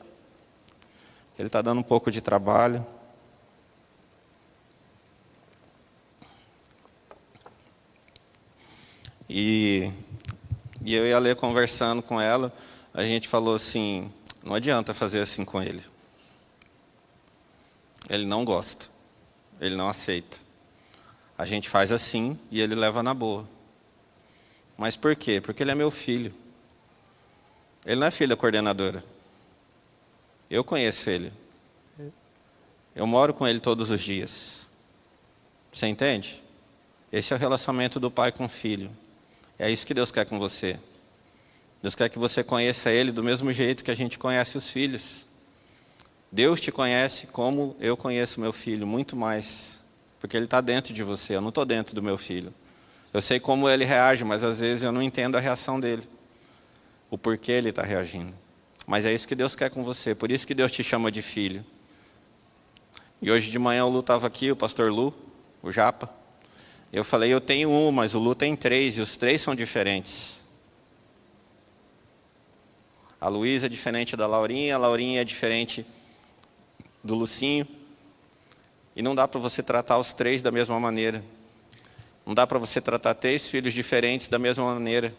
que 1.35 1.41
ele 1.41 1.47
está 1.47 1.61
dando 1.61 1.79
um 1.79 1.83
pouco 1.83 2.11
de 2.11 2.19
trabalho. 2.19 2.85
E, 9.29 9.91
e 10.83 10.95
eu 10.95 11.05
e 11.05 11.13
a 11.13 11.19
Lê 11.19 11.35
conversando 11.35 12.01
com 12.01 12.19
ela, 12.19 12.51
a 12.93 13.03
gente 13.03 13.27
falou 13.27 13.55
assim: 13.55 14.11
não 14.43 14.55
adianta 14.55 14.93
fazer 14.93 15.21
assim 15.21 15.45
com 15.45 15.61
ele. 15.61 15.83
Ele 18.09 18.25
não 18.25 18.43
gosta. 18.43 18.87
Ele 19.61 19.75
não 19.75 19.87
aceita. 19.87 20.37
A 21.37 21.45
gente 21.45 21.69
faz 21.69 21.91
assim 21.91 22.37
e 22.49 22.59
ele 22.59 22.73
leva 22.75 23.03
na 23.03 23.13
boa. 23.13 23.47
Mas 24.75 24.95
por 24.95 25.15
quê? 25.15 25.39
Porque 25.39 25.63
ele 25.63 25.71
é 25.71 25.75
meu 25.75 25.91
filho. 25.91 26.40
Ele 27.85 27.99
não 27.99 28.07
é 28.07 28.11
filho 28.11 28.29
da 28.29 28.35
coordenadora. 28.35 29.03
Eu 30.49 30.63
conheço 30.63 31.09
ele. 31.09 31.31
Eu 32.95 33.07
moro 33.07 33.33
com 33.33 33.47
ele 33.47 33.59
todos 33.59 33.89
os 33.89 34.01
dias. 34.01 34.67
Você 35.71 35.87
entende? 35.87 36.41
Esse 37.11 37.33
é 37.33 37.35
o 37.35 37.39
relacionamento 37.39 37.99
do 37.99 38.11
pai 38.11 38.31
com 38.31 38.45
o 38.45 38.49
filho. 38.49 38.91
É 39.57 39.69
isso 39.69 39.85
que 39.85 39.93
Deus 39.93 40.11
quer 40.11 40.25
com 40.25 40.37
você. 40.37 40.79
Deus 41.81 41.95
quer 41.95 42.09
que 42.09 42.19
você 42.19 42.43
conheça 42.43 42.91
Ele 42.91 43.11
do 43.11 43.23
mesmo 43.23 43.51
jeito 43.51 43.83
que 43.83 43.91
a 43.91 43.95
gente 43.95 44.19
conhece 44.19 44.57
os 44.57 44.69
filhos. 44.69 45.25
Deus 46.31 46.61
te 46.61 46.71
conhece 46.71 47.27
como 47.27 47.75
eu 47.79 47.97
conheço 47.97 48.39
meu 48.39 48.53
filho, 48.53 48.87
muito 48.87 49.15
mais, 49.15 49.81
porque 50.19 50.37
ele 50.37 50.45
está 50.45 50.61
dentro 50.61 50.93
de 50.93 51.03
você, 51.03 51.35
eu 51.35 51.41
não 51.41 51.49
estou 51.49 51.65
dentro 51.65 51.93
do 51.93 52.01
meu 52.01 52.17
filho. 52.17 52.53
Eu 53.13 53.21
sei 53.21 53.37
como 53.37 53.67
ele 53.67 53.83
reage, 53.83 54.23
mas 54.23 54.41
às 54.41 54.61
vezes 54.61 54.83
eu 54.83 54.93
não 54.93 55.01
entendo 55.01 55.35
a 55.35 55.41
reação 55.41 55.77
dele, 55.77 56.07
o 57.11 57.17
porquê 57.17 57.51
ele 57.51 57.69
está 57.69 57.83
reagindo. 57.83 58.33
Mas 58.87 59.05
é 59.05 59.13
isso 59.13 59.27
que 59.27 59.35
Deus 59.35 59.53
quer 59.55 59.69
com 59.69 59.83
você, 59.83 60.15
por 60.15 60.31
isso 60.31 60.47
que 60.47 60.55
Deus 60.55 60.71
te 60.71 60.83
chama 60.83 61.11
de 61.11 61.21
filho. 61.21 61.63
E 63.21 63.29
hoje 63.29 63.51
de 63.51 63.59
manhã 63.59 63.85
o 63.85 63.89
Lu 63.89 63.99
estava 63.99 64.25
aqui, 64.25 64.49
o 64.49 64.55
pastor 64.55 64.91
Lu, 64.91 65.13
o 65.61 65.71
Japa. 65.71 66.09
Eu 66.91 67.03
falei, 67.03 67.31
eu 67.31 67.39
tenho 67.39 67.69
um, 67.69 67.91
mas 67.91 68.15
o 68.15 68.19
Lu 68.19 68.33
tem 68.33 68.55
três, 68.55 68.97
e 68.97 69.01
os 69.01 69.17
três 69.17 69.41
são 69.41 69.53
diferentes. 69.53 70.41
A 73.19 73.27
Luísa 73.27 73.67
é 73.67 73.69
diferente 73.69 74.15
da 74.15 74.25
Laurinha, 74.25 74.73
a 74.73 74.77
Laurinha 74.79 75.21
é 75.21 75.23
diferente 75.23 75.85
do 77.03 77.13
Lucinho. 77.13 77.67
E 78.95 79.01
não 79.01 79.13
dá 79.13 79.27
para 79.27 79.39
você 79.39 79.61
tratar 79.61 79.97
os 79.99 80.13
três 80.13 80.41
da 80.41 80.51
mesma 80.51 80.79
maneira. 80.79 81.23
Não 82.25 82.33
dá 82.33 82.47
para 82.47 82.57
você 82.57 82.81
tratar 82.81 83.13
três 83.13 83.47
filhos 83.47 83.73
diferentes 83.73 84.27
da 84.27 84.39
mesma 84.39 84.65
maneira. 84.65 85.13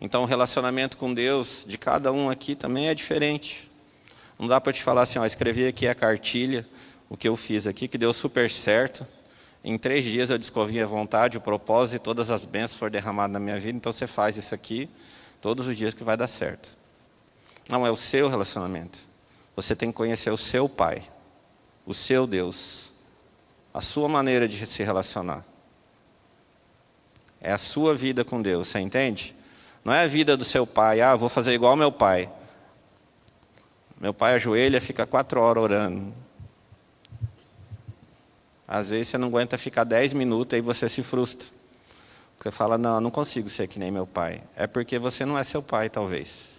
Então 0.00 0.22
o 0.22 0.26
relacionamento 0.26 0.96
com 0.96 1.12
Deus 1.12 1.64
de 1.66 1.78
cada 1.78 2.12
um 2.12 2.28
aqui 2.28 2.54
também 2.54 2.88
é 2.88 2.94
diferente. 2.94 3.70
Não 4.38 4.46
dá 4.46 4.60
para 4.60 4.72
te 4.72 4.82
falar 4.82 5.02
assim, 5.02 5.18
ó, 5.18 5.24
escrevi 5.24 5.66
aqui 5.66 5.88
a 5.88 5.94
cartilha, 5.94 6.66
o 7.08 7.16
que 7.16 7.28
eu 7.28 7.36
fiz 7.36 7.66
aqui, 7.66 7.88
que 7.88 7.96
deu 7.96 8.12
super 8.12 8.50
certo. 8.50 9.06
Em 9.64 9.78
três 9.78 10.04
dias 10.04 10.30
eu 10.30 10.38
descobri 10.38 10.80
a 10.80 10.86
vontade, 10.86 11.38
o 11.38 11.40
propósito 11.40 11.96
e 11.96 11.98
todas 11.98 12.30
as 12.30 12.44
bênçãos 12.44 12.78
foram 12.78 12.90
derramadas 12.90 13.32
na 13.32 13.40
minha 13.40 13.58
vida. 13.58 13.76
Então 13.76 13.92
você 13.92 14.06
faz 14.06 14.36
isso 14.36 14.54
aqui 14.54 14.88
todos 15.40 15.66
os 15.66 15.76
dias 15.76 15.94
que 15.94 16.04
vai 16.04 16.16
dar 16.16 16.28
certo. 16.28 16.70
Não, 17.68 17.86
é 17.86 17.90
o 17.90 17.96
seu 17.96 18.28
relacionamento. 18.28 18.98
Você 19.54 19.74
tem 19.74 19.90
que 19.90 19.96
conhecer 19.96 20.30
o 20.30 20.36
seu 20.36 20.68
Pai, 20.68 21.02
o 21.86 21.94
seu 21.94 22.26
Deus, 22.26 22.92
a 23.72 23.80
sua 23.80 24.08
maneira 24.08 24.46
de 24.48 24.66
se 24.66 24.82
relacionar. 24.82 25.44
É 27.40 27.52
a 27.52 27.58
sua 27.58 27.94
vida 27.94 28.24
com 28.24 28.42
Deus, 28.42 28.68
você 28.68 28.80
entende? 28.80 29.35
Não 29.86 29.92
é 29.92 30.02
a 30.02 30.08
vida 30.08 30.36
do 30.36 30.44
seu 30.44 30.66
pai, 30.66 31.00
ah, 31.00 31.14
vou 31.14 31.28
fazer 31.28 31.52
igual 31.52 31.76
meu 31.76 31.92
pai. 31.92 32.28
Meu 34.00 34.12
pai 34.12 34.34
ajoelha 34.34 34.80
fica 34.80 35.06
quatro 35.06 35.40
horas 35.40 35.62
orando. 35.62 36.12
Às 38.66 38.90
vezes 38.90 39.06
você 39.06 39.16
não 39.16 39.28
aguenta 39.28 39.56
ficar 39.56 39.84
dez 39.84 40.12
minutos 40.12 40.58
e 40.58 40.60
você 40.60 40.88
se 40.88 41.04
frustra. 41.04 41.46
Você 42.36 42.50
fala, 42.50 42.76
não, 42.76 43.00
não 43.00 43.12
consigo 43.12 43.48
ser 43.48 43.68
que 43.68 43.78
nem 43.78 43.92
meu 43.92 44.08
pai. 44.08 44.42
É 44.56 44.66
porque 44.66 44.98
você 44.98 45.24
não 45.24 45.38
é 45.38 45.44
seu 45.44 45.62
pai, 45.62 45.88
talvez. 45.88 46.54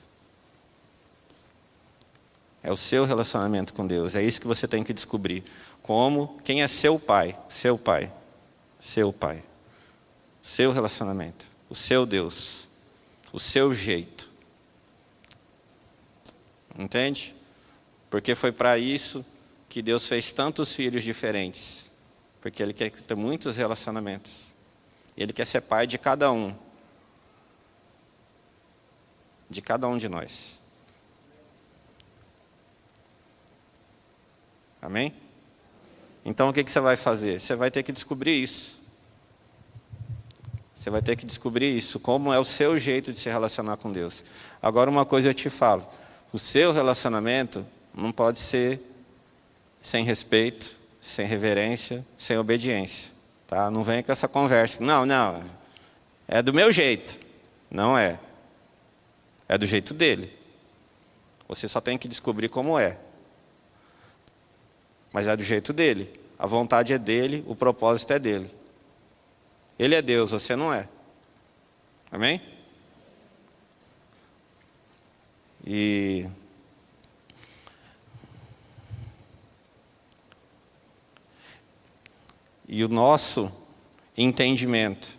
É 2.63 2.71
o 2.71 2.78
seu 2.78 3.03
relacionamento 3.03 3.73
com 3.73 3.86
Deus. 3.86 4.15
É 4.15 4.23
isso 4.23 4.39
que 4.39 4.47
você 4.47 4.69
tem 4.69 4.86
que 4.86 4.93
descobrir. 4.93 5.43
Como, 5.82 6.39
quem 6.45 6.63
é 6.63 6.67
seu 6.69 6.97
pai? 6.97 7.38
Seu 7.49 7.78
pai. 7.78 8.09
Seu 8.80 9.11
pai. 9.11 9.43
Seu 10.41 10.71
relacionamento. 10.71 11.45
O 11.69 11.75
seu 11.75 12.05
Deus. 12.05 12.66
O 13.32 13.39
seu 13.39 13.73
jeito. 13.73 14.30
Entende? 16.78 17.36
Porque 18.09 18.36
foi 18.36 18.51
para 18.51 18.78
isso 18.78 19.25
que 19.67 19.82
Deus 19.82 20.07
fez 20.07 20.32
tantos 20.32 20.73
filhos 20.75 21.03
diferentes. 21.03 21.91
Porque 22.39 22.61
Ele 22.61 22.73
quer 22.73 22.91
ter 22.91 23.15
muitos 23.15 23.57
relacionamentos. 23.57 24.45
Ele 25.17 25.34
quer 25.34 25.45
ser 25.45 25.61
pai 25.61 25.88
de 25.88 25.97
cada 25.97 26.32
um. 26.32 26.55
De 29.49 29.61
cada 29.61 29.88
um 29.88 29.97
de 29.97 30.07
nós. 30.07 30.59
Amém? 34.82 35.13
Então 36.23 36.49
o 36.49 36.53
que, 36.53 36.63
você 36.63 36.80
vai 36.80 36.95
fazer? 36.95 37.39
Você 37.39 37.55
vai 37.55 37.71
ter 37.71 37.84
que 37.84 37.91
descobrir 37.91 38.41
isso. 38.41 38.76
Você 40.88 40.91
vai 40.91 41.01
ter 41.01 41.17
que 41.17 41.25
descobrir 41.25 41.75
isso, 41.75 41.99
como 41.99 42.31
é 42.31 42.39
o 42.39 42.45
seu 42.45 42.79
jeito 42.79 43.11
de 43.11 43.19
se 43.19 43.27
relacionar 43.27 43.75
com 43.75 43.91
Deus. 43.91 44.23
Agora, 44.61 44.89
uma 44.89 45.05
coisa 45.05 45.27
eu 45.27 45.33
te 45.33 45.49
falo: 45.49 45.85
o 46.31 46.39
seu 46.39 46.71
relacionamento 46.71 47.67
não 47.93 48.09
pode 48.09 48.39
ser 48.39 48.79
sem 49.81 50.05
respeito, 50.05 50.77
sem 51.01 51.27
reverência, 51.27 52.05
sem 52.17 52.38
obediência. 52.38 53.11
Tá? 53.45 53.69
Não 53.69 53.83
venha 53.83 54.01
com 54.01 54.13
essa 54.13 54.29
conversa. 54.29 54.81
Não, 54.81 55.05
não, 55.05 55.43
é 56.25 56.41
do 56.41 56.53
meu 56.53 56.71
jeito. 56.71 57.19
Não 57.69 57.97
é. 57.97 58.17
É 59.49 59.57
do 59.57 59.65
jeito 59.65 59.93
dele. 59.93 60.31
Você 61.49 61.67
só 61.67 61.81
tem 61.81 61.97
que 61.97 62.07
descobrir 62.07 62.47
como 62.47 62.79
é 62.79 62.97
mas 65.11 65.27
é 65.27 65.35
do 65.35 65.43
jeito 65.43 65.73
dele. 65.73 66.07
A 66.39 66.45
vontade 66.45 66.93
é 66.93 66.97
dele, 66.97 67.43
o 67.47 67.55
propósito 67.55 68.13
é 68.13 68.19
dele. 68.19 68.49
Ele 69.78 69.95
é 69.95 70.01
Deus, 70.01 70.32
você 70.32 70.55
não 70.55 70.73
é. 70.73 70.88
Amém? 72.11 72.41
E 75.65 76.25
e 82.67 82.84
o 82.84 82.88
nosso 82.88 83.51
entendimento, 84.17 85.17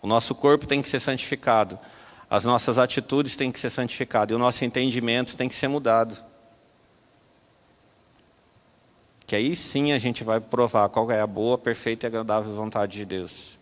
o 0.00 0.06
nosso 0.06 0.34
corpo 0.34 0.66
tem 0.66 0.80
que 0.80 0.88
ser 0.88 1.00
santificado, 1.00 1.78
as 2.28 2.44
nossas 2.44 2.78
atitudes 2.78 3.34
têm 3.34 3.50
que 3.50 3.58
ser 3.58 3.70
santificadas, 3.70 4.32
e 4.32 4.36
o 4.36 4.38
nosso 4.38 4.64
entendimento 4.64 5.36
tem 5.36 5.48
que 5.48 5.54
ser 5.54 5.68
mudado 5.68 6.16
que 9.26 9.34
aí 9.34 9.56
sim 9.56 9.92
a 9.92 9.98
gente 9.98 10.22
vai 10.22 10.40
provar 10.40 10.88
qual 10.88 11.10
é 11.10 11.20
a 11.20 11.26
boa, 11.26 11.58
perfeita 11.58 12.06
e 12.06 12.08
agradável 12.08 12.54
vontade 12.54 12.96
de 12.96 13.04
Deus. 13.04 13.58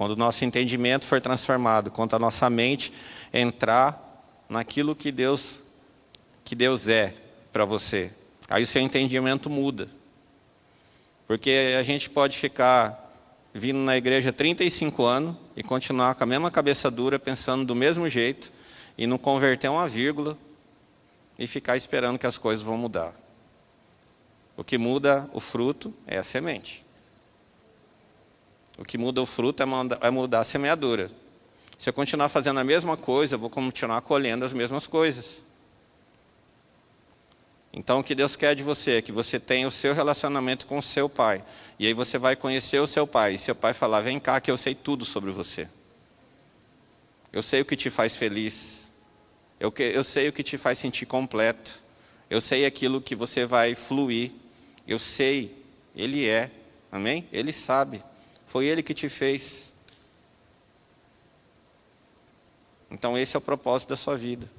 Quando 0.00 0.12
o 0.12 0.16
nosso 0.16 0.46
entendimento 0.46 1.04
for 1.04 1.20
transformado, 1.20 1.90
quando 1.90 2.16
a 2.16 2.18
nossa 2.18 2.48
mente 2.48 2.90
entrar 3.34 4.24
naquilo 4.48 4.96
que 4.96 5.12
Deus 5.12 5.58
que 6.42 6.54
Deus 6.54 6.88
é 6.88 7.12
para 7.52 7.66
você, 7.66 8.10
aí 8.48 8.62
o 8.62 8.66
seu 8.66 8.80
entendimento 8.80 9.50
muda. 9.50 9.90
Porque 11.26 11.76
a 11.78 11.82
gente 11.82 12.08
pode 12.08 12.38
ficar 12.38 13.12
vindo 13.52 13.78
na 13.80 13.94
igreja 13.94 14.32
35 14.32 15.04
anos 15.04 15.36
e 15.54 15.62
continuar 15.62 16.14
com 16.14 16.24
a 16.24 16.26
mesma 16.26 16.50
cabeça 16.50 16.90
dura, 16.90 17.18
pensando 17.18 17.66
do 17.66 17.74
mesmo 17.74 18.08
jeito 18.08 18.50
e 18.96 19.06
não 19.06 19.18
converter 19.18 19.68
uma 19.68 19.86
vírgula 19.86 20.34
e 21.38 21.46
ficar 21.46 21.76
esperando 21.76 22.18
que 22.18 22.26
as 22.26 22.38
coisas 22.38 22.64
vão 22.64 22.78
mudar. 22.78 23.12
O 24.56 24.64
que 24.64 24.78
muda 24.78 25.28
o 25.34 25.40
fruto 25.40 25.92
é 26.06 26.16
a 26.16 26.24
semente. 26.24 26.86
O 28.80 28.84
que 28.84 28.96
muda 28.96 29.20
o 29.20 29.26
fruto 29.26 29.62
é 29.62 30.10
mudar 30.10 30.40
a 30.40 30.44
semeadura. 30.44 31.10
Se 31.76 31.90
eu 31.90 31.92
continuar 31.92 32.30
fazendo 32.30 32.60
a 32.60 32.64
mesma 32.64 32.96
coisa, 32.96 33.34
eu 33.34 33.38
vou 33.38 33.50
continuar 33.50 34.00
colhendo 34.00 34.42
as 34.42 34.54
mesmas 34.54 34.86
coisas. 34.86 35.42
Então, 37.74 38.00
o 38.00 38.02
que 38.02 38.14
Deus 38.14 38.36
quer 38.36 38.54
de 38.54 38.62
você 38.62 38.92
é 38.92 39.02
que 39.02 39.12
você 39.12 39.38
tenha 39.38 39.68
o 39.68 39.70
seu 39.70 39.92
relacionamento 39.92 40.66
com 40.66 40.78
o 40.78 40.82
seu 40.82 41.10
pai. 41.10 41.44
E 41.78 41.86
aí 41.86 41.92
você 41.92 42.16
vai 42.16 42.34
conhecer 42.34 42.80
o 42.80 42.86
seu 42.86 43.06
pai. 43.06 43.34
E 43.34 43.38
seu 43.38 43.54
pai 43.54 43.74
falar: 43.74 44.00
Vem 44.00 44.18
cá, 44.18 44.40
que 44.40 44.50
eu 44.50 44.56
sei 44.56 44.74
tudo 44.74 45.04
sobre 45.04 45.30
você. 45.30 45.68
Eu 47.30 47.42
sei 47.42 47.60
o 47.60 47.66
que 47.66 47.76
te 47.76 47.90
faz 47.90 48.16
feliz. 48.16 48.90
Eu, 49.60 49.70
que, 49.70 49.82
eu 49.82 50.02
sei 50.02 50.28
o 50.28 50.32
que 50.32 50.42
te 50.42 50.56
faz 50.56 50.78
sentir 50.78 51.04
completo. 51.04 51.82
Eu 52.30 52.40
sei 52.40 52.64
aquilo 52.64 52.98
que 53.00 53.14
você 53.14 53.44
vai 53.44 53.74
fluir. 53.74 54.32
Eu 54.88 54.98
sei. 54.98 55.54
Ele 55.94 56.26
é. 56.26 56.50
Amém? 56.90 57.28
Ele 57.30 57.52
sabe. 57.52 58.02
Foi 58.50 58.66
ele 58.66 58.82
que 58.82 58.92
te 58.92 59.08
fez. 59.08 59.72
Então, 62.90 63.16
esse 63.16 63.36
é 63.36 63.38
o 63.38 63.40
propósito 63.40 63.90
da 63.90 63.96
sua 63.96 64.16
vida. 64.16 64.50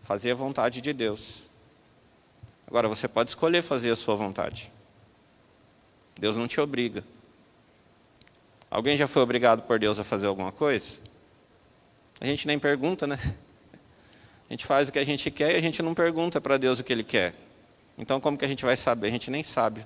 Fazer 0.00 0.30
a 0.30 0.36
vontade 0.36 0.80
de 0.80 0.92
Deus. 0.92 1.50
Agora, 2.64 2.86
você 2.86 3.08
pode 3.08 3.30
escolher 3.30 3.62
fazer 3.62 3.90
a 3.90 3.96
sua 3.96 4.14
vontade. 4.14 4.72
Deus 6.20 6.36
não 6.36 6.46
te 6.46 6.60
obriga. 6.60 7.04
Alguém 8.70 8.96
já 8.96 9.08
foi 9.08 9.22
obrigado 9.22 9.62
por 9.62 9.80
Deus 9.80 9.98
a 9.98 10.04
fazer 10.04 10.28
alguma 10.28 10.52
coisa? 10.52 10.98
A 12.20 12.26
gente 12.26 12.46
nem 12.46 12.60
pergunta, 12.60 13.08
né? 13.08 13.18
A 14.48 14.52
gente 14.52 14.66
faz 14.66 14.88
o 14.88 14.92
que 14.92 15.00
a 15.00 15.04
gente 15.04 15.32
quer 15.32 15.54
e 15.54 15.56
a 15.56 15.60
gente 15.60 15.82
não 15.82 15.94
pergunta 15.94 16.40
para 16.40 16.58
Deus 16.58 16.78
o 16.78 16.84
que 16.84 16.92
Ele 16.92 17.02
quer. 17.02 17.34
Então, 17.98 18.20
como 18.20 18.38
que 18.38 18.44
a 18.44 18.48
gente 18.48 18.64
vai 18.64 18.76
saber? 18.76 19.08
A 19.08 19.10
gente 19.10 19.32
nem 19.32 19.42
sabe. 19.42 19.84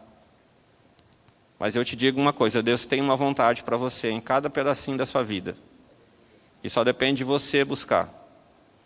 Mas 1.59 1.74
eu 1.74 1.84
te 1.84 1.96
digo 1.96 2.20
uma 2.20 2.32
coisa: 2.32 2.62
Deus 2.62 2.86
tem 2.86 3.00
uma 3.00 3.16
vontade 3.16 3.62
para 3.62 3.76
você 3.76 4.11
em 4.11 4.20
cada 4.20 4.50
pedacinho 4.50 4.96
da 4.96 5.07
sua 5.07 5.22
vida. 5.22 5.57
E 6.62 6.70
só 6.70 6.82
depende 6.84 7.18
de 7.18 7.24
você 7.24 7.64
buscar. 7.64 8.12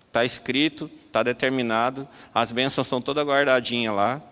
Está 0.07 0.25
escrito, 0.25 0.91
está 1.07 1.23
determinado, 1.23 2.07
as 2.35 2.53
bênçãos 2.53 2.87
estão 2.87 3.01
todas 3.01 3.25
guardadinhas 3.25 3.95
lá. 3.95 4.23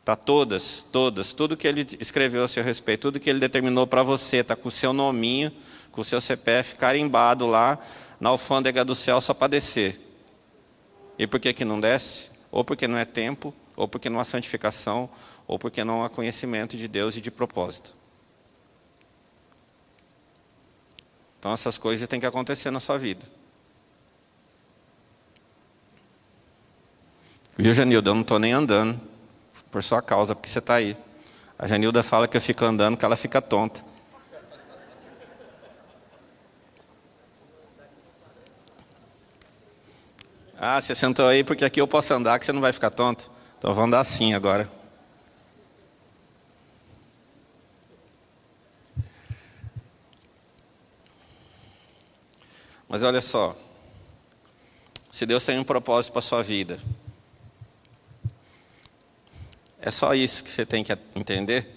Está 0.00 0.16
todas, 0.16 0.84
todas, 0.90 1.34
tudo 1.34 1.56
que 1.56 1.68
ele 1.68 1.86
escreveu 2.00 2.42
a 2.42 2.48
seu 2.48 2.64
respeito, 2.64 3.02
tudo 3.02 3.20
que 3.20 3.28
ele 3.28 3.38
determinou 3.38 3.86
para 3.86 4.02
você, 4.02 4.38
está 4.38 4.56
com 4.56 4.68
o 4.68 4.72
seu 4.72 4.94
nominho, 4.94 5.52
com 5.92 6.00
o 6.00 6.04
seu 6.04 6.20
CPF 6.20 6.74
carimbado 6.76 7.46
lá 7.46 7.78
na 8.18 8.30
alfândega 8.30 8.84
do 8.84 8.94
céu 8.94 9.20
só 9.20 9.34
para 9.34 9.48
descer. 9.48 10.00
E 11.18 11.26
por 11.26 11.38
que, 11.38 11.52
que 11.52 11.64
não 11.64 11.78
desce? 11.78 12.30
Ou 12.50 12.64
porque 12.64 12.88
não 12.88 12.96
é 12.96 13.04
tempo, 13.04 13.54
ou 13.76 13.86
porque 13.86 14.08
não 14.08 14.18
há 14.18 14.24
santificação, 14.24 15.08
ou 15.50 15.58
porque 15.58 15.82
não 15.82 16.04
há 16.04 16.08
conhecimento 16.08 16.76
de 16.76 16.86
Deus 16.86 17.16
e 17.16 17.20
de 17.20 17.28
propósito. 17.28 17.92
Então 21.40 21.52
essas 21.52 21.76
coisas 21.76 22.06
têm 22.06 22.20
que 22.20 22.26
acontecer 22.26 22.70
na 22.70 22.78
sua 22.78 22.96
vida. 22.96 23.26
Viu, 27.58 27.74
Janilda? 27.74 28.10
Eu 28.10 28.14
não 28.14 28.22
estou 28.22 28.38
nem 28.38 28.52
andando 28.52 29.00
por 29.72 29.82
sua 29.82 30.00
causa, 30.00 30.36
porque 30.36 30.48
você 30.48 30.60
está 30.60 30.74
aí. 30.74 30.96
A 31.58 31.66
Janilda 31.66 32.00
fala 32.04 32.28
que 32.28 32.36
eu 32.36 32.40
fico 32.40 32.64
andando, 32.64 32.96
que 32.96 33.04
ela 33.04 33.16
fica 33.16 33.42
tonta. 33.42 33.84
Ah, 40.56 40.80
você 40.80 40.94
sentou 40.94 41.26
aí 41.26 41.42
porque 41.42 41.64
aqui 41.64 41.80
eu 41.80 41.88
posso 41.88 42.14
andar, 42.14 42.38
que 42.38 42.46
você 42.46 42.52
não 42.52 42.60
vai 42.60 42.72
ficar 42.72 42.90
tonto. 42.90 43.28
Então 43.58 43.74
vamos 43.74 43.88
andar 43.88 44.00
assim 44.00 44.32
agora. 44.32 44.78
Mas 52.90 53.04
olha 53.04 53.20
só, 53.20 53.56
se 55.12 55.24
Deus 55.24 55.44
tem 55.44 55.56
um 55.56 55.62
propósito 55.62 56.10
para 56.10 56.18
a 56.18 56.22
sua 56.22 56.42
vida, 56.42 56.76
é 59.78 59.92
só 59.92 60.12
isso 60.12 60.42
que 60.42 60.50
você 60.50 60.66
tem 60.66 60.82
que 60.82 60.92
entender? 61.14 61.72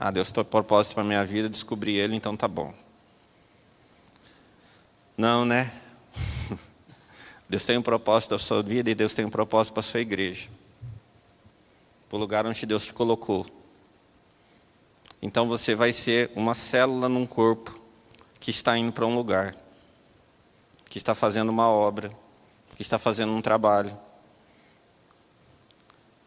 Ah, 0.00 0.10
Deus 0.10 0.32
tem 0.32 0.42
um 0.42 0.44
propósito 0.44 0.94
para 0.94 1.04
a 1.04 1.06
minha 1.06 1.24
vida, 1.24 1.48
descobri 1.48 1.94
ele, 1.94 2.16
então 2.16 2.36
tá 2.36 2.48
bom. 2.48 2.74
Não, 5.16 5.44
né? 5.44 5.72
Deus 7.48 7.64
tem 7.64 7.78
um 7.78 7.82
propósito 7.82 8.30
para 8.30 8.36
a 8.36 8.40
sua 8.40 8.64
vida 8.64 8.90
e 8.90 8.96
Deus 8.96 9.14
tem 9.14 9.24
um 9.24 9.30
propósito 9.30 9.74
para 9.74 9.80
a 9.80 9.84
sua 9.84 10.00
igreja. 10.00 10.50
Para 12.08 12.16
o 12.16 12.18
lugar 12.18 12.44
onde 12.48 12.66
Deus 12.66 12.84
te 12.84 12.92
colocou. 12.92 13.46
Então 15.22 15.46
você 15.46 15.76
vai 15.76 15.92
ser 15.92 16.32
uma 16.34 16.56
célula 16.56 17.08
num 17.08 17.24
corpo 17.24 17.81
que 18.42 18.50
está 18.50 18.76
indo 18.76 18.90
para 18.90 19.06
um 19.06 19.14
lugar, 19.14 19.54
que 20.90 20.98
está 20.98 21.14
fazendo 21.14 21.48
uma 21.48 21.68
obra, 21.68 22.10
que 22.74 22.82
está 22.82 22.98
fazendo 22.98 23.32
um 23.32 23.40
trabalho. 23.40 23.96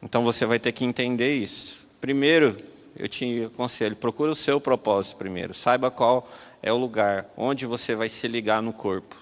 Então 0.02 0.24
você 0.24 0.46
vai 0.46 0.58
ter 0.58 0.72
que 0.72 0.86
entender 0.86 1.36
isso. 1.36 1.86
Primeiro, 2.00 2.58
eu 2.96 3.10
te 3.10 3.44
aconselho, 3.44 3.98
procure 3.98 4.32
o 4.32 4.36
seu 4.36 4.62
propósito 4.62 5.18
primeiro. 5.18 5.54
Saiba 5.54 5.92
qual 5.92 6.26
é 6.64 6.72
o 6.72 6.78
lugar 6.78 7.30
onde 7.36 7.66
você 7.66 7.96
vai 7.96 8.08
se 8.08 8.30
ligar 8.30 8.62
no 8.62 8.72
corpo. 8.72 9.18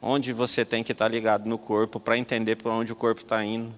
Onde 0.00 0.32
você 0.32 0.64
tem 0.64 0.84
que 0.84 0.92
estar 0.92 1.08
ligado 1.08 1.48
no 1.48 1.58
corpo 1.58 1.98
para 1.98 2.16
entender 2.16 2.54
para 2.54 2.70
onde 2.70 2.92
o 2.92 2.96
corpo 2.96 3.22
está 3.22 3.44
indo. 3.44 3.74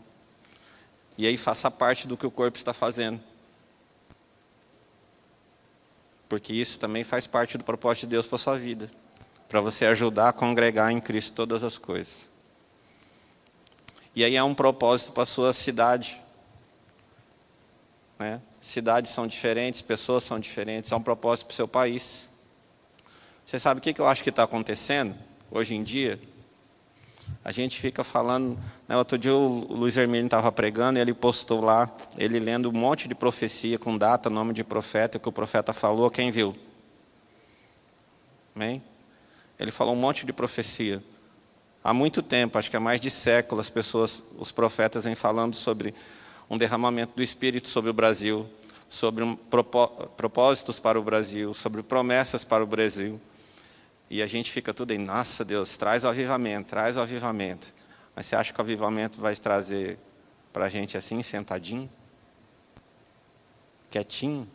E 1.16 1.26
aí 1.26 1.38
faça 1.38 1.70
parte 1.70 2.06
do 2.06 2.18
que 2.18 2.26
o 2.26 2.30
corpo 2.30 2.58
está 2.58 2.74
fazendo. 2.74 3.18
Porque 6.28 6.52
isso 6.52 6.78
também 6.78 7.04
faz 7.04 7.26
parte 7.26 7.56
do 7.56 7.64
propósito 7.64 8.02
de 8.02 8.10
Deus 8.10 8.26
para 8.26 8.36
a 8.36 8.38
sua 8.38 8.58
vida. 8.58 8.90
Para 9.48 9.60
você 9.60 9.86
ajudar 9.86 10.28
a 10.28 10.32
congregar 10.32 10.92
em 10.92 11.00
Cristo 11.00 11.34
todas 11.34 11.64
as 11.64 11.78
coisas. 11.78 12.28
E 14.14 14.24
aí 14.24 14.36
há 14.36 14.44
um 14.44 14.54
propósito 14.54 15.12
para 15.12 15.22
a 15.22 15.26
sua 15.26 15.52
cidade. 15.52 16.20
Né? 18.18 18.42
Cidades 18.60 19.12
são 19.12 19.26
diferentes, 19.26 19.80
pessoas 19.80 20.24
são 20.24 20.38
diferentes, 20.38 20.92
há 20.92 20.96
um 20.96 21.02
propósito 21.02 21.46
para 21.46 21.52
o 21.52 21.56
seu 21.56 21.68
país. 21.68 22.28
Você 23.46 23.58
sabe 23.58 23.78
o 23.78 23.82
que 23.82 23.98
eu 23.98 24.06
acho 24.06 24.22
que 24.22 24.28
está 24.28 24.42
acontecendo 24.42 25.14
hoje 25.50 25.74
em 25.74 25.82
dia? 25.82 26.20
A 27.44 27.52
gente 27.52 27.80
fica 27.80 28.04
falando. 28.04 28.58
Né, 28.86 28.96
outro 28.96 29.16
dia 29.16 29.34
o 29.34 29.72
Luiz 29.72 29.96
Hermínio 29.96 30.26
estava 30.26 30.50
pregando 30.52 30.98
e 30.98 31.02
ele 31.02 31.14
postou 31.14 31.64
lá, 31.64 31.90
ele 32.16 32.38
lendo 32.38 32.68
um 32.68 32.72
monte 32.72 33.08
de 33.08 33.14
profecia 33.14 33.78
com 33.78 33.96
data, 33.96 34.28
nome 34.28 34.52
de 34.52 34.62
profeta, 34.62 35.18
que 35.18 35.28
o 35.28 35.32
profeta 35.32 35.72
falou, 35.72 36.10
quem 36.10 36.30
viu? 36.30 36.54
Amém? 38.54 38.82
Ele 39.58 39.70
falou 39.70 39.94
um 39.94 39.98
monte 39.98 40.26
de 40.26 40.32
profecia. 40.32 41.02
Há 41.82 41.94
muito 41.94 42.22
tempo, 42.22 42.58
acho 42.58 42.70
que 42.70 42.76
há 42.76 42.80
mais 42.80 43.00
de 43.00 43.10
século, 43.10 43.60
as 43.60 43.70
pessoas, 43.70 44.24
os 44.38 44.52
profetas 44.52 45.04
vêm 45.04 45.14
falando 45.14 45.54
sobre 45.54 45.94
um 46.50 46.58
derramamento 46.58 47.12
do 47.14 47.22
Espírito 47.22 47.68
sobre 47.68 47.90
o 47.90 47.94
Brasil, 47.94 48.48
sobre 48.88 49.22
um 49.22 49.36
propósitos 50.16 50.78
para 50.78 50.98
o 50.98 51.02
Brasil, 51.02 51.54
sobre 51.54 51.82
promessas 51.82 52.42
para 52.44 52.64
o 52.64 52.66
Brasil. 52.66 53.20
E 54.10 54.22
a 54.22 54.26
gente 54.26 54.50
fica 54.50 54.72
tudo 54.72 54.92
em, 54.92 54.98
nossa 54.98 55.44
Deus, 55.44 55.76
traz 55.76 56.04
o 56.04 56.08
avivamento, 56.08 56.70
traz 56.70 56.96
o 56.96 57.00
avivamento. 57.00 57.74
Mas 58.16 58.26
você 58.26 58.36
acha 58.36 58.52
que 58.52 58.58
o 58.58 58.62
avivamento 58.62 59.20
vai 59.20 59.36
trazer 59.36 59.98
para 60.52 60.66
a 60.66 60.68
gente 60.68 60.96
assim, 60.96 61.22
sentadinho? 61.22 61.90
Quietinho? 63.90 64.48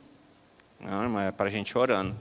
Não, 0.79 1.03
irmão, 1.03 1.21
é 1.21 1.31
para 1.31 1.47
a 1.47 1.51
gente 1.51 1.77
orando. 1.77 2.19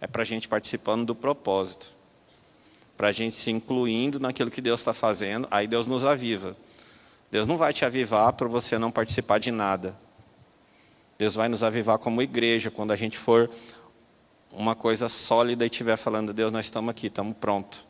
É 0.00 0.06
para 0.06 0.22
a 0.22 0.24
gente 0.24 0.46
participando 0.48 1.06
do 1.06 1.14
propósito 1.14 1.98
para 2.98 3.08
a 3.08 3.12
gente 3.12 3.36
se 3.36 3.48
incluindo 3.48 4.18
naquilo 4.18 4.50
que 4.50 4.60
Deus 4.60 4.80
está 4.80 4.92
fazendo, 4.92 5.46
aí 5.52 5.68
Deus 5.68 5.86
nos 5.86 6.04
aviva. 6.04 6.56
Deus 7.30 7.46
não 7.46 7.56
vai 7.56 7.72
te 7.72 7.84
avivar 7.84 8.32
para 8.32 8.48
você 8.48 8.76
não 8.76 8.90
participar 8.90 9.38
de 9.38 9.52
nada. 9.52 9.96
Deus 11.16 11.36
vai 11.36 11.48
nos 11.48 11.62
avivar 11.62 11.96
como 11.98 12.20
igreja, 12.20 12.72
quando 12.72 12.90
a 12.90 12.96
gente 12.96 13.16
for 13.16 13.48
uma 14.52 14.74
coisa 14.74 15.08
sólida 15.08 15.64
e 15.64 15.68
estiver 15.68 15.96
falando, 15.96 16.32
Deus, 16.32 16.52
nós 16.52 16.66
estamos 16.66 16.90
aqui, 16.90 17.06
estamos 17.08 17.36
prontos. 17.36 17.86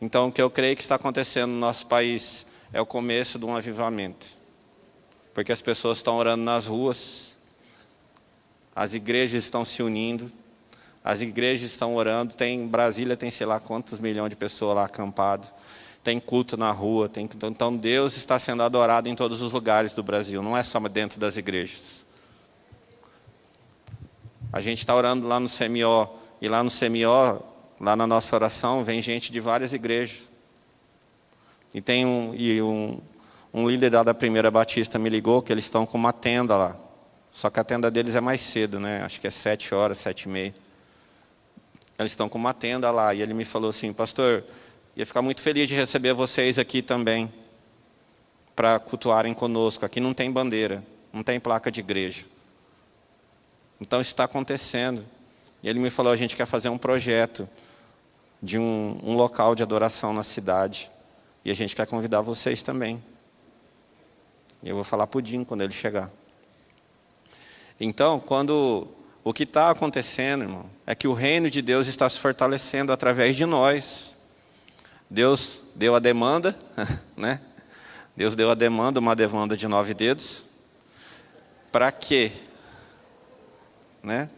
Então, 0.00 0.28
o 0.28 0.32
que 0.32 0.42
eu 0.42 0.50
creio 0.50 0.76
que 0.76 0.82
está 0.82 0.96
acontecendo 0.96 1.50
no 1.50 1.58
nosso 1.58 1.86
país 1.86 2.46
é 2.72 2.80
o 2.80 2.86
começo 2.86 3.38
de 3.38 3.46
um 3.46 3.56
avivamento. 3.56 4.26
Porque 5.32 5.52
as 5.52 5.60
pessoas 5.60 5.98
estão 5.98 6.16
orando 6.16 6.42
nas 6.42 6.66
ruas, 6.66 7.34
as 8.74 8.94
igrejas 8.94 9.44
estão 9.44 9.64
se 9.64 9.82
unindo, 9.82 10.30
as 11.02 11.22
igrejas 11.22 11.70
estão 11.70 11.94
orando, 11.94 12.34
tem 12.34 12.66
Brasília 12.66 13.16
tem 13.16 13.30
sei 13.30 13.46
lá 13.46 13.60
quantos 13.60 13.98
milhões 13.98 14.28
de 14.28 14.36
pessoas 14.36 14.76
lá 14.76 14.84
acampado. 14.84 15.48
tem 16.02 16.20
culto 16.20 16.56
na 16.56 16.70
rua, 16.70 17.08
tem, 17.08 17.28
então 17.44 17.76
Deus 17.76 18.16
está 18.16 18.38
sendo 18.38 18.62
adorado 18.62 19.08
em 19.08 19.16
todos 19.16 19.40
os 19.40 19.52
lugares 19.54 19.92
do 19.92 20.02
Brasil, 20.02 20.42
não 20.42 20.56
é 20.56 20.62
só 20.62 20.78
dentro 20.80 21.18
das 21.18 21.36
igrejas. 21.36 21.95
A 24.56 24.60
gente 24.62 24.78
está 24.78 24.94
orando 24.94 25.28
lá 25.28 25.38
no 25.38 25.50
Semió, 25.50 26.08
e 26.40 26.48
lá 26.48 26.64
no 26.64 26.70
Semió, 26.70 27.40
lá 27.78 27.94
na 27.94 28.06
nossa 28.06 28.34
oração, 28.34 28.82
vem 28.82 29.02
gente 29.02 29.30
de 29.30 29.38
várias 29.38 29.74
igrejas. 29.74 30.30
E 31.74 31.82
tem 31.82 32.06
um, 32.06 32.34
e 32.34 32.62
um, 32.62 32.98
um 33.52 33.68
líder 33.68 33.90
da 33.90 34.14
primeira 34.14 34.50
Batista 34.50 34.98
me 34.98 35.10
ligou 35.10 35.42
que 35.42 35.52
eles 35.52 35.66
estão 35.66 35.84
com 35.84 35.98
uma 35.98 36.10
tenda 36.10 36.56
lá. 36.56 36.74
Só 37.30 37.50
que 37.50 37.60
a 37.60 37.64
tenda 37.64 37.90
deles 37.90 38.14
é 38.14 38.20
mais 38.22 38.40
cedo, 38.40 38.80
né? 38.80 39.02
Acho 39.02 39.20
que 39.20 39.26
é 39.26 39.30
sete 39.30 39.74
horas, 39.74 39.98
sete 39.98 40.22
e 40.22 40.28
meia. 40.30 40.54
Eles 41.98 42.12
estão 42.12 42.26
com 42.26 42.38
uma 42.38 42.54
tenda 42.54 42.90
lá. 42.90 43.12
E 43.12 43.20
ele 43.20 43.34
me 43.34 43.44
falou 43.44 43.68
assim, 43.68 43.92
pastor, 43.92 44.42
ia 44.96 45.04
ficar 45.04 45.20
muito 45.20 45.42
feliz 45.42 45.68
de 45.68 45.74
receber 45.74 46.14
vocês 46.14 46.58
aqui 46.58 46.80
também, 46.80 47.30
para 48.54 48.78
cultuarem 48.78 49.34
conosco. 49.34 49.84
Aqui 49.84 50.00
não 50.00 50.14
tem 50.14 50.32
bandeira, 50.32 50.82
não 51.12 51.22
tem 51.22 51.38
placa 51.38 51.70
de 51.70 51.80
igreja. 51.80 52.24
Então 53.80 54.00
isso 54.00 54.12
está 54.12 54.24
acontecendo. 54.24 55.04
E 55.62 55.68
ele 55.68 55.78
me 55.78 55.90
falou: 55.90 56.12
a 56.12 56.16
gente 56.16 56.36
quer 56.36 56.46
fazer 56.46 56.68
um 56.68 56.78
projeto 56.78 57.48
de 58.42 58.58
um, 58.58 58.98
um 59.02 59.14
local 59.14 59.54
de 59.54 59.62
adoração 59.62 60.12
na 60.12 60.22
cidade. 60.22 60.90
E 61.44 61.50
a 61.50 61.54
gente 61.54 61.76
quer 61.76 61.86
convidar 61.86 62.20
vocês 62.20 62.62
também. 62.62 63.02
E 64.62 64.68
eu 64.68 64.74
vou 64.74 64.84
falar 64.84 65.06
pudim 65.06 65.44
quando 65.44 65.62
ele 65.62 65.72
chegar. 65.72 66.10
Então, 67.78 68.18
quando 68.18 68.88
o 69.22 69.32
que 69.32 69.42
está 69.42 69.70
acontecendo, 69.70 70.42
irmão, 70.42 70.70
é 70.86 70.94
que 70.94 71.06
o 71.06 71.12
reino 71.12 71.50
de 71.50 71.60
Deus 71.60 71.86
está 71.86 72.08
se 72.08 72.18
fortalecendo 72.18 72.92
através 72.92 73.36
de 73.36 73.44
nós. 73.44 74.16
Deus 75.10 75.62
deu 75.74 75.94
a 75.94 75.98
demanda, 75.98 76.56
né? 77.16 77.40
Deus 78.16 78.34
deu 78.34 78.50
a 78.50 78.54
demanda, 78.54 78.98
uma 78.98 79.14
demanda 79.14 79.56
de 79.56 79.68
nove 79.68 79.94
dedos. 79.94 80.44
Para 81.70 81.92
quê? 81.92 82.32
Né? 84.06 84.30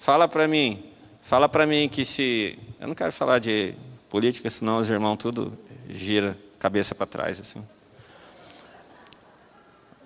Fala 0.00 0.26
para 0.26 0.48
mim, 0.48 0.82
fala 1.22 1.48
para 1.48 1.64
mim 1.64 1.88
que 1.88 2.04
se. 2.04 2.58
Eu 2.80 2.88
não 2.88 2.94
quero 2.94 3.12
falar 3.12 3.38
de 3.38 3.72
política, 4.10 4.50
senão 4.50 4.78
os 4.78 4.90
irmãos 4.90 5.16
tudo 5.16 5.56
gira 5.88 6.36
cabeça 6.58 6.92
para 6.92 7.06
trás. 7.06 7.38
assim. 7.38 7.64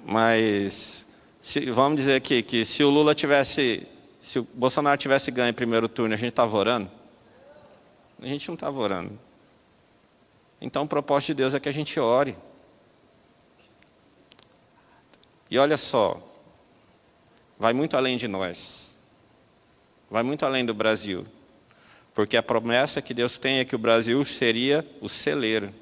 Mas 0.04 1.06
se, 1.40 1.70
vamos 1.70 1.98
dizer 1.98 2.16
aqui 2.16 2.42
que 2.42 2.66
se 2.66 2.84
o 2.84 2.90
Lula 2.90 3.14
tivesse. 3.14 3.88
Se 4.20 4.38
o 4.38 4.46
Bolsonaro 4.52 4.98
tivesse 4.98 5.30
ganho 5.30 5.48
em 5.48 5.54
primeiro 5.54 5.88
turno, 5.88 6.12
a 6.12 6.18
gente 6.18 6.30
estava 6.30 6.54
orando? 6.54 6.90
A 8.20 8.26
gente 8.26 8.46
não 8.48 8.54
estava 8.54 8.78
orando. 8.78 9.18
Então 10.60 10.82
o 10.82 10.88
propósito 10.88 11.28
de 11.28 11.34
Deus 11.36 11.54
é 11.54 11.60
que 11.60 11.70
a 11.70 11.72
gente 11.72 11.98
ore. 11.98 12.36
E 15.50 15.58
olha 15.58 15.78
só, 15.78 16.20
vai 17.58 17.72
muito 17.72 17.96
além 17.96 18.18
de 18.18 18.28
nós, 18.28 18.85
vai 20.10 20.22
muito 20.22 20.44
além 20.44 20.64
do 20.64 20.74
Brasil, 20.74 21.26
porque 22.14 22.36
a 22.36 22.42
promessa 22.42 23.02
que 23.02 23.12
Deus 23.12 23.38
tem 23.38 23.58
é 23.58 23.64
que 23.64 23.74
o 23.74 23.78
Brasil 23.78 24.24
seria 24.24 24.86
o 25.00 25.08
celeiro, 25.08 25.72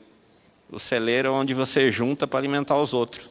o 0.70 0.79
celeiro 0.79 1.33
onde 1.33 1.55
você 1.55 1.91
junta 1.93 2.27
para 2.27 2.39
alimentar 2.39 2.77
os 2.79 2.95
outros, 2.95 3.29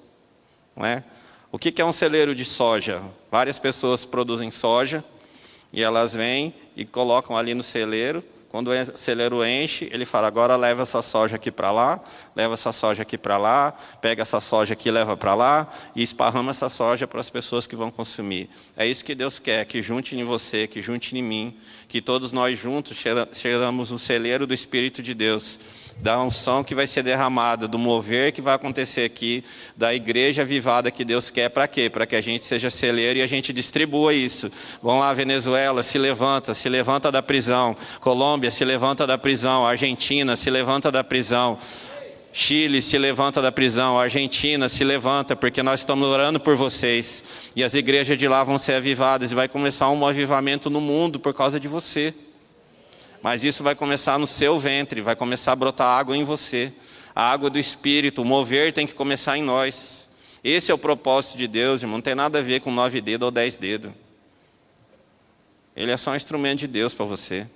não 0.76 0.86
é? 0.86 1.04
O 1.52 1.60
que 1.60 1.80
é 1.82 1.86
um 1.86 1.94
celeiro 1.94 2.34
de 2.34 2.44
soja? 2.44 3.02
Várias 3.30 3.60
pessoas 3.60 4.06
produzem 4.06 4.50
soja 4.50 5.04
e 5.72 5.84
elas 5.84 6.16
vêm 6.16 6.54
e 6.76 6.84
colocam 6.84 7.38
ali 7.38 7.54
no 7.54 7.62
celeiro 7.62 8.24
quando 8.54 8.70
o 8.70 8.98
celeiro 8.98 9.44
enche, 9.44 9.90
ele 9.92 10.06
fala: 10.06 10.28
agora 10.28 10.56
leva 10.56 10.84
essa 10.84 11.02
soja 11.02 11.38
aqui 11.38 11.50
para 11.50 11.72
lá, 11.72 12.00
leva 12.36 12.54
essa 12.54 12.72
soja 12.72 13.02
aqui 13.02 13.18
para 13.18 13.36
lá, 13.36 13.74
pega 14.00 14.22
essa 14.22 14.40
soja 14.40 14.74
aqui, 14.74 14.92
leva 14.92 15.18
para 15.18 15.34
lá 15.34 15.68
e 15.96 16.04
esparrama 16.04 16.52
essa 16.52 16.70
soja 16.70 17.08
para 17.08 17.20
as 17.20 17.32
pessoas 17.32 17.66
que 17.66 17.76
vão 17.76 17.90
consumir. 17.90 18.48
É 18.78 18.86
isso 18.86 19.04
que 19.04 19.16
Deus 19.16 19.40
quer: 19.40 19.66
que 19.66 19.82
junte 19.82 20.16
em 20.16 20.24
você, 20.24 20.68
que 20.68 20.84
junte 20.84 21.18
em 21.18 21.24
mim, 21.24 21.58
que 21.88 22.00
todos 22.00 22.32
nós 22.32 22.60
juntos 22.60 22.96
cheiramos 23.34 23.92
o 23.92 23.98
celeiro 23.98 24.46
do 24.46 24.54
Espírito 24.54 25.02
de 25.02 25.16
Deus 25.16 25.58
da 25.98 26.22
unção 26.22 26.64
que 26.64 26.76
vai 26.76 26.88
ser 26.88 27.04
derramada, 27.04 27.68
do 27.68 27.80
mover 27.80 28.32
que 28.32 28.42
vai 28.42 28.54
acontecer 28.54 29.04
aqui, 29.04 29.44
da 29.76 29.94
igreja 29.94 30.42
avivada 30.42 30.92
que 30.92 31.06
Deus 31.06 31.30
quer 31.30 31.50
para 31.50 31.68
quê? 31.68 31.90
Para 31.90 32.06
que 32.06 32.16
a 32.16 32.22
gente 32.22 32.44
seja 32.44 32.70
celeiro 32.70 33.20
e 33.20 33.22
a 33.22 33.28
gente 33.28 33.54
distribua 33.54 34.14
isso. 34.14 34.52
Vamos 34.82 35.02
lá, 35.02 35.14
Venezuela, 35.14 35.84
se 35.84 35.98
levanta, 35.98 36.54
se 36.54 36.68
levanta 36.70 37.12
da 37.12 37.22
prisão. 37.22 37.76
Colômbia, 38.00 38.52
se 38.52 38.66
levanta 38.66 39.08
da 39.08 39.18
prisão. 39.18 39.66
Argentina, 39.66 40.36
se 40.36 40.50
levanta 40.50 40.92
da 40.92 41.04
prisão. 41.04 41.58
Chile 42.36 42.82
se 42.82 42.98
levanta 42.98 43.44
da 43.44 43.52
prisão, 43.52 44.00
Argentina 44.00 44.68
se 44.68 44.84
levanta, 44.84 45.36
porque 45.36 45.62
nós 45.62 45.82
estamos 45.82 46.08
orando 46.08 46.40
por 46.40 46.56
vocês. 46.56 47.24
E 47.56 47.64
as 47.64 47.76
igrejas 47.76 48.18
de 48.18 48.28
lá 48.28 48.44
vão 48.44 48.58
ser 48.58 48.74
avivadas 48.74 49.32
e 49.32 49.36
vai 49.36 49.48
começar 49.48 49.88
um 49.92 50.06
avivamento 50.06 50.68
no 50.68 50.82
mundo 50.82 51.20
por 51.20 51.32
causa 51.32 51.60
de 51.60 51.68
você. 51.68 52.12
Mas 53.24 53.46
isso 53.46 53.64
vai 53.64 53.74
começar 53.74 54.20
no 54.20 54.28
seu 54.28 54.60
ventre, 54.60 55.00
vai 55.00 55.16
começar 55.16 55.54
a 55.54 55.56
brotar 55.56 55.88
água 55.88 56.16
em 56.16 56.26
você. 56.26 56.74
A 57.16 57.32
água 57.32 57.50
do 57.50 57.58
Espírito, 57.58 58.22
o 58.22 58.26
mover 58.26 58.74
tem 58.74 58.86
que 58.86 58.94
começar 58.94 59.38
em 59.38 59.42
nós. 59.42 60.10
Esse 60.44 60.72
é 60.72 60.74
o 60.74 60.78
propósito 60.78 61.38
de 61.38 61.48
Deus, 61.48 61.82
irmão. 61.82 61.98
Não 61.98 62.02
tem 62.02 62.16
nada 62.16 62.40
a 62.40 62.42
ver 62.42 62.60
com 62.60 62.70
nove 62.70 63.00
dedos 63.00 63.26
ou 63.26 63.32
dez 63.32 63.56
dedos. 63.56 63.94
Ele 65.74 65.90
é 65.90 65.96
só 65.96 66.12
um 66.12 66.16
instrumento 66.18 66.60
de 66.60 66.68
Deus 66.68 66.94
para 66.94 67.06
você. 67.06 67.48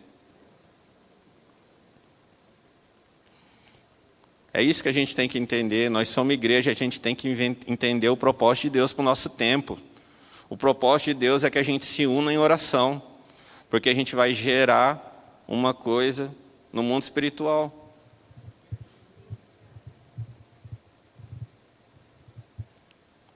É 4.54 4.64
isso 4.64 4.82
que 4.82 4.88
a 4.88 4.94
gente 4.94 5.14
tem 5.14 5.28
que 5.28 5.38
entender. 5.38 5.90
Nós 5.90 6.08
somos 6.08 6.34
igreja, 6.34 6.72
a 6.72 6.74
gente 6.74 6.98
tem 6.98 7.14
que 7.14 7.28
entender 7.68 8.08
o 8.08 8.16
propósito 8.16 8.64
de 8.64 8.70
Deus 8.70 8.94
para 8.94 9.02
o 9.02 9.06
nosso 9.06 9.30
tempo. 9.32 9.78
O 10.50 10.56
propósito 10.56 11.08
de 11.08 11.14
Deus 11.16 11.44
é 11.44 11.50
que 11.50 11.60
a 11.60 11.64
gente 11.64 11.86
se 11.86 12.08
una 12.08 12.32
em 12.32 12.38
oração, 12.38 13.04
porque 13.70 13.90
a 13.90 13.94
gente 13.94 14.16
vai 14.16 14.34
gerar 14.34 15.08
uma 15.48 15.74
coisa 15.74 16.34
no 16.74 16.84
mundo 16.84 17.04
espiritual. 17.04 17.94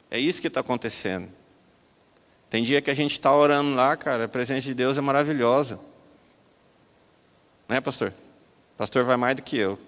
É 0.10 0.20
isso 0.20 0.42
que 0.42 0.48
está 0.48 0.60
acontecendo. 0.60 1.30
Tem 2.50 2.64
dia 2.64 2.82
que 2.82 2.92
a 2.92 2.94
gente 2.94 3.12
está 3.12 3.34
orando 3.34 3.74
lá, 3.74 3.96
cara, 3.96 4.26
a 4.26 4.28
presença 4.28 4.62
de 4.62 4.74
Deus 4.74 4.98
é 4.98 5.02
maravilhosa. 5.02 5.80
Né, 7.70 7.80
pastor? 7.80 8.14
pastor 8.78 9.06
vai 9.06 9.16
mais 9.16 9.36
do 9.36 9.42
que 9.42 9.56
eu. 9.56 9.80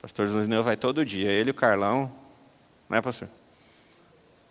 pastor 0.00 0.28
Luizineu 0.28 0.62
vai 0.62 0.76
todo 0.76 1.04
dia, 1.04 1.30
ele 1.30 1.50
e 1.50 1.52
o 1.52 1.54
Carlão. 1.54 2.10
Né, 2.88 3.02
pastor? 3.02 3.28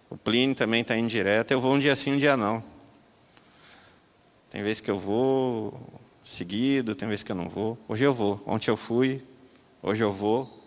O 0.09 0.15
Plínio 0.15 0.55
também 0.55 0.81
está 0.81 0.95
indo 0.95 1.09
direto. 1.09 1.51
Eu 1.51 1.59
vou 1.59 1.73
um 1.73 1.79
dia 1.79 1.95
sim, 1.95 2.13
um 2.13 2.17
dia 2.17 2.37
não. 2.37 2.63
Tem 4.49 4.61
vezes 4.61 4.81
que 4.81 4.91
eu 4.91 4.99
vou, 4.99 5.79
seguido, 6.27 6.93
tem 6.93 7.07
vezes 7.07 7.23
que 7.23 7.31
eu 7.31 7.35
não 7.35 7.47
vou. 7.47 7.77
Hoje 7.87 8.03
eu 8.03 8.13
vou. 8.13 8.43
Ontem 8.45 8.69
eu 8.69 8.75
fui, 8.75 9.23
hoje 9.81 10.03
eu 10.03 10.11
vou. 10.11 10.61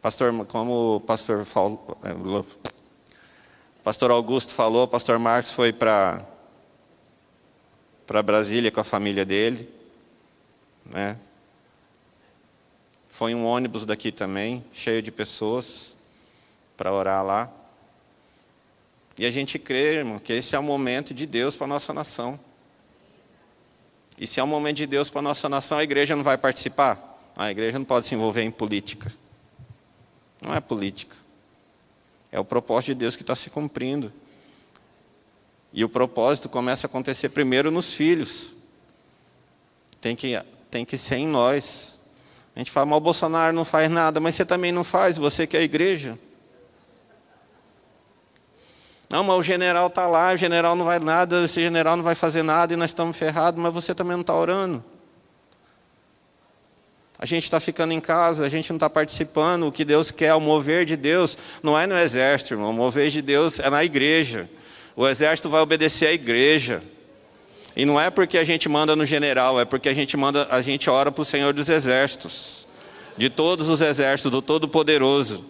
Pastor, 0.00 0.32
como 0.46 0.96
o 0.96 1.00
pastor 1.00 1.44
falou, 1.44 1.98
é, 2.02 2.44
pastor 3.84 4.10
Augusto 4.10 4.54
falou, 4.54 4.88
pastor 4.88 5.18
Marcos 5.18 5.52
foi 5.52 5.72
para 5.72 6.24
para 8.06 8.22
Brasília 8.22 8.70
com 8.70 8.80
a 8.80 8.84
família 8.84 9.24
dele, 9.24 9.68
né? 10.86 11.18
Foi 13.08 13.34
um 13.34 13.44
ônibus 13.44 13.84
daqui 13.84 14.12
também, 14.12 14.64
cheio 14.72 15.02
de 15.02 15.10
pessoas 15.10 15.94
para 16.76 16.92
orar 16.92 17.24
lá. 17.24 17.52
E 19.18 19.26
a 19.26 19.30
gente 19.30 19.58
crê, 19.58 19.96
irmão, 19.96 20.18
que 20.18 20.32
esse 20.32 20.54
é 20.54 20.58
o 20.58 20.62
momento 20.62 21.12
de 21.12 21.26
Deus 21.26 21.56
para 21.56 21.64
a 21.64 21.68
nossa 21.68 21.92
nação. 21.92 22.38
E 24.18 24.26
se 24.26 24.40
é 24.40 24.44
um 24.44 24.46
momento 24.46 24.78
de 24.78 24.86
Deus 24.86 25.10
para 25.10 25.20
a 25.20 25.22
nossa 25.22 25.48
nação, 25.48 25.78
a 25.78 25.84
igreja 25.84 26.16
não 26.16 26.24
vai 26.24 26.38
participar? 26.38 26.98
A 27.36 27.50
igreja 27.50 27.78
não 27.78 27.84
pode 27.84 28.06
se 28.06 28.14
envolver 28.14 28.42
em 28.42 28.50
política. 28.50 29.12
Não 30.40 30.54
é 30.54 30.60
política. 30.60 31.14
É 32.32 32.40
o 32.40 32.44
propósito 32.44 32.88
de 32.88 32.94
Deus 32.94 33.16
que 33.16 33.22
está 33.22 33.36
se 33.36 33.50
cumprindo. 33.50 34.12
E 35.72 35.84
o 35.84 35.88
propósito 35.88 36.48
começa 36.48 36.86
a 36.86 36.88
acontecer 36.88 37.28
primeiro 37.28 37.70
nos 37.70 37.92
filhos. 37.92 38.54
Tem 40.00 40.16
que, 40.16 40.40
tem 40.70 40.84
que 40.84 40.96
ser 40.96 41.16
em 41.16 41.26
nós. 41.26 41.96
A 42.54 42.60
gente 42.60 42.70
fala, 42.70 42.86
mas 42.86 42.96
o 42.96 43.00
Bolsonaro 43.00 43.52
não 43.52 43.64
faz 43.64 43.90
nada, 43.90 44.18
mas 44.18 44.34
você 44.34 44.46
também 44.46 44.72
não 44.72 44.82
faz, 44.82 45.18
você 45.18 45.46
que 45.46 45.56
é 45.56 45.60
a 45.60 45.62
igreja. 45.62 46.18
Não, 49.08 49.22
mas 49.22 49.36
o 49.36 49.42
general 49.42 49.86
está 49.86 50.06
lá, 50.06 50.32
o 50.32 50.36
general 50.36 50.74
não 50.74 50.84
vai 50.84 50.98
nada, 50.98 51.44
esse 51.44 51.60
general 51.60 51.96
não 51.96 52.02
vai 52.02 52.14
fazer 52.14 52.42
nada 52.42 52.72
e 52.72 52.76
nós 52.76 52.90
estamos 52.90 53.16
ferrados, 53.16 53.60
mas 53.60 53.72
você 53.72 53.94
também 53.94 54.14
não 54.14 54.22
está 54.22 54.34
orando. 54.34 54.84
A 57.18 57.24
gente 57.24 57.44
está 57.44 57.58
ficando 57.58 57.92
em 57.92 58.00
casa, 58.00 58.44
a 58.44 58.48
gente 58.48 58.68
não 58.70 58.76
está 58.76 58.90
participando. 58.90 59.66
O 59.66 59.72
que 59.72 59.84
Deus 59.84 60.10
quer, 60.10 60.34
o 60.34 60.40
mover 60.40 60.84
de 60.84 60.96
Deus, 60.96 61.38
não 61.62 61.78
é 61.78 61.86
no 61.86 61.96
exército, 61.96 62.54
irmão. 62.54 62.70
O 62.70 62.74
mover 62.74 63.08
de 63.08 63.22
Deus 63.22 63.58
é 63.58 63.70
na 63.70 63.82
igreja. 63.82 64.48
O 64.94 65.08
exército 65.08 65.48
vai 65.48 65.62
obedecer 65.62 66.08
à 66.08 66.12
igreja. 66.12 66.82
E 67.74 67.84
não 67.84 67.98
é 68.00 68.10
porque 68.10 68.36
a 68.36 68.44
gente 68.44 68.68
manda 68.68 68.94
no 68.94 69.04
general, 69.04 69.60
é 69.60 69.64
porque 69.64 69.88
a 69.88 69.94
gente 69.94 70.16
manda, 70.16 70.46
a 70.50 70.60
gente 70.60 70.90
ora 70.90 71.12
para 71.12 71.22
o 71.22 71.24
Senhor 71.24 71.52
dos 71.54 71.68
Exércitos, 71.68 72.66
de 73.16 73.30
todos 73.30 73.68
os 73.68 73.80
exércitos, 73.80 74.30
do 74.30 74.42
Todo-Poderoso. 74.42 75.44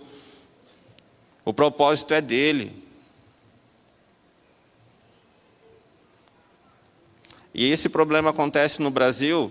O 1.45 1.53
propósito 1.53 2.15
é 2.15 2.21
dele. 2.21 2.86
E 7.59 7.73
esse 7.73 7.89
problema 7.89 8.29
acontece 8.29 8.83
no 8.83 8.91
Brasil, 8.91 9.51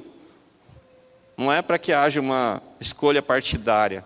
não 1.35 1.51
é 1.51 1.59
para 1.63 1.79
que 1.79 1.91
haja 1.91 2.21
uma 2.21 2.61
escolha 2.79 3.19
partidária, 3.19 4.05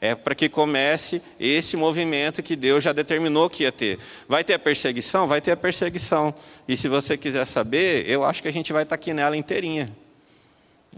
é 0.00 0.14
para 0.14 0.34
que 0.34 0.48
comece 0.48 1.20
esse 1.38 1.76
movimento 1.76 2.42
que 2.42 2.56
Deus 2.56 2.82
já 2.82 2.94
determinou 2.94 3.50
que 3.50 3.64
ia 3.64 3.70
ter. 3.70 3.98
Vai 4.26 4.42
ter 4.42 4.54
a 4.54 4.58
perseguição? 4.58 5.28
Vai 5.28 5.42
ter 5.42 5.50
a 5.50 5.56
perseguição. 5.56 6.34
E 6.66 6.78
se 6.78 6.88
você 6.88 7.14
quiser 7.18 7.44
saber, 7.44 8.08
eu 8.08 8.24
acho 8.24 8.40
que 8.40 8.48
a 8.48 8.52
gente 8.52 8.72
vai 8.72 8.84
estar 8.84 8.94
aqui 8.94 9.12
nela 9.12 9.36
inteirinha. 9.36 9.94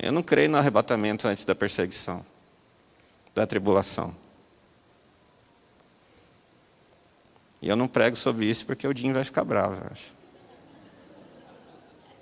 Eu 0.01 0.12
não 0.12 0.23
creio 0.23 0.49
no 0.49 0.59
arrebatamento 0.59 1.27
antes 1.27 1.45
da 1.45 1.57
perseguição, 1.57 2.25
da 3.35 3.45
tribulação. 3.49 4.14
E 7.61 7.68
eu 7.68 7.75
não 7.75 7.89
prego 7.89 8.14
sobre 8.14 8.47
isso 8.47 8.64
porque 8.64 8.87
o 8.87 8.95
Dinho 8.95 9.12
vai 9.12 9.25
ficar 9.25 9.43
bravo, 9.43 9.75
eu 9.75 9.91
acho. 9.91 10.22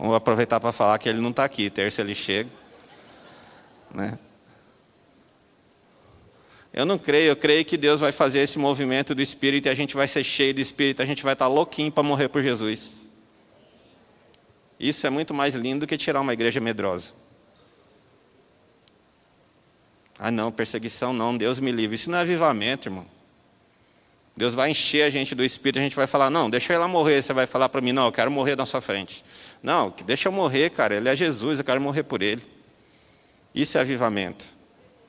Vamos 0.01 0.17
aproveitar 0.17 0.59
para 0.59 0.73
falar 0.73 0.99
que 0.99 1.11
ele 1.11 1.21
não 1.21 1.29
está 1.29 1.45
aqui. 1.45 1.69
Terça 1.69 2.01
ele 2.01 2.15
chega. 2.15 2.49
Né? 3.93 4.19
Eu 6.73 6.87
não 6.87 6.97
creio, 6.97 7.29
eu 7.29 7.37
creio 7.37 7.63
que 7.67 7.77
Deus 7.77 8.01
vai 8.01 8.11
fazer 8.11 8.39
esse 8.39 8.59
movimento 8.59 9.15
do 9.15 9.21
Espírito 9.21 9.67
e 9.67 9.69
a 9.69 9.75
gente 9.75 9.95
vai 9.95 10.09
ser 10.09 10.25
cheio 10.25 10.55
do 10.55 10.61
Espírito, 10.61 11.03
a 11.03 11.05
gente 11.05 11.23
vai 11.23 11.35
estar 11.35 11.45
tá 11.45 11.53
louquinho 11.53 11.93
para 11.93 12.03
morrer 12.03 12.29
por 12.29 12.41
Jesus. 12.41 13.11
Isso 14.79 15.07
é 15.07 15.11
muito 15.11 15.35
mais 15.35 15.55
lindo 15.55 15.81
do 15.81 15.87
que 15.87 15.99
tirar 15.99 16.23
uma 16.23 16.33
igreja 16.33 16.63
medrosa. 16.63 17.11
Ah, 20.19 20.31
não, 20.31 20.51
perseguição 20.51 21.13
não, 21.13 21.37
Deus 21.37 21.61
me 21.61 21.71
livre. 21.71 21.97
Isso 21.97 22.11
não 22.11 22.17
é 22.17 22.23
avivamento, 22.23 22.89
irmão. 22.89 23.07
Deus 24.35 24.55
vai 24.55 24.71
encher 24.71 25.03
a 25.03 25.11
gente 25.11 25.35
do 25.35 25.45
Espírito, 25.45 25.79
a 25.79 25.83
gente 25.83 25.97
vai 25.97 26.07
falar, 26.07 26.31
não, 26.31 26.49
deixa 26.49 26.73
ir 26.73 26.79
lá 26.79 26.89
morrer. 26.89 27.21
Você 27.21 27.35
vai 27.35 27.47
falar 27.47 27.69
para 27.69 27.83
mim, 27.83 27.93
não, 27.93 28.07
eu 28.07 28.13
quero 28.13 28.31
morrer 28.31 28.57
na 28.57 28.65
sua 28.65 28.81
frente. 28.81 29.23
Não, 29.63 29.95
deixa 30.05 30.29
eu 30.29 30.33
morrer, 30.33 30.71
cara. 30.71 30.95
Ele 30.95 31.09
é 31.09 31.17
Jesus, 31.17 31.59
eu 31.59 31.65
quero 31.65 31.81
morrer 31.81 32.03
por 32.03 32.23
ele. 32.23 32.43
Isso 33.55 33.77
é 33.77 33.81
avivamento. 33.81 34.47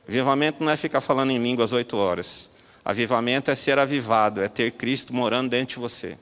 Avivamento 0.07 0.63
não 0.63 0.71
é 0.71 0.77
ficar 0.77 1.01
falando 1.01 1.31
em 1.31 1.37
línguas 1.37 1.71
oito 1.71 1.95
horas. 1.97 2.49
Avivamento 2.83 3.51
é 3.51 3.55
ser 3.55 3.77
avivado, 3.79 4.41
é 4.41 4.47
ter 4.47 4.71
Cristo 4.71 5.13
morando 5.13 5.49
dentro 5.49 5.75
de 5.75 5.79
você. 5.79 6.17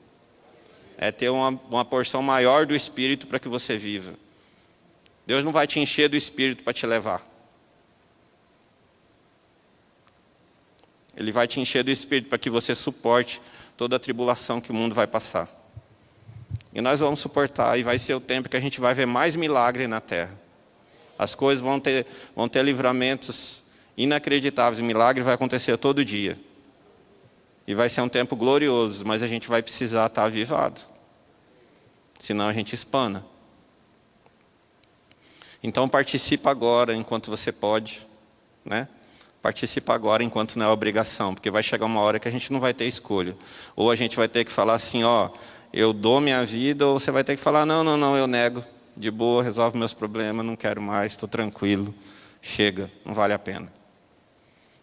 É 0.98 1.10
ter 1.10 1.30
uma, 1.30 1.48
uma 1.70 1.84
porção 1.84 2.22
maior 2.22 2.66
do 2.66 2.76
Espírito 2.76 3.26
para 3.26 3.38
que 3.38 3.48
você 3.48 3.76
viva. 3.78 4.12
Deus 5.26 5.42
não 5.42 5.52
vai 5.52 5.66
te 5.66 5.80
encher 5.80 6.08
do 6.08 6.16
Espírito 6.16 6.62
para 6.62 6.72
te 6.72 6.86
levar. 6.86 7.26
Ele 11.16 11.32
vai 11.32 11.48
te 11.48 11.58
encher 11.58 11.82
do 11.82 11.90
Espírito 11.90 12.28
para 12.28 12.38
que 12.38 12.50
você 12.50 12.74
suporte 12.74 13.40
toda 13.76 13.96
a 13.96 13.98
tribulação 13.98 14.60
que 14.60 14.70
o 14.70 14.74
mundo 14.74 14.94
vai 14.94 15.06
passar. 15.06 15.48
E 16.72 16.80
nós 16.80 17.00
vamos 17.00 17.20
suportar, 17.20 17.78
e 17.78 17.82
vai 17.82 17.98
ser 17.98 18.14
o 18.14 18.20
tempo 18.20 18.48
que 18.48 18.56
a 18.56 18.60
gente 18.60 18.80
vai 18.80 18.94
ver 18.94 19.06
mais 19.06 19.34
milagre 19.34 19.86
na 19.86 20.00
terra. 20.00 20.38
As 21.18 21.34
coisas 21.34 21.62
vão 21.62 21.80
ter, 21.80 22.06
vão 22.34 22.48
ter 22.48 22.62
livramentos 22.62 23.62
inacreditáveis, 23.96 24.80
milagre 24.80 25.22
vai 25.22 25.34
acontecer 25.34 25.76
todo 25.76 26.04
dia. 26.04 26.38
E 27.66 27.74
vai 27.74 27.88
ser 27.88 28.00
um 28.00 28.08
tempo 28.08 28.34
glorioso, 28.36 29.04
mas 29.04 29.22
a 29.22 29.26
gente 29.26 29.48
vai 29.48 29.62
precisar 29.62 30.06
estar 30.06 30.24
avivado. 30.24 30.80
Senão 32.18 32.48
a 32.48 32.52
gente 32.52 32.74
espana. 32.74 33.24
Então 35.62 35.88
participa 35.88 36.50
agora 36.50 36.94
enquanto 36.94 37.30
você 37.30 37.52
pode, 37.52 38.06
né? 38.64 38.88
Participa 39.42 39.94
agora 39.94 40.22
enquanto 40.22 40.58
não 40.58 40.66
é 40.66 40.68
obrigação, 40.68 41.34
porque 41.34 41.50
vai 41.50 41.62
chegar 41.62 41.86
uma 41.86 42.00
hora 42.00 42.18
que 42.18 42.28
a 42.28 42.30
gente 42.30 42.52
não 42.52 42.60
vai 42.60 42.74
ter 42.74 42.84
escolha. 42.84 43.36
Ou 43.74 43.90
a 43.90 43.96
gente 43.96 44.16
vai 44.16 44.28
ter 44.28 44.44
que 44.44 44.52
falar 44.52 44.74
assim, 44.74 45.02
ó, 45.02 45.30
eu 45.72 45.92
dou 45.92 46.20
minha 46.20 46.44
vida, 46.44 46.86
ou 46.86 46.98
você 46.98 47.10
vai 47.10 47.22
ter 47.22 47.36
que 47.36 47.42
falar: 47.42 47.64
não, 47.64 47.84
não, 47.84 47.96
não, 47.96 48.16
eu 48.16 48.26
nego, 48.26 48.64
de 48.96 49.10
boa, 49.10 49.42
resolve 49.42 49.78
meus 49.78 49.92
problemas, 49.92 50.44
não 50.44 50.56
quero 50.56 50.80
mais, 50.82 51.12
estou 51.12 51.28
tranquilo, 51.28 51.94
chega, 52.42 52.90
não 53.04 53.14
vale 53.14 53.32
a 53.32 53.38
pena. 53.38 53.72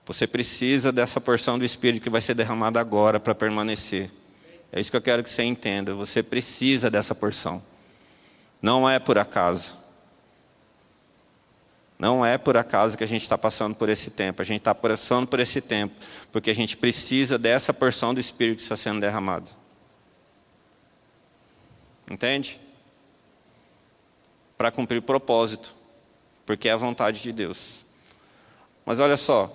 Você 0.06 0.26
precisa 0.26 0.92
dessa 0.92 1.20
porção 1.20 1.60
do 1.60 1.66
Espírito 1.66 2.04
que 2.04 2.10
vai 2.10 2.22
ser 2.22 2.34
derramada 2.34 2.80
agora 2.80 3.20
para 3.20 3.36
permanecer. 3.36 4.10
É 4.72 4.80
isso 4.80 4.90
que 4.90 4.96
eu 4.96 5.02
quero 5.02 5.22
que 5.22 5.30
você 5.30 5.44
entenda. 5.44 5.94
Você 5.96 6.24
precisa 6.24 6.90
dessa 6.90 7.14
porção. 7.14 7.62
Não 8.62 8.90
é 8.90 9.00
por 9.00 9.18
acaso. 9.18 9.78
Não 12.00 12.26
é 12.26 12.38
por 12.38 12.56
acaso 12.56 12.98
que 12.98 13.04
a 13.04 13.08
gente 13.08 13.24
está 13.24 13.38
passando 13.38 13.76
por 13.76 13.90
esse 13.90 14.10
tempo. 14.10 14.42
A 14.42 14.46
gente 14.46 14.60
está 14.60 14.74
passando 14.74 15.28
por 15.28 15.42
esse 15.42 15.60
tempo 15.60 15.94
porque 16.32 16.52
a 16.52 16.56
gente 16.56 16.78
precisa 16.78 17.38
dessa 17.38 17.74
porção 17.74 18.14
do 18.14 18.20
Espírito 18.20 18.58
que 18.58 18.64
está 18.64 18.78
sendo 18.78 19.02
derramado. 19.02 19.50
Entende? 22.10 22.60
Para 24.58 24.72
cumprir 24.72 25.02
propósito, 25.02 25.76
porque 26.46 26.70
é 26.70 26.72
a 26.72 26.78
vontade 26.78 27.22
de 27.22 27.34
Deus. 27.34 27.86
Mas 28.86 29.00
olha 29.00 29.18
só, 29.18 29.52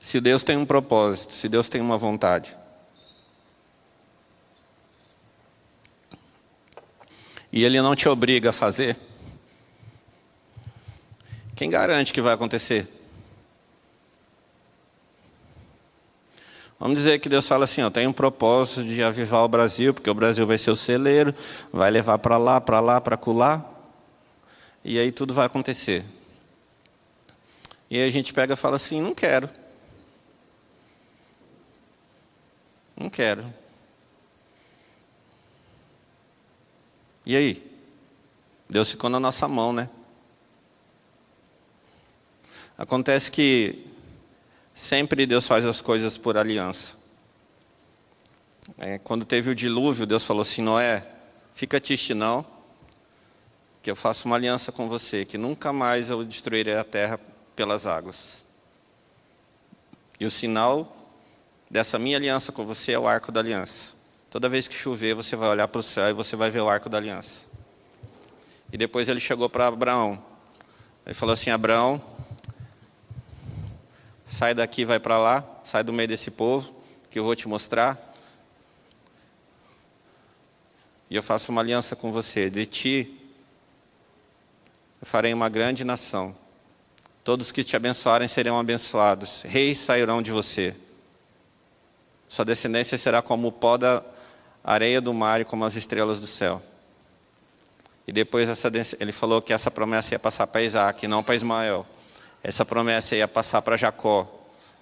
se 0.00 0.20
Deus 0.20 0.42
tem 0.42 0.56
um 0.56 0.66
propósito, 0.66 1.32
se 1.32 1.48
Deus 1.48 1.68
tem 1.68 1.80
uma 1.80 1.96
vontade, 1.96 2.56
e 7.52 7.64
Ele 7.64 7.80
não 7.80 7.94
te 7.94 8.08
obriga 8.08 8.50
a 8.50 8.52
fazer, 8.52 8.96
quem 11.54 11.70
garante 11.70 12.12
que 12.12 12.20
vai 12.20 12.34
acontecer? 12.34 13.01
Vamos 16.82 16.98
dizer 16.98 17.20
que 17.20 17.28
Deus 17.28 17.46
fala 17.46 17.62
assim: 17.64 17.80
eu 17.80 17.92
tenho 17.92 18.10
um 18.10 18.12
propósito 18.12 18.82
de 18.82 19.04
avivar 19.04 19.44
o 19.44 19.48
Brasil, 19.48 19.94
porque 19.94 20.10
o 20.10 20.14
Brasil 20.14 20.44
vai 20.44 20.58
ser 20.58 20.72
o 20.72 20.76
celeiro, 20.76 21.32
vai 21.72 21.88
levar 21.92 22.18
para 22.18 22.36
lá, 22.36 22.60
para 22.60 22.80
lá, 22.80 23.00
para 23.00 23.16
colar, 23.16 23.64
e 24.84 24.98
aí 24.98 25.12
tudo 25.12 25.32
vai 25.32 25.46
acontecer. 25.46 26.04
E 27.88 27.96
aí 27.96 28.08
a 28.08 28.10
gente 28.10 28.32
pega 28.32 28.54
e 28.54 28.56
fala 28.56 28.74
assim: 28.74 29.00
não 29.00 29.14
quero. 29.14 29.48
Não 32.96 33.08
quero. 33.08 33.44
E 37.24 37.36
aí? 37.36 37.62
Deus 38.68 38.90
ficou 38.90 39.08
na 39.08 39.20
nossa 39.20 39.46
mão, 39.46 39.72
né? 39.72 39.88
Acontece 42.76 43.30
que 43.30 43.91
Sempre 44.74 45.26
Deus 45.26 45.46
faz 45.46 45.66
as 45.66 45.80
coisas 45.80 46.16
por 46.16 46.36
aliança. 46.36 46.96
É, 48.78 48.98
quando 48.98 49.24
teve 49.24 49.50
o 49.50 49.54
dilúvio, 49.54 50.06
Deus 50.06 50.24
falou 50.24 50.42
assim: 50.42 50.62
Noé, 50.62 51.04
fica 51.52 51.80
triste 51.80 52.14
não, 52.14 52.44
que 53.82 53.90
eu 53.90 53.96
faço 53.96 54.26
uma 54.26 54.36
aliança 54.36 54.72
com 54.72 54.88
você, 54.88 55.24
que 55.24 55.36
nunca 55.36 55.72
mais 55.72 56.08
eu 56.08 56.24
destruirei 56.24 56.76
a 56.76 56.84
terra 56.84 57.20
pelas 57.54 57.86
águas. 57.86 58.44
E 60.18 60.24
o 60.24 60.30
sinal 60.30 60.96
dessa 61.70 61.98
minha 61.98 62.16
aliança 62.16 62.52
com 62.52 62.64
você 62.64 62.92
é 62.92 62.98
o 62.98 63.08
arco 63.08 63.32
da 63.32 63.40
aliança. 63.40 63.92
Toda 64.30 64.48
vez 64.48 64.68
que 64.68 64.74
chover, 64.74 65.14
você 65.14 65.36
vai 65.36 65.48
olhar 65.48 65.68
para 65.68 65.80
o 65.80 65.82
céu 65.82 66.08
e 66.08 66.12
você 66.12 66.36
vai 66.36 66.50
ver 66.50 66.60
o 66.60 66.68
arco 66.68 66.88
da 66.88 66.96
aliança. 66.96 67.46
E 68.72 68.78
depois 68.78 69.08
ele 69.08 69.20
chegou 69.20 69.50
para 69.50 69.66
Abraão. 69.66 70.22
Ele 71.04 71.14
falou 71.14 71.34
assim: 71.34 71.50
Abraão, 71.50 72.00
Sai 74.32 74.54
daqui, 74.54 74.86
vai 74.86 74.98
para 74.98 75.18
lá, 75.18 75.44
sai 75.62 75.84
do 75.84 75.92
meio 75.92 76.08
desse 76.08 76.30
povo, 76.30 76.74
que 77.10 77.18
eu 77.18 77.24
vou 77.24 77.36
te 77.36 77.46
mostrar. 77.46 77.98
E 81.10 81.14
eu 81.14 81.22
faço 81.22 81.52
uma 81.52 81.60
aliança 81.60 81.94
com 81.94 82.10
você. 82.10 82.48
De 82.48 82.64
ti 82.64 83.14
eu 85.02 85.06
farei 85.06 85.34
uma 85.34 85.50
grande 85.50 85.84
nação. 85.84 86.34
Todos 87.22 87.52
que 87.52 87.62
te 87.62 87.76
abençoarem 87.76 88.26
serão 88.26 88.58
abençoados. 88.58 89.42
Reis 89.42 89.76
sairão 89.76 90.22
de 90.22 90.32
você. 90.32 90.74
Sua 92.26 92.46
descendência 92.46 92.96
será 92.96 93.20
como 93.20 93.48
o 93.48 93.52
pó 93.52 93.76
da 93.76 94.02
areia 94.64 95.02
do 95.02 95.12
mar 95.12 95.42
e 95.42 95.44
como 95.44 95.62
as 95.66 95.76
estrelas 95.76 96.20
do 96.20 96.26
céu. 96.26 96.62
E 98.08 98.12
depois 98.12 98.48
essa, 98.48 98.72
ele 98.98 99.12
falou 99.12 99.42
que 99.42 99.52
essa 99.52 99.70
promessa 99.70 100.14
ia 100.14 100.18
passar 100.18 100.46
para 100.46 100.62
Isaac, 100.62 101.06
não 101.06 101.22
para 101.22 101.34
Ismael. 101.34 101.86
Essa 102.42 102.64
promessa 102.64 103.14
ia 103.14 103.28
passar 103.28 103.62
para 103.62 103.76
Jacó. 103.76 104.28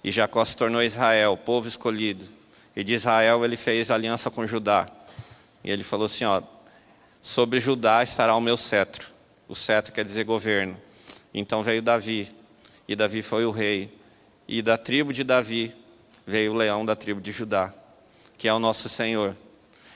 E 0.03 0.11
Jacó 0.11 0.43
se 0.43 0.57
tornou 0.57 0.81
Israel, 0.81 1.37
povo 1.37 1.67
escolhido. 1.67 2.27
E 2.75 2.83
de 2.83 2.93
Israel 2.93 3.45
ele 3.45 3.55
fez 3.55 3.91
aliança 3.91 4.31
com 4.31 4.47
Judá. 4.47 4.89
E 5.63 5.69
ele 5.69 5.83
falou 5.83 6.05
assim: 6.05 6.23
ó, 6.23 6.41
sobre 7.21 7.59
Judá 7.59 8.03
estará 8.03 8.35
o 8.35 8.41
meu 8.41 8.57
cetro. 8.57 9.07
O 9.47 9.55
cetro 9.55 9.93
quer 9.93 10.03
dizer 10.03 10.23
governo. 10.23 10.77
Então 11.33 11.63
veio 11.63 11.81
Davi. 11.81 12.33
E 12.87 12.95
Davi 12.95 13.21
foi 13.21 13.45
o 13.45 13.51
rei. 13.51 13.93
E 14.47 14.61
da 14.61 14.77
tribo 14.77 15.13
de 15.13 15.23
Davi 15.23 15.73
veio 16.25 16.53
o 16.53 16.55
leão 16.55 16.85
da 16.85 16.95
tribo 16.95 17.21
de 17.21 17.31
Judá, 17.31 17.73
que 18.37 18.47
é 18.47 18.53
o 18.53 18.59
nosso 18.59 18.89
Senhor. 18.89 19.35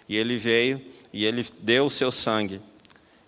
E 0.07 0.15
ele 0.15 0.37
veio 0.37 0.81
e 1.11 1.25
ele 1.25 1.45
deu 1.59 1.87
o 1.87 1.89
seu 1.89 2.11
sangue. 2.11 2.61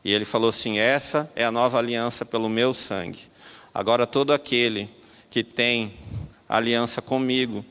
E 0.04 0.14
ele 0.14 0.26
falou 0.26 0.50
assim: 0.50 0.78
Essa 0.78 1.32
é 1.36 1.44
a 1.44 1.52
nova 1.52 1.80
aliança 1.80 2.24
pelo 2.24 2.48
meu 2.48 2.74
sangue. 2.74 3.27
Agora, 3.78 4.08
todo 4.08 4.34
aquele 4.34 4.90
que 5.30 5.44
tem 5.44 5.94
aliança 6.50 7.00
comigo, 7.00 7.64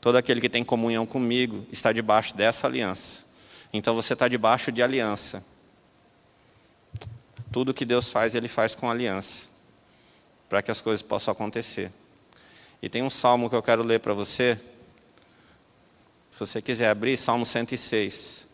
todo 0.00 0.16
aquele 0.16 0.40
que 0.40 0.48
tem 0.48 0.64
comunhão 0.64 1.04
comigo, 1.04 1.66
está 1.70 1.92
debaixo 1.92 2.34
dessa 2.34 2.66
aliança. 2.66 3.26
Então 3.70 3.94
você 3.94 4.14
está 4.14 4.26
debaixo 4.26 4.72
de 4.72 4.82
aliança. 4.82 5.44
Tudo 7.52 7.74
que 7.74 7.84
Deus 7.84 8.08
faz, 8.08 8.34
Ele 8.34 8.48
faz 8.48 8.74
com 8.74 8.90
aliança, 8.90 9.46
para 10.48 10.62
que 10.62 10.70
as 10.70 10.80
coisas 10.80 11.02
possam 11.02 11.32
acontecer. 11.32 11.92
E 12.80 12.88
tem 12.88 13.02
um 13.02 13.10
salmo 13.10 13.50
que 13.50 13.56
eu 13.56 13.62
quero 13.62 13.82
ler 13.82 14.00
para 14.00 14.14
você. 14.14 14.58
Se 16.30 16.40
você 16.40 16.62
quiser 16.62 16.88
abrir, 16.88 17.18
Salmo 17.18 17.44
106. 17.44 18.48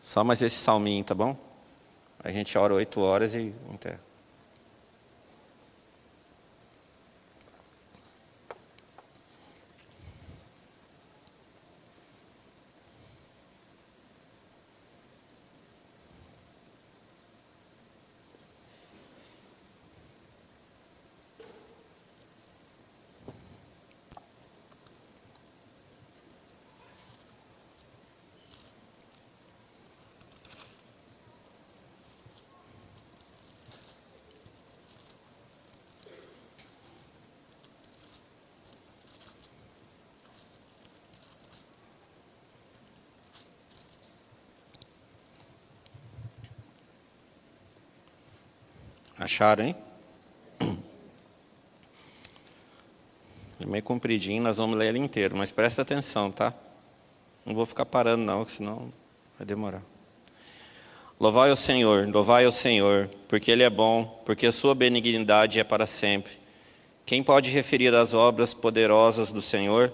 Só 0.00 0.24
mais 0.24 0.40
esse 0.40 0.56
salminho, 0.56 1.04
tá 1.04 1.14
bom? 1.14 1.47
A 2.22 2.30
gente 2.30 2.56
ora 2.58 2.74
oito 2.74 3.00
horas 3.00 3.34
e 3.34 3.54
enterra. 3.70 4.07
Acharam, 49.38 49.66
hein? 49.66 49.76
É 53.60 53.66
meio 53.66 53.84
compridinho, 53.84 54.42
nós 54.42 54.56
vamos 54.56 54.76
ler 54.76 54.88
ele 54.88 54.98
inteiro, 54.98 55.36
mas 55.36 55.52
presta 55.52 55.82
atenção, 55.82 56.28
tá? 56.28 56.52
Não 57.46 57.54
vou 57.54 57.64
ficar 57.64 57.86
parando 57.86 58.24
não, 58.24 58.44
senão 58.48 58.92
vai 59.38 59.46
demorar. 59.46 59.84
Louvai 61.20 61.50
ao 61.50 61.56
Senhor, 61.56 62.08
louvai 62.08 62.46
ao 62.46 62.50
Senhor, 62.50 63.08
porque 63.28 63.52
Ele 63.52 63.62
é 63.62 63.70
bom, 63.70 64.20
porque 64.26 64.44
a 64.44 64.50
sua 64.50 64.74
benignidade 64.74 65.60
é 65.60 65.62
para 65.62 65.86
sempre. 65.86 66.32
Quem 67.06 67.22
pode 67.22 67.48
referir 67.48 67.94
as 67.94 68.14
obras 68.14 68.52
poderosas 68.52 69.30
do 69.30 69.40
Senhor? 69.40 69.92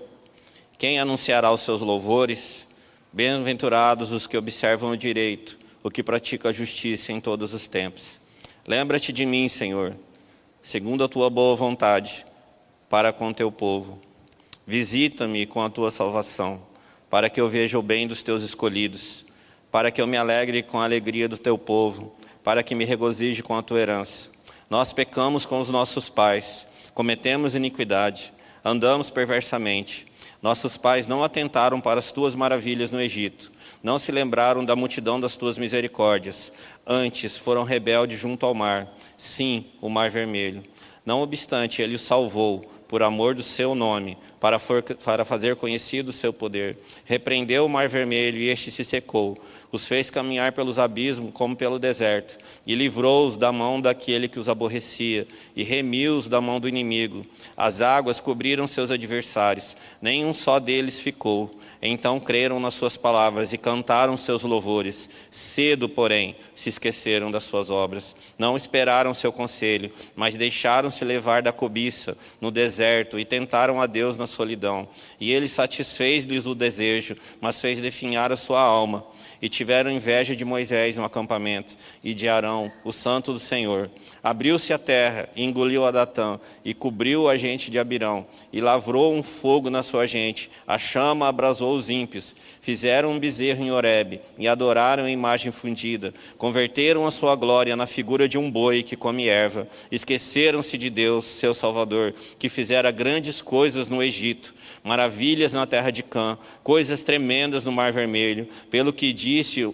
Quem 0.78 0.98
anunciará 0.98 1.52
os 1.52 1.60
seus 1.60 1.82
louvores? 1.82 2.66
Bem-aventurados 3.12 4.10
os 4.10 4.26
que 4.26 4.38
observam 4.38 4.92
o 4.92 4.96
direito, 4.96 5.58
o 5.82 5.90
que 5.90 6.02
pratica 6.02 6.48
a 6.48 6.52
justiça 6.52 7.12
em 7.12 7.20
todos 7.20 7.52
os 7.52 7.68
tempos. 7.68 8.23
Lembra-te 8.66 9.12
de 9.12 9.26
mim, 9.26 9.46
Senhor, 9.46 9.94
segundo 10.62 11.04
a 11.04 11.08
tua 11.08 11.28
boa 11.28 11.54
vontade, 11.54 12.24
para 12.88 13.12
com 13.12 13.30
teu 13.30 13.52
povo. 13.52 14.00
Visita-me 14.66 15.44
com 15.44 15.60
a 15.60 15.68
tua 15.68 15.90
salvação, 15.90 16.62
para 17.10 17.28
que 17.28 17.38
eu 17.38 17.46
veja 17.46 17.78
o 17.78 17.82
bem 17.82 18.08
dos 18.08 18.22
teus 18.22 18.42
escolhidos, 18.42 19.26
para 19.70 19.90
que 19.90 20.00
eu 20.00 20.06
me 20.06 20.16
alegre 20.16 20.62
com 20.62 20.80
a 20.80 20.84
alegria 20.84 21.28
do 21.28 21.36
teu 21.36 21.58
povo, 21.58 22.14
para 22.42 22.62
que 22.62 22.74
me 22.74 22.86
regozije 22.86 23.42
com 23.42 23.54
a 23.54 23.62
tua 23.62 23.80
herança. 23.80 24.30
Nós 24.70 24.94
pecamos 24.94 25.44
com 25.44 25.60
os 25.60 25.68
nossos 25.68 26.08
pais, 26.08 26.66
cometemos 26.94 27.54
iniquidade, 27.54 28.32
andamos 28.64 29.10
perversamente. 29.10 30.06
Nossos 30.40 30.78
pais 30.78 31.06
não 31.06 31.22
atentaram 31.22 31.82
para 31.82 32.00
as 32.00 32.10
tuas 32.12 32.34
maravilhas 32.34 32.90
no 32.90 33.00
Egito 33.00 33.52
não 33.84 33.98
se 33.98 34.10
lembraram 34.10 34.64
da 34.64 34.74
multidão 34.74 35.20
das 35.20 35.36
tuas 35.36 35.58
misericórdias. 35.58 36.50
Antes 36.86 37.36
foram 37.36 37.62
rebeldes 37.62 38.18
junto 38.18 38.46
ao 38.46 38.54
mar, 38.54 38.88
sim, 39.14 39.66
o 39.78 39.90
mar 39.90 40.10
vermelho. 40.10 40.64
Não 41.04 41.20
obstante, 41.20 41.82
ele 41.82 41.94
os 41.94 42.00
salvou, 42.00 42.64
por 42.88 43.02
amor 43.02 43.34
do 43.34 43.42
seu 43.42 43.74
nome, 43.74 44.16
para, 44.40 44.58
for, 44.58 44.82
para 44.82 45.24
fazer 45.24 45.56
conhecido 45.56 46.08
o 46.08 46.12
seu 46.14 46.32
poder. 46.32 46.78
Repreendeu 47.04 47.66
o 47.66 47.68
mar 47.68 47.88
vermelho 47.88 48.38
e 48.38 48.48
este 48.48 48.70
se 48.70 48.84
secou. 48.84 49.36
Os 49.70 49.86
fez 49.86 50.08
caminhar 50.08 50.52
pelos 50.52 50.78
abismos 50.78 51.32
como 51.34 51.56
pelo 51.56 51.78
deserto. 51.78 52.38
E 52.66 52.74
livrou-os 52.74 53.36
da 53.36 53.52
mão 53.52 53.80
daquele 53.80 54.28
que 54.28 54.38
os 54.38 54.48
aborrecia. 54.48 55.26
E 55.54 55.62
remiu-os 55.62 56.28
da 56.28 56.40
mão 56.40 56.60
do 56.60 56.68
inimigo. 56.68 57.26
As 57.56 57.80
águas 57.80 58.20
cobriram 58.20 58.66
seus 58.66 58.90
adversários. 58.90 59.76
Nenhum 60.00 60.32
só 60.32 60.58
deles 60.58 61.00
ficou. 61.00 61.54
Então 61.86 62.18
creram 62.18 62.58
nas 62.58 62.72
suas 62.72 62.96
palavras 62.96 63.52
e 63.52 63.58
cantaram 63.58 64.16
seus 64.16 64.42
louvores. 64.42 65.06
Cedo, 65.30 65.86
porém, 65.86 66.34
se 66.56 66.70
esqueceram 66.70 67.30
das 67.30 67.44
suas 67.44 67.68
obras. 67.68 68.16
Não 68.38 68.56
esperaram 68.56 69.12
seu 69.12 69.30
conselho, 69.30 69.92
mas 70.16 70.34
deixaram-se 70.34 71.04
levar 71.04 71.42
da 71.42 71.52
cobiça 71.52 72.16
no 72.40 72.50
deserto 72.50 73.18
e 73.18 73.24
tentaram 73.26 73.82
a 73.82 73.86
Deus 73.86 74.16
na 74.16 74.26
solidão. 74.26 74.88
E 75.20 75.30
ele 75.30 75.46
satisfez-lhes 75.46 76.46
o 76.46 76.54
desejo, 76.54 77.18
mas 77.38 77.60
fez 77.60 77.78
definhar 77.80 78.32
a 78.32 78.36
sua 78.36 78.62
alma. 78.62 79.04
E 79.42 79.48
tiveram 79.50 79.90
inveja 79.90 80.34
de 80.34 80.42
Moisés 80.42 80.96
no 80.96 81.04
acampamento 81.04 81.76
e 82.02 82.14
de 82.14 82.26
Arão, 82.30 82.72
o 82.82 82.92
santo 82.92 83.30
do 83.30 83.38
Senhor. 83.38 83.90
Abriu-se 84.24 84.72
a 84.72 84.78
terra, 84.78 85.28
engoliu 85.36 85.84
a 85.84 85.90
Datã, 85.90 86.40
e 86.64 86.72
cobriu 86.72 87.28
a 87.28 87.36
gente 87.36 87.70
de 87.70 87.78
Abirão, 87.78 88.26
e 88.50 88.58
lavrou 88.58 89.14
um 89.14 89.22
fogo 89.22 89.68
na 89.68 89.82
sua 89.82 90.06
gente, 90.06 90.50
a 90.66 90.78
chama 90.78 91.28
abrasou 91.28 91.76
os 91.76 91.90
ímpios. 91.90 92.34
Fizeram 92.62 93.10
um 93.10 93.18
bezerro 93.18 93.62
em 93.62 93.70
Horebe, 93.70 94.22
e 94.38 94.48
adoraram 94.48 95.04
a 95.04 95.10
imagem 95.10 95.52
fundida. 95.52 96.14
Converteram 96.38 97.06
a 97.06 97.10
sua 97.10 97.36
glória 97.36 97.76
na 97.76 97.86
figura 97.86 98.26
de 98.26 98.38
um 98.38 98.50
boi 98.50 98.82
que 98.82 98.96
come 98.96 99.28
erva. 99.28 99.68
Esqueceram-se 99.92 100.78
de 100.78 100.88
Deus, 100.88 101.26
seu 101.26 101.54
Salvador, 101.54 102.14
que 102.38 102.48
fizera 102.48 102.90
grandes 102.90 103.42
coisas 103.42 103.88
no 103.88 104.02
Egito 104.02 104.54
maravilhas 104.84 105.54
na 105.54 105.66
terra 105.66 105.90
de 105.90 106.02
Cã, 106.02 106.36
coisas 106.62 107.02
tremendas 107.02 107.64
no 107.64 107.72
Mar 107.72 107.90
Vermelho, 107.90 108.46
pelo 108.70 108.92
que 108.92 109.14
disse 109.14 109.64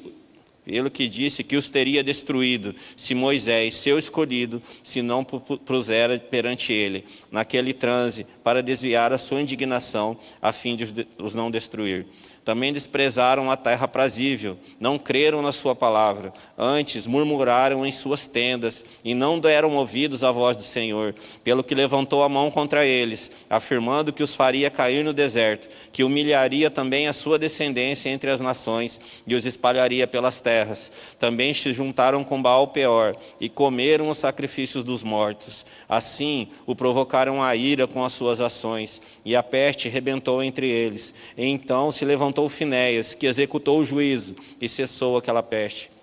pelo 0.71 0.89
que 0.89 1.09
disse 1.09 1.43
que 1.43 1.57
os 1.57 1.68
teria 1.68 2.01
destruído, 2.05 2.73
se 2.97 3.12
Moisés, 3.12 3.75
seu 3.75 3.99
escolhido, 3.99 4.62
se 4.85 5.03
não 5.03 5.25
pusera 5.25 6.16
perante 6.16 6.73
ele, 6.73 7.05
naquele 7.29 7.73
transe, 7.73 8.25
para 8.45 8.62
desviar 8.62 9.12
a 9.12 9.18
sua 9.18 9.41
indignação, 9.41 10.16
a 10.41 10.53
fim 10.53 10.77
de 10.77 11.09
os 11.18 11.35
não 11.35 11.51
destruir. 11.51 12.07
Também 12.45 12.72
desprezaram 12.72 13.51
a 13.51 13.57
terra 13.57 13.86
prazível, 13.86 14.57
não 14.80 14.99
creram 14.99 15.43
na 15.43 15.53
sua 15.53 15.74
palavra, 15.74 16.32
antes 16.57 17.07
murmuraram 17.07 17.84
em 17.84 17.93
suas 17.93 18.26
tendas 18.26 18.84
e 19.05 19.14
não 19.14 19.38
deram 19.38 19.74
ouvidos 19.74 20.24
à 20.24 20.32
voz 20.32 20.57
do 20.57 20.62
Senhor, 20.62 21.14
pelo 21.45 21.62
que 21.62 21.74
levantou 21.74 22.22
a 22.22 22.28
mão 22.28 22.51
contra 22.51 22.86
eles, 22.86 23.30
afirmando 23.49 24.12
que 24.12 24.22
os 24.22 24.34
faria 24.34 24.70
cair 24.70 25.05
no 25.05 25.12
deserto, 25.12 25.68
que 25.93 26.03
humilharia 26.03 26.70
também 26.70 27.09
a 27.09 27.12
sua 27.12 27.38
descendência 27.38 28.09
entre 28.09 28.30
as 28.30 28.41
nações 28.41 28.99
e 29.26 29.34
os 29.34 29.45
espalharia 29.45 30.07
pelas 30.07 30.41
terras. 30.41 30.91
Também 31.18 31.53
se 31.53 31.72
juntaram 31.74 32.24
com 32.24 32.41
Baal 32.41 32.68
Peor 32.68 33.14
e 33.38 33.51
comeram 33.51 34.09
os 34.09 34.18
sacrifícios 34.18 34.82
dos 34.82 35.03
mortos. 35.03 35.66
Assim 35.86 36.49
o 36.66 36.74
provocaram 36.74 37.43
a 37.43 37.55
ira 37.55 37.86
com 37.86 38.03
as 38.03 38.14
suas 38.14 38.41
ações, 38.41 39.03
e 39.25 39.37
a 39.37 39.43
peste 39.43 39.89
rebentou 39.89 40.43
entre 40.43 40.68
eles. 40.68 41.14
E 41.37 41.47
então 41.47 41.93
se 41.93 42.05
levantou 42.05 42.49
Finéias, 42.49 43.14
que 43.14 43.27
executou 43.27 43.81
o 43.81 43.85
juízo 43.85 44.37
e 44.61 44.68
cessou 44.68 45.16
aquela 45.16 45.43
peste. 45.43 45.99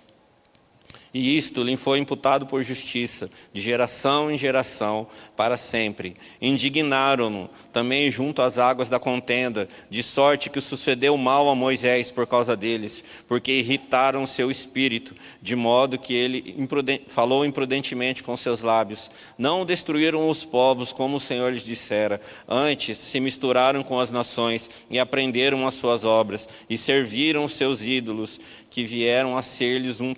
E 1.14 1.38
isto 1.38 1.64
lhe 1.64 1.78
foi 1.78 1.99
imputado 1.99 2.45
por 2.45 2.62
justiça, 2.64 3.30
de 3.53 3.62
geração 3.62 4.30
em 4.30 4.38
geração, 4.38 5.08
para 5.36 5.55
sempre. 5.55 6.16
Indignaram-no 6.41 7.49
também 7.72 8.12
junto 8.12 8.41
às 8.41 8.58
águas 8.58 8.89
da 8.89 8.99
contenda, 8.99 9.68
de 9.89 10.03
sorte 10.03 10.49
que 10.49 10.60
sucedeu 10.60 11.18
mal 11.18 11.49
a 11.49 11.55
Moisés 11.55 12.12
por 12.12 12.28
causa 12.28 12.55
deles, 12.55 13.03
porque 13.28 13.51
irritaram 13.51 14.28
seu 14.28 14.51
espírito, 14.51 15.16
de 15.41 15.55
modo 15.55 15.97
que 15.97 16.14
ele 16.14 16.55
falou 17.08 17.45
imprudentemente 17.45 18.24
com 18.24 18.36
seus 18.36 18.62
lábios. 18.62 19.10
Não 19.38 19.66
destruíram 19.66 20.30
os 20.30 20.43
povos 20.43 20.91
como 20.91 21.18
o 21.18 21.22
Senhor 21.22 21.51
lhes 21.53 21.66
dissera, 21.66 22.20
antes 22.47 22.97
se 22.97 23.20
misturaram 23.20 23.82
com 23.82 23.99
as 23.99 24.12
nações 24.12 24.70
e 24.89 24.99
aprenderam 24.99 25.66
as 25.66 25.76
suas 25.76 26.03
obras, 26.03 26.47
e 26.70 26.78
serviram 26.78 27.45
os 27.45 27.53
seus 27.53 27.82
ídolos, 27.82 28.39
que 28.70 28.84
vieram 28.84 29.38
a 29.38 29.41
ser-lhes 29.41 30.01
um 30.01 30.14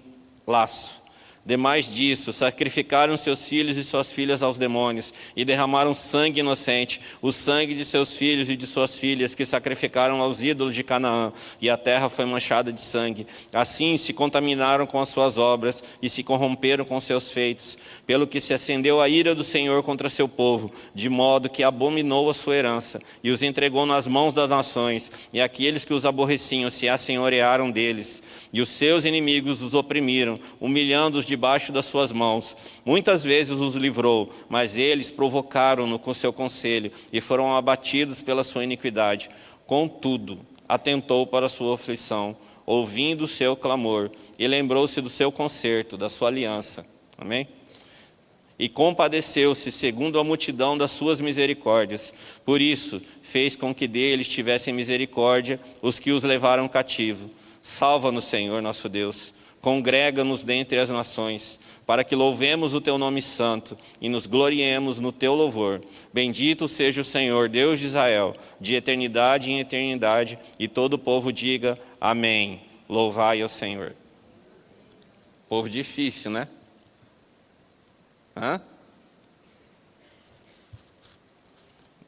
laço. 0.50 0.99
Demais 1.46 1.96
disso, 1.96 2.34
sacrificaram 2.34 3.18
seus 3.18 3.48
filhos 3.48 3.78
e 3.78 3.84
suas 3.84 4.12
filhas 4.12 4.44
aos 4.44 4.58
demônios 4.58 5.14
e 5.36 5.46
derramaram 5.46 5.94
sangue 5.94 6.42
inocente, 6.42 7.02
o 7.22 7.32
sangue 7.32 7.74
de 7.74 7.86
seus 7.86 8.14
filhos 8.14 8.50
e 8.50 8.56
de 8.56 8.68
suas 8.68 8.98
filhas 8.98 9.34
que 9.34 9.46
sacrificaram 9.46 10.22
aos 10.22 10.42
ídolos 10.42 10.76
de 10.76 10.84
Canaã, 10.84 11.32
e 11.62 11.70
a 11.70 11.78
terra 11.78 12.10
foi 12.10 12.26
manchada 12.26 12.74
de 12.74 12.82
sangue. 12.82 13.26
Assim 13.54 13.98
se 13.98 14.12
contaminaram 14.14 14.86
com 14.86 15.00
as 15.00 15.10
suas 15.10 15.38
obras 15.38 15.84
e 16.02 16.10
se 16.10 16.24
corromperam 16.24 16.84
com 16.84 17.00
seus 17.00 17.32
feitos, 17.32 17.78
pelo 18.06 18.28
que 18.28 18.42
se 18.42 18.54
acendeu 18.54 19.02
a 19.02 19.08
ira 19.08 19.34
do 19.34 19.44
Senhor 19.44 19.82
contra 19.82 20.10
seu 20.10 20.28
povo, 20.28 20.72
de 20.94 21.10
modo 21.10 21.50
que 21.50 21.64
abominou 21.64 22.30
a 22.30 22.34
sua 22.34 22.58
herança 22.58 23.02
e 23.24 23.32
os 23.32 23.42
entregou 23.42 23.86
nas 23.86 24.08
mãos 24.08 24.34
das 24.34 24.50
nações, 24.50 25.12
e 25.34 25.42
aqueles 25.42 25.86
que 25.86 25.94
os 25.94 26.06
aborreciam 26.06 26.70
se 26.70 26.90
assenhorearam 26.90 27.72
deles, 27.72 28.22
e 28.52 28.62
os 28.62 28.70
seus 28.70 29.06
inimigos 29.06 29.62
os 29.62 29.74
oprimiram, 29.74 30.40
humilhando-os 30.60 31.29
debaixo 31.30 31.72
das 31.72 31.86
suas 31.86 32.12
mãos. 32.12 32.58
Muitas 32.84 33.24
vezes 33.24 33.60
os 33.60 33.76
livrou, 33.76 34.30
mas 34.50 34.76
eles 34.76 35.10
provocaram-no 35.10 35.98
com 35.98 36.14
seu 36.14 36.34
conselho 36.34 36.92
e 37.14 37.22
foram 37.22 37.56
abatidos 37.56 38.22
pela 38.22 38.44
sua 38.44 38.64
iniquidade. 38.64 39.30
Contudo, 39.66 40.40
atentou 40.68 41.26
para 41.26 41.48
sua 41.48 41.76
aflição, 41.76 42.36
ouvindo 42.66 43.24
o 43.24 43.28
seu 43.28 43.56
clamor, 43.56 44.12
e 44.38 44.48
lembrou-se 44.48 45.00
do 45.00 45.10
seu 45.10 45.32
conserto, 45.32 45.96
da 45.96 46.10
sua 46.10 46.28
aliança. 46.28 46.86
Amém? 47.18 47.48
E 48.58 48.68
compadeceu-se 48.68 49.72
segundo 49.72 50.20
a 50.20 50.24
multidão 50.24 50.78
das 50.78 50.92
suas 50.92 51.22
misericórdias. 51.22 52.14
Por 52.44 52.60
isso, 52.60 53.02
fez 53.22 53.56
com 53.56 53.74
que 53.74 53.88
deles 53.88 54.28
tivessem 54.28 54.74
misericórdia 54.74 55.60
os 55.82 55.98
que 56.00 56.12
os 56.12 56.24
levaram 56.24 56.68
cativo. 56.68 57.30
Salva-nos, 57.62 58.26
Senhor 58.26 58.62
nosso 58.62 58.90
Deus 58.90 59.39
Congrega-nos 59.62 60.44
dentre 60.44 60.80
as 60.80 60.90
nações, 60.90 61.60
para 61.86 62.04
que 62.04 62.16
louvemos 62.16 62.74
o 62.74 62.80
teu 62.80 62.98
nome 62.98 63.22
santo 63.22 63.78
e 64.00 64.08
nos 64.08 64.26
gloriemos 64.26 65.00
no 65.00 65.12
teu 65.12 65.36
louvor. 65.36 65.82
Bendito 66.14 66.68
seja 66.68 67.02
o 67.02 67.06
Senhor, 67.06 67.50
Deus 67.50 67.80
de 67.80 67.88
Israel, 67.88 68.36
de 68.60 68.76
eternidade 68.76 69.52
em 69.52 69.60
eternidade, 69.60 70.40
e 70.58 70.68
todo 70.68 70.94
o 70.94 71.00
povo 71.00 71.34
diga 71.34 71.78
amém. 72.00 72.62
Louvai 72.88 73.42
ao 73.42 73.50
Senhor. 73.50 73.96
Povo 75.50 75.70
difícil, 75.70 76.32
né? 76.32 76.48
Hã? 78.36 78.62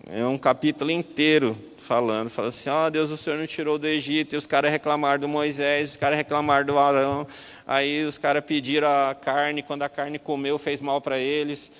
É 0.08 0.26
um 0.26 0.38
capítulo 0.38 0.92
inteiro 0.92 1.58
falando, 1.82 2.30
falando 2.30 2.50
assim, 2.50 2.70
ó 2.70 2.86
oh, 2.86 2.90
Deus, 2.90 3.10
o 3.10 3.18
Senhor 3.18 3.38
não 3.38 3.48
tirou 3.48 3.78
do 3.78 3.88
Egito, 3.88 4.36
e 4.36 4.38
os 4.38 4.46
caras 4.46 4.72
reclamaram 4.72 5.20
do 5.20 5.28
Moisés, 5.28 5.92
os 5.92 5.96
caras 5.98 6.18
reclamaram 6.18 6.66
do 6.66 6.78
Arão, 6.78 7.28
aí 7.68 8.06
os 8.06 8.18
caras 8.18 8.44
pediram 8.46 8.88
a 8.88 9.16
carne, 9.16 9.64
quando 9.64 9.84
a 9.84 9.90
carne 9.90 10.20
comeu, 10.20 10.58
fez 10.58 10.80
mal 10.80 11.02
para 11.02 11.18
eles, 11.18 11.72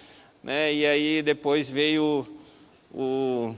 né? 0.44 0.74
e 0.74 0.86
aí 0.86 1.22
depois 1.22 1.70
veio 1.70 2.28
o, 2.92 3.56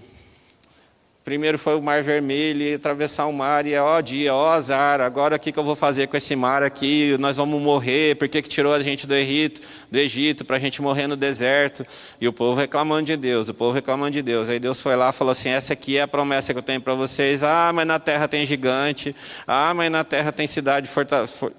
Primeiro 1.23 1.57
foi 1.57 1.77
o 1.77 1.81
mar 1.81 2.03
vermelho, 2.03 2.75
atravessar 2.75 3.27
o 3.27 3.31
mar, 3.31 3.65
e 3.65 3.73
ó 3.77 4.01
dia, 4.01 4.35
ó 4.35 4.51
azar, 4.51 4.99
agora 4.99 5.37
o 5.37 5.39
que, 5.39 5.53
que 5.53 5.57
eu 5.57 5.63
vou 5.63 5.73
fazer 5.73 6.07
com 6.07 6.17
esse 6.17 6.35
mar 6.35 6.61
aqui? 6.61 7.15
Nós 7.17 7.37
vamos 7.37 7.61
morrer, 7.61 8.17
por 8.17 8.27
que, 8.27 8.41
que 8.41 8.49
tirou 8.49 8.73
a 8.73 8.81
gente 8.81 9.07
do 9.07 9.15
Egito, 9.15 9.61
do 9.89 9.97
Egito 9.97 10.43
para 10.43 10.57
a 10.57 10.59
gente 10.59 10.81
morrer 10.81 11.07
no 11.07 11.15
deserto? 11.15 11.85
E 12.19 12.27
o 12.27 12.33
povo 12.33 12.59
reclamando 12.59 13.05
de 13.05 13.15
Deus, 13.15 13.47
o 13.47 13.53
povo 13.53 13.71
reclamando 13.71 14.11
de 14.11 14.21
Deus. 14.21 14.49
Aí 14.49 14.59
Deus 14.59 14.81
foi 14.81 14.97
lá 14.97 15.11
e 15.11 15.13
falou 15.13 15.31
assim: 15.31 15.47
essa 15.47 15.71
aqui 15.71 15.95
é 15.95 16.01
a 16.01 16.07
promessa 16.09 16.51
que 16.51 16.59
eu 16.59 16.63
tenho 16.63 16.81
para 16.81 16.93
vocês. 16.93 17.41
Ah, 17.41 17.71
mas 17.73 17.87
na 17.87 17.99
terra 17.99 18.27
tem 18.27 18.45
gigante, 18.45 19.15
ah, 19.47 19.73
mas 19.73 19.89
na 19.89 20.03
terra 20.03 20.29
tem 20.33 20.45
cidade 20.45 20.89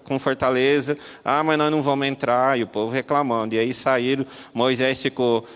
com 0.04 0.18
fortaleza, 0.18 0.98
ah, 1.24 1.42
mas 1.42 1.56
nós 1.56 1.70
não 1.70 1.80
vamos 1.80 2.06
entrar. 2.06 2.58
E 2.58 2.62
o 2.62 2.66
povo 2.66 2.92
reclamando. 2.92 3.54
E 3.54 3.58
aí 3.58 3.72
saíram, 3.72 4.26
Moisés 4.52 5.00
ficou 5.00 5.48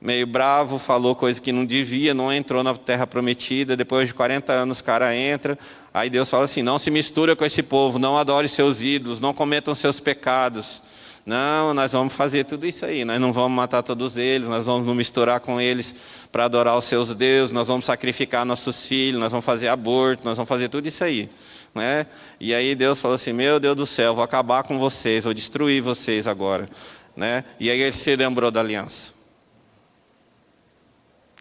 meio 0.00 0.26
bravo, 0.26 0.78
falou 0.78 1.14
coisa 1.14 1.40
que 1.40 1.52
não 1.52 1.64
devia, 1.64 2.14
não 2.14 2.32
entrou 2.32 2.62
na 2.62 2.74
terra 2.74 3.06
prometida. 3.06 3.76
Depois 3.76 4.08
de 4.08 4.14
40 4.14 4.52
anos, 4.52 4.80
o 4.80 4.84
cara 4.84 5.14
entra. 5.14 5.58
Aí 5.92 6.08
Deus 6.08 6.30
fala 6.30 6.44
assim: 6.44 6.62
não 6.62 6.78
se 6.78 6.90
mistura 6.90 7.36
com 7.36 7.44
esse 7.44 7.62
povo, 7.62 7.98
não 7.98 8.16
adore 8.16 8.48
seus 8.48 8.80
ídolos, 8.80 9.20
não 9.20 9.34
cometam 9.34 9.74
seus 9.74 10.00
pecados. 10.00 10.82
Não, 11.26 11.74
nós 11.74 11.92
vamos 11.92 12.14
fazer 12.14 12.44
tudo 12.44 12.66
isso 12.66 12.84
aí. 12.84 13.04
Nós 13.04 13.20
não 13.20 13.32
vamos 13.32 13.54
matar 13.54 13.82
todos 13.82 14.16
eles, 14.16 14.48
nós 14.48 14.64
vamos 14.64 14.86
nos 14.86 14.96
misturar 14.96 15.38
com 15.38 15.60
eles 15.60 15.94
para 16.32 16.46
adorar 16.46 16.76
os 16.78 16.86
seus 16.86 17.14
deuses, 17.14 17.52
nós 17.52 17.68
vamos 17.68 17.84
sacrificar 17.84 18.44
nossos 18.46 18.86
filhos, 18.86 19.20
nós 19.20 19.30
vamos 19.30 19.44
fazer 19.44 19.68
aborto, 19.68 20.24
nós 20.24 20.36
vamos 20.36 20.48
fazer 20.48 20.68
tudo 20.68 20.88
isso 20.88 21.04
aí. 21.04 21.28
Né? 21.74 22.06
E 22.40 22.54
aí 22.54 22.74
Deus 22.74 23.00
falou 23.00 23.16
assim: 23.16 23.34
Meu 23.34 23.60
Deus 23.60 23.76
do 23.76 23.86
céu, 23.86 24.14
vou 24.14 24.24
acabar 24.24 24.62
com 24.62 24.78
vocês, 24.78 25.24
vou 25.24 25.34
destruir 25.34 25.82
vocês 25.82 26.26
agora. 26.26 26.68
Né? 27.14 27.44
E 27.60 27.70
aí 27.70 27.80
ele 27.82 27.92
se 27.92 28.16
lembrou 28.16 28.50
da 28.50 28.60
aliança 28.60 29.19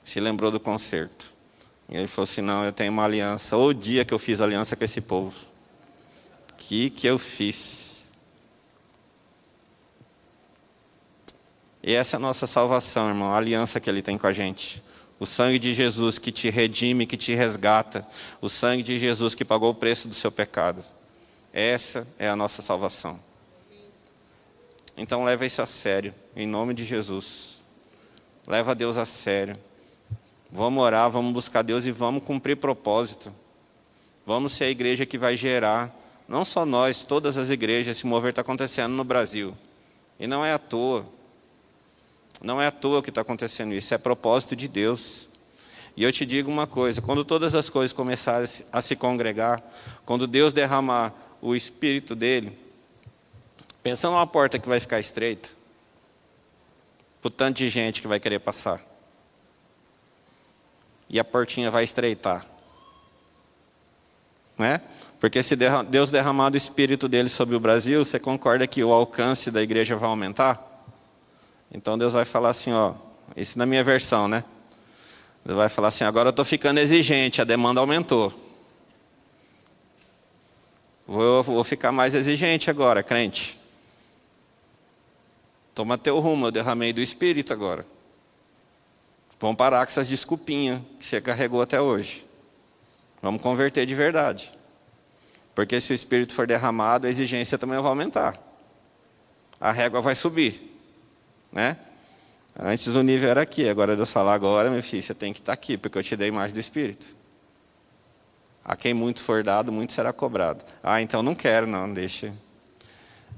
se 0.10 0.20
lembrou 0.20 0.50
do 0.50 0.60
concerto. 0.60 1.32
E 1.88 1.96
ele 1.96 2.08
falou 2.08 2.24
assim: 2.24 2.42
Não, 2.42 2.66
eu 2.66 2.72
tenho 2.72 2.92
uma 2.92 3.04
aliança. 3.04 3.56
O 3.56 3.72
dia 3.74 4.04
que 4.04 4.12
eu 4.12 4.18
fiz 4.18 4.42
aliança 4.42 4.76
com 4.76 4.84
esse 4.84 5.02
povo. 5.02 5.36
Que 6.58 6.90
que 6.90 7.06
eu 7.06 7.20
fiz? 7.20 8.12
E 11.84 11.94
essa 11.94 12.16
é 12.16 12.18
a 12.18 12.20
nossa 12.20 12.48
salvação, 12.48 13.08
irmão, 13.08 13.32
a 13.32 13.38
aliança 13.38 13.80
que 13.80 13.88
ele 13.88 14.02
tem 14.02 14.18
com 14.18 14.26
a 14.26 14.34
gente. 14.34 14.84
O 15.20 15.28
sangue 15.28 15.60
de 15.60 15.76
Jesus 15.76 16.18
que 16.18 16.32
te 16.32 16.50
redime, 16.50 17.06
que 17.06 17.16
te 17.16 17.36
resgata. 17.36 18.06
O 18.42 18.50
sangue 18.50 18.82
de 18.82 18.98
Jesus 18.98 19.36
que 19.36 19.46
pagou 19.46 19.70
o 19.70 19.76
preço 19.76 20.08
do 20.08 20.16
seu 20.16 20.32
pecado. 20.32 20.84
Essa 21.54 22.08
é 22.18 22.28
a 22.28 22.36
nossa 22.36 22.64
salvação. 22.64 23.20
Então 24.98 25.24
leva 25.24 25.46
isso 25.46 25.62
a 25.62 25.66
sério, 25.68 26.14
em 26.36 26.48
nome 26.48 26.74
de 26.74 26.84
Jesus. 26.84 27.60
Leva 28.48 28.74
Deus 28.74 28.98
a 28.98 29.06
sério. 29.06 29.69
Vamos 30.52 30.84
orar, 30.84 31.10
vamos 31.12 31.32
buscar 31.32 31.62
Deus 31.62 31.86
e 31.86 31.92
vamos 31.92 32.24
cumprir 32.24 32.58
propósito. 32.58 33.32
Vamos 34.26 34.54
ser 34.54 34.66
a 34.66 34.70
igreja 34.70 35.06
que 35.06 35.18
vai 35.18 35.38
gerar, 35.38 35.96
não 36.28 36.44
só 36.44 36.66
nós, 36.66 37.04
todas 37.04 37.38
as 37.38 37.50
igrejas, 37.50 37.98
esse 37.98 38.08
mover 38.08 38.32
está 38.32 38.42
acontecendo 38.42 38.94
no 38.94 39.04
Brasil. 39.04 39.56
E 40.20 40.26
não 40.26 40.44
é 40.44 40.54
à 40.54 40.60
toa. 40.60 41.06
Não 42.42 42.62
é 42.62 42.68
à 42.68 42.72
toa 42.72 43.04
que 43.04 43.10
está 43.10 43.22
acontecendo 43.22 43.74
isso, 43.74 43.94
é 43.94 43.98
propósito 43.98 44.56
de 44.56 44.68
Deus. 44.68 45.28
E 45.96 46.04
eu 46.04 46.12
te 46.12 46.26
digo 46.26 46.50
uma 46.50 46.66
coisa: 46.66 47.02
quando 47.02 47.24
todas 47.24 47.54
as 47.54 47.70
coisas 47.70 47.94
começarem 47.94 48.48
a 48.72 48.82
se 48.82 48.96
congregar, 48.96 49.62
quando 50.06 50.26
Deus 50.26 50.54
derramar 50.54 51.14
o 51.42 51.56
Espírito 51.56 52.16
dele, 52.16 52.58
pensa 53.84 54.10
numa 54.10 54.26
porta 54.26 54.58
que 54.58 54.68
vai 54.68 54.80
ficar 54.80 55.00
estreita, 55.00 55.50
por 57.22 57.30
tanto 57.30 57.58
de 57.58 57.70
gente 57.70 58.02
que 58.02 58.08
vai 58.08 58.20
querer 58.20 58.40
passar 58.40 58.89
e 61.10 61.20
a 61.20 61.24
portinha 61.24 61.72
vai 61.72 61.84
estreitar. 61.84 62.46
Né? 64.58 64.82
Porque 65.20 65.42
se 65.42 65.56
Deus 65.56 66.12
derramar 66.12 66.54
o 66.54 66.58
Espírito 66.58 67.08
dele 67.08 67.30
sobre 67.30 67.56
o 67.56 67.60
Brasil, 67.60 68.06
você 68.06 68.20
concorda 68.20 68.68
que 68.68 68.84
o 68.84 68.94
alcance 68.94 69.52
da 69.52 69.62
igreja 69.62 69.96
vai 69.96 70.10
aumentar? 70.10 70.66
Então 71.72 71.98
Deus 71.98 72.14
vai 72.14 72.26
falar 72.26 72.50
assim, 72.50 72.72
ó, 72.72 72.94
isso 73.36 73.58
na 73.58 73.66
minha 73.66 73.84
versão, 73.84 74.28
né? 74.28 74.44
Deus 75.46 75.58
vai 75.58 75.70
falar 75.70 75.90
assim, 75.90 76.04
agora 76.04 76.28
eu 76.28 76.32
estou 76.32 76.46
ficando 76.46 76.80
exigente, 76.80 77.42
a 77.42 77.46
demanda 77.46 77.80
aumentou. 77.80 78.34
Vou, 81.08 81.44
vou 81.44 81.64
ficar 81.64 81.92
mais 81.92 82.14
exigente 82.14 82.70
agora, 82.70 83.02
crente. 83.02 83.60
Toma 85.74 85.98
teu 85.98 86.20
rumo, 86.20 86.48
eu 86.48 86.52
derramei 86.52 86.94
do 86.94 87.02
Espírito 87.02 87.52
agora. 87.52 87.86
Vamos 89.40 89.56
parar 89.56 89.86
com 89.86 89.92
essas 89.92 90.08
desculpinhas 90.08 90.82
que 91.00 91.06
você 91.06 91.22
carregou 91.22 91.62
até 91.62 91.80
hoje. 91.80 92.26
Vamos 93.22 93.42
converter 93.42 93.86
de 93.86 93.96
verdade. 93.96 94.52
Porque 95.56 95.80
se 95.80 95.92
o 95.92 95.96
Espírito 95.96 96.34
for 96.34 96.46
derramado, 96.46 97.08
a 97.08 97.10
exigência 97.10 97.58
também 97.58 97.78
vai 97.80 97.90
aumentar. 97.90 98.38
A 99.60 99.72
régua 99.72 100.02
vai 100.02 100.16
subir. 100.16 100.62
Né? 101.52 101.78
Antes 102.58 102.88
o 102.88 103.02
nível 103.02 103.30
era 103.30 103.42
aqui, 103.42 103.68
agora 103.70 103.96
Deus 103.96 104.12
fala, 104.12 104.34
agora, 104.34 104.70
meu 104.70 104.84
filho, 104.84 105.02
você 105.02 105.14
tem 105.14 105.34
que 105.34 105.40
estar 105.40 105.54
aqui, 105.54 105.78
porque 105.78 105.98
eu 105.98 106.04
te 106.04 106.16
dei 106.16 106.32
mais 106.32 106.52
do 106.52 106.60
Espírito. 106.60 107.16
A 108.64 108.76
quem 108.76 108.94
muito 108.94 109.24
for 109.24 109.44
dado, 109.44 109.72
muito 109.72 109.94
será 109.94 110.14
cobrado. 110.14 110.64
Ah, 110.84 111.02
então 111.02 111.24
não 111.24 111.34
quero, 111.34 111.66
não, 111.66 111.92
deixa. 111.92 112.34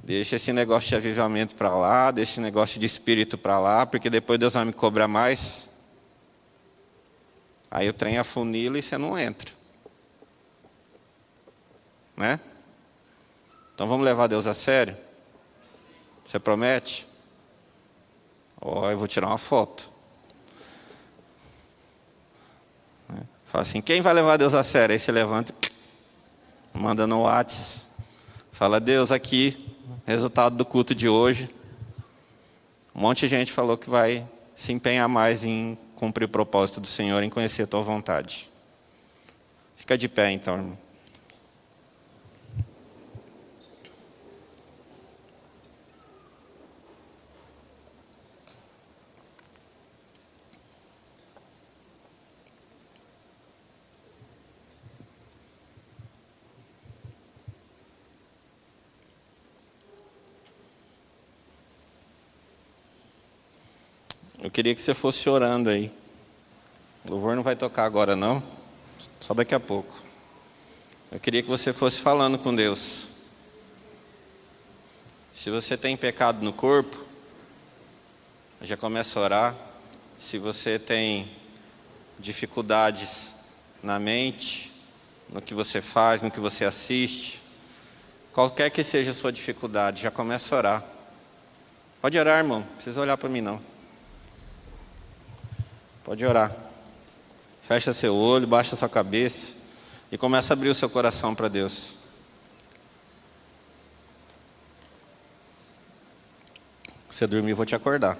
Deixa 0.03 0.35
esse 0.35 0.51
negócio 0.51 0.89
de 0.89 0.95
avivamento 0.95 1.55
para 1.55 1.69
lá, 1.75 2.11
deixa 2.11 2.33
esse 2.33 2.41
negócio 2.41 2.79
de 2.79 2.85
espírito 2.87 3.37
para 3.37 3.59
lá, 3.59 3.85
porque 3.85 4.09
depois 4.09 4.39
Deus 4.39 4.53
vai 4.53 4.65
me 4.65 4.73
cobrar 4.73 5.07
mais. 5.07 5.70
Aí 7.71 7.87
o 7.87 7.93
trem 7.93 8.17
afunila 8.17 8.77
e 8.77 8.83
você 8.83 8.97
não 8.97 9.17
entra. 9.17 9.49
Né? 12.17 12.37
Então 13.73 13.87
vamos 13.87 14.05
levar 14.05 14.27
Deus 14.27 14.45
a 14.45 14.53
sério? 14.53 14.95
Você 16.27 16.37
promete? 16.37 17.07
Ó, 18.59 18.81
oh, 18.81 18.91
eu 18.91 18.97
vou 18.97 19.07
tirar 19.07 19.27
uma 19.27 19.37
foto. 19.37 19.89
Fala 23.51 23.63
assim, 23.63 23.81
quem 23.81 24.01
vai 24.01 24.13
levar 24.13 24.37
Deus 24.37 24.53
a 24.53 24.63
sério? 24.63 24.93
Aí 24.93 24.99
você 24.99 25.11
levanta, 25.11 25.53
manda 26.73 27.05
no 27.05 27.23
WhatsApp. 27.23 27.91
Fala, 28.49 28.79
Deus, 28.79 29.11
aqui, 29.11 29.75
resultado 30.05 30.55
do 30.55 30.63
culto 30.63 30.95
de 30.95 31.09
hoje. 31.09 31.53
Um 32.95 33.01
monte 33.01 33.21
de 33.21 33.27
gente 33.27 33.51
falou 33.51 33.77
que 33.77 33.89
vai 33.89 34.25
se 34.55 34.71
empenhar 34.71 35.07
mais 35.07 35.43
em 35.43 35.77
cumprir 35.95 36.25
o 36.25 36.29
propósito 36.29 36.79
do 36.81 36.87
Senhor, 36.87 37.21
em 37.23 37.29
conhecer 37.29 37.63
a 37.63 37.67
tua 37.67 37.81
vontade. 37.81 38.49
Fica 39.75 39.97
de 39.97 40.07
pé 40.07 40.31
então, 40.31 40.55
irmão. 40.55 40.90
Eu 64.51 64.53
queria 64.53 64.75
que 64.75 64.83
você 64.83 64.93
fosse 64.93 65.29
orando 65.29 65.69
aí. 65.69 65.89
O 67.05 67.11
louvor 67.11 67.37
não 67.37 67.41
vai 67.41 67.55
tocar 67.55 67.85
agora, 67.85 68.17
não. 68.17 68.43
Só 69.21 69.33
daqui 69.33 69.55
a 69.55 69.61
pouco. 69.61 69.95
Eu 71.09 71.21
queria 71.21 71.41
que 71.41 71.47
você 71.47 71.71
fosse 71.71 72.01
falando 72.01 72.37
com 72.37 72.53
Deus. 72.53 73.07
Se 75.33 75.49
você 75.49 75.77
tem 75.77 75.95
pecado 75.95 76.43
no 76.43 76.51
corpo, 76.51 77.01
já 78.59 78.75
começa 78.75 79.17
a 79.17 79.23
orar. 79.23 79.55
Se 80.19 80.37
você 80.37 80.77
tem 80.77 81.31
dificuldades 82.19 83.33
na 83.81 83.99
mente, 83.99 84.69
no 85.29 85.41
que 85.41 85.53
você 85.53 85.81
faz, 85.81 86.21
no 86.21 86.29
que 86.29 86.41
você 86.41 86.65
assiste, 86.65 87.41
qualquer 88.33 88.69
que 88.69 88.83
seja 88.83 89.11
a 89.11 89.13
sua 89.13 89.31
dificuldade, 89.31 90.01
já 90.01 90.11
começa 90.11 90.53
a 90.53 90.57
orar. 90.57 90.83
Pode 92.01 92.19
orar, 92.19 92.39
irmão. 92.39 92.59
Não 92.59 92.75
precisa 92.75 92.99
olhar 92.99 93.15
para 93.15 93.29
mim, 93.29 93.39
não. 93.39 93.70
Pode 96.11 96.25
orar. 96.25 96.53
Fecha 97.61 97.93
seu 97.93 98.13
olho, 98.13 98.45
baixa 98.45 98.75
sua 98.75 98.89
cabeça 98.89 99.55
e 100.11 100.17
começa 100.17 100.51
a 100.51 100.55
abrir 100.55 100.67
o 100.67 100.75
seu 100.75 100.89
coração 100.89 101.33
para 101.33 101.47
Deus. 101.47 101.95
Você 107.09 107.25
dormir, 107.25 107.51
eu 107.51 107.55
vou 107.55 107.65
te 107.65 107.75
acordar. 107.75 108.17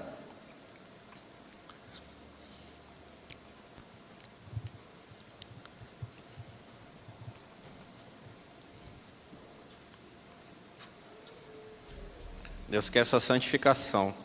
Deus 12.70 12.90
quer 12.90 13.06
sua 13.06 13.20
santificação. 13.20 14.21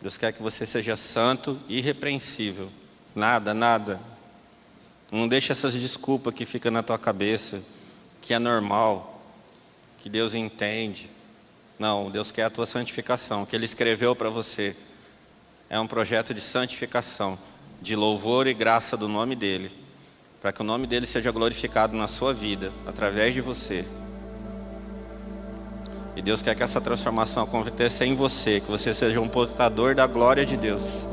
Deus 0.00 0.16
quer 0.16 0.32
que 0.32 0.42
você 0.42 0.64
seja 0.64 0.96
santo 0.96 1.60
e 1.68 1.78
irrepreensível. 1.78 2.70
Nada, 3.14 3.52
nada. 3.52 4.00
Não 5.12 5.28
deixe 5.28 5.52
essas 5.52 5.74
desculpas 5.74 6.32
que 6.32 6.46
ficam 6.46 6.72
na 6.72 6.82
tua 6.82 6.98
cabeça, 6.98 7.60
que 8.22 8.32
é 8.32 8.38
normal, 8.38 9.22
que 9.98 10.08
Deus 10.08 10.34
entende. 10.34 11.10
Não, 11.78 12.10
Deus 12.10 12.32
quer 12.32 12.44
a 12.44 12.50
tua 12.50 12.66
santificação. 12.66 13.42
O 13.42 13.46
que 13.46 13.54
Ele 13.54 13.64
escreveu 13.64 14.16
para 14.16 14.30
você 14.30 14.74
é 15.68 15.78
um 15.78 15.86
projeto 15.86 16.32
de 16.32 16.40
santificação, 16.40 17.38
de 17.82 17.94
louvor 17.94 18.46
e 18.46 18.54
graça 18.54 18.96
do 18.96 19.08
nome 19.08 19.36
dEle, 19.36 19.70
para 20.40 20.52
que 20.52 20.62
o 20.62 20.64
nome 20.64 20.86
dEle 20.86 21.06
seja 21.06 21.30
glorificado 21.30 21.96
na 21.96 22.08
sua 22.08 22.32
vida, 22.32 22.72
através 22.86 23.34
de 23.34 23.40
você. 23.40 23.84
E 26.20 26.22
Deus 26.22 26.42
quer 26.42 26.54
que 26.54 26.62
essa 26.62 26.82
transformação 26.82 27.44
aconteça 27.44 28.04
em 28.04 28.14
você, 28.14 28.60
que 28.60 28.70
você 28.70 28.92
seja 28.92 29.18
um 29.22 29.26
portador 29.26 29.94
da 29.94 30.06
glória 30.06 30.44
de 30.44 30.54
Deus, 30.54 31.06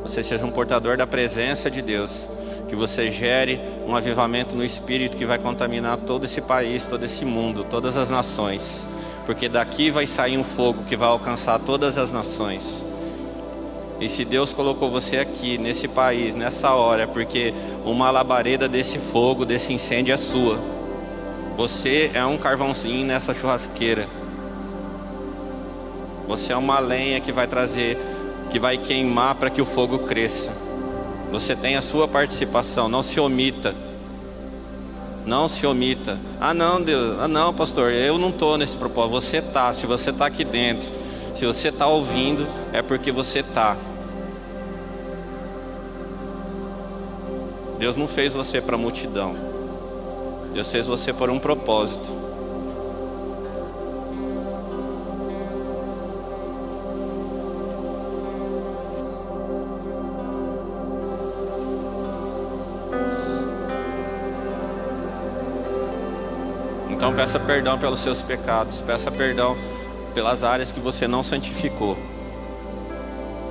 você 0.00 0.22
seja 0.22 0.46
um 0.46 0.50
portador 0.52 0.96
da 0.96 1.08
presença 1.08 1.68
de 1.68 1.82
Deus, 1.82 2.28
que 2.68 2.76
você 2.76 3.10
gere 3.10 3.60
um 3.84 3.96
avivamento 3.96 4.54
no 4.54 4.64
espírito 4.64 5.16
que 5.16 5.26
vai 5.26 5.38
contaminar 5.38 5.96
todo 5.96 6.24
esse 6.24 6.40
país, 6.40 6.86
todo 6.86 7.04
esse 7.04 7.24
mundo, 7.24 7.66
todas 7.68 7.96
as 7.96 8.08
nações, 8.08 8.86
porque 9.26 9.48
daqui 9.48 9.90
vai 9.90 10.06
sair 10.06 10.38
um 10.38 10.44
fogo 10.44 10.84
que 10.84 10.96
vai 10.96 11.08
alcançar 11.08 11.58
todas 11.58 11.98
as 11.98 12.12
nações. 12.12 12.86
E 14.00 14.08
se 14.08 14.24
Deus 14.24 14.52
colocou 14.52 14.88
você 14.88 15.16
aqui, 15.16 15.58
nesse 15.58 15.88
país, 15.88 16.36
nessa 16.36 16.72
hora, 16.74 17.08
porque 17.08 17.52
uma 17.84 18.08
labareda 18.08 18.68
desse 18.68 19.00
fogo, 19.00 19.44
desse 19.44 19.72
incêndio 19.72 20.14
é 20.14 20.16
sua. 20.16 20.60
Você 21.56 22.12
é 22.14 22.24
um 22.24 22.38
carvãozinho 22.38 23.04
nessa 23.04 23.34
churrasqueira. 23.34 24.08
Você 26.26 26.52
é 26.52 26.56
uma 26.56 26.78
lenha 26.78 27.20
que 27.20 27.32
vai 27.32 27.46
trazer, 27.46 27.98
que 28.50 28.58
vai 28.58 28.78
queimar 28.78 29.34
para 29.34 29.50
que 29.50 29.60
o 29.60 29.66
fogo 29.66 30.00
cresça. 30.00 30.50
Você 31.30 31.54
tem 31.56 31.76
a 31.76 31.82
sua 31.82 32.06
participação, 32.06 32.88
não 32.88 33.02
se 33.02 33.18
omita. 33.20 33.74
Não 35.26 35.48
se 35.48 35.66
omita. 35.66 36.18
Ah, 36.40 36.54
não, 36.54 36.80
Deus. 36.80 37.18
Ah, 37.20 37.28
não, 37.28 37.52
pastor, 37.52 37.90
eu 37.92 38.18
não 38.18 38.28
estou 38.28 38.58
nesse 38.58 38.76
propósito. 38.76 39.12
Você 39.12 39.38
está. 39.38 39.72
Se 39.72 39.86
você 39.86 40.10
está 40.10 40.26
aqui 40.26 40.44
dentro, 40.44 40.88
se 41.34 41.46
você 41.46 41.68
está 41.68 41.86
ouvindo, 41.86 42.46
é 42.72 42.82
porque 42.82 43.10
você 43.10 43.40
está. 43.40 43.76
Deus 47.78 47.96
não 47.96 48.06
fez 48.06 48.34
você 48.34 48.60
para 48.60 48.76
multidão. 48.76 49.34
Deus 50.52 50.70
fez 50.70 50.86
você 50.86 51.12
por 51.12 51.28
um 51.30 51.38
propósito. 51.38 52.23
Peça 67.24 67.40
perdão 67.40 67.78
pelos 67.78 68.00
seus 68.00 68.20
pecados, 68.20 68.82
peça 68.82 69.10
perdão 69.10 69.56
pelas 70.12 70.44
áreas 70.44 70.70
que 70.70 70.78
você 70.78 71.08
não 71.08 71.24
santificou. 71.24 71.96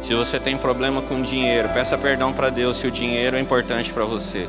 Se 0.03 0.13
você 0.13 0.39
tem 0.39 0.55
problema 0.55 1.01
com 1.01 1.23
dinheiro, 1.23 1.69
peça 1.69 1.97
perdão 1.97 2.31
para 2.31 2.51
Deus 2.51 2.77
se 2.77 2.85
o 2.85 2.91
dinheiro 2.91 3.35
é 3.35 3.39
importante 3.39 3.91
para 3.91 4.05
você. 4.05 4.47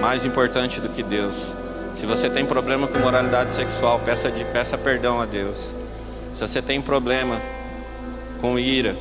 Mais 0.00 0.24
importante 0.24 0.80
do 0.80 0.88
que 0.88 1.02
Deus. 1.02 1.52
Se 1.94 2.06
você 2.06 2.30
tem 2.30 2.46
problema 2.46 2.86
com 2.86 2.98
moralidade 2.98 3.52
sexual, 3.52 3.98
peça, 3.98 4.30
de, 4.30 4.46
peça 4.46 4.78
perdão 4.78 5.20
a 5.20 5.26
Deus. 5.26 5.74
Se 6.32 6.40
você 6.40 6.62
tem 6.62 6.80
problema 6.80 7.38
com 8.40 8.58
ira, 8.58 8.96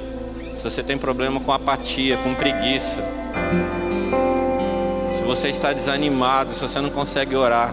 se 0.57 0.63
você 0.65 0.83
tem 0.83 0.97
problema 0.97 1.39
com 1.39 1.53
apatia, 1.53 2.17
com 2.17 2.35
preguiça, 2.35 3.01
você 5.29 5.49
está 5.49 5.71
desanimado, 5.71 6.55
se 6.55 6.59
você 6.59 6.81
não 6.81 6.89
consegue 6.89 7.35
orar, 7.35 7.71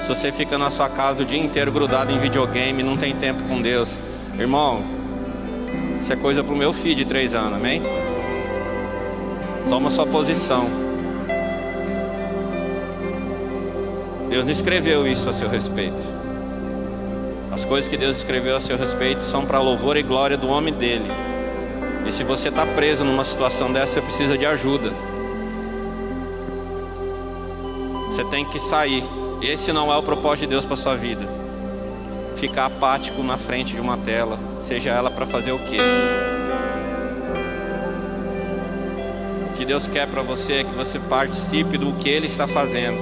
se 0.00 0.08
você 0.08 0.32
fica 0.32 0.56
na 0.56 0.70
sua 0.70 0.88
casa 0.88 1.20
o 1.20 1.26
dia 1.26 1.38
inteiro 1.38 1.70
grudado 1.70 2.10
em 2.10 2.18
videogame, 2.18 2.82
não 2.82 2.96
tem 2.96 3.14
tempo 3.14 3.42
com 3.42 3.60
Deus, 3.60 4.00
irmão, 4.38 4.82
isso 6.00 6.10
é 6.10 6.16
coisa 6.16 6.42
para 6.42 6.54
o 6.54 6.56
meu 6.56 6.72
filho 6.72 6.94
de 6.94 7.04
três 7.04 7.34
anos, 7.34 7.52
amém? 7.52 7.82
Toma 9.68 9.90
sua 9.90 10.06
posição. 10.06 10.66
Deus 14.30 14.42
não 14.46 14.52
escreveu 14.52 15.06
isso 15.06 15.28
a 15.28 15.34
seu 15.34 15.50
respeito. 15.50 16.06
As 17.52 17.66
coisas 17.66 17.86
que 17.86 17.98
Deus 17.98 18.16
escreveu 18.16 18.56
a 18.56 18.60
seu 18.60 18.78
respeito 18.78 19.22
são 19.22 19.44
para 19.44 19.60
louvor 19.60 19.98
e 19.98 20.02
glória 20.02 20.38
do 20.38 20.48
homem 20.48 20.72
dele. 20.72 21.10
E 22.06 22.10
se 22.10 22.24
você 22.24 22.48
está 22.48 22.64
preso 22.64 23.04
numa 23.04 23.24
situação 23.26 23.70
dessa, 23.70 23.96
você 23.96 24.00
precisa 24.00 24.38
de 24.38 24.46
ajuda. 24.46 25.09
Tem 28.40 28.44
que 28.46 28.58
sair. 28.58 29.04
Esse 29.42 29.70
não 29.70 29.92
é 29.92 29.96
o 29.96 30.02
propósito 30.02 30.40
de 30.40 30.46
Deus 30.48 30.64
para 30.64 30.76
sua 30.76 30.96
vida. 30.96 31.28
Ficar 32.36 32.66
apático 32.66 33.22
na 33.22 33.36
frente 33.36 33.74
de 33.74 33.80
uma 33.80 33.98
tela, 33.98 34.38
seja 34.60 34.90
ela 34.90 35.10
para 35.10 35.26
fazer 35.26 35.52
o 35.52 35.58
quê? 35.58 35.76
O 39.46 39.52
que 39.52 39.66
Deus 39.66 39.86
quer 39.86 40.06
para 40.06 40.22
você 40.22 40.54
é 40.54 40.64
que 40.64 40.74
você 40.74 40.98
participe 40.98 41.76
do 41.76 41.92
que 41.94 42.08
Ele 42.08 42.26
está 42.26 42.48
fazendo, 42.48 42.98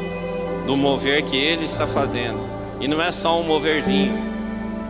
do 0.67 0.77
mover 0.77 1.23
que 1.23 1.37
Ele 1.37 1.65
está 1.65 1.87
fazendo. 1.87 2.41
E 2.81 2.89
não 2.89 3.01
é 3.01 3.13
só 3.13 3.39
um 3.39 3.45
moverzinho, 3.45 4.19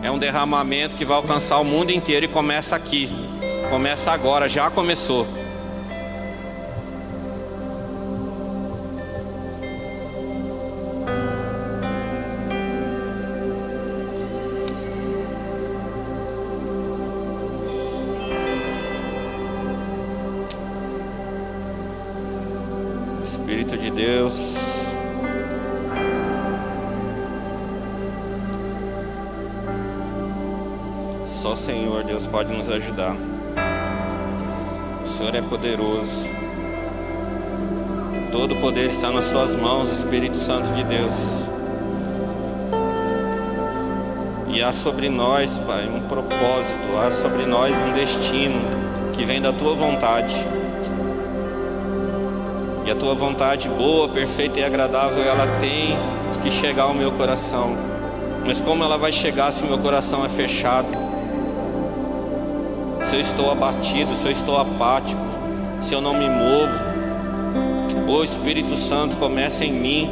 é 0.01 0.09
um 0.09 0.17
derramamento 0.17 0.95
que 0.95 1.05
vai 1.05 1.17
alcançar 1.17 1.59
o 1.59 1.63
mundo 1.63 1.91
inteiro 1.91 2.25
e 2.25 2.29
começa 2.29 2.75
aqui. 2.75 3.07
Começa 3.69 4.11
agora, 4.11 4.49
já 4.49 4.71
começou. 4.71 5.27
Poder 38.79 38.91
está 38.91 39.11
nas 39.11 39.25
Suas 39.25 39.55
mãos, 39.55 39.91
Espírito 39.91 40.37
Santo 40.37 40.71
de 40.71 40.83
Deus. 40.85 41.13
E 44.47 44.63
há 44.63 44.71
sobre 44.71 45.09
nós, 45.09 45.57
Pai, 45.67 45.85
um 45.87 45.99
propósito, 46.01 46.97
há 46.97 47.11
sobre 47.11 47.45
nós 47.45 47.77
um 47.77 47.91
destino 47.91 48.61
que 49.11 49.25
vem 49.25 49.41
da 49.41 49.51
Tua 49.51 49.75
vontade. 49.75 50.33
E 52.85 52.91
a 52.91 52.95
Tua 52.95 53.13
vontade 53.15 53.67
boa, 53.67 54.07
perfeita 54.07 54.61
e 54.61 54.63
agradável, 54.63 55.23
ela 55.23 55.45
tem 55.59 55.97
que 56.41 56.49
chegar 56.49 56.83
ao 56.83 56.93
meu 56.93 57.11
coração. 57.11 57.75
Mas 58.45 58.61
como 58.61 58.81
ela 58.83 58.97
vai 58.97 59.11
chegar 59.11 59.51
se 59.51 59.63
meu 59.65 59.77
coração 59.79 60.25
é 60.25 60.29
fechado? 60.29 60.87
Se 63.03 63.15
eu 63.15 63.21
estou 63.21 63.51
abatido, 63.51 64.15
se 64.15 64.25
eu 64.25 64.31
estou 64.31 64.57
apático, 64.57 65.21
se 65.81 65.93
eu 65.93 65.99
não 65.99 66.13
me 66.13 66.29
movo, 66.29 66.88
o 68.09 68.23
Espírito 68.23 68.75
Santo 68.75 69.17
comece 69.17 69.65
em 69.65 69.71
mim. 69.71 70.09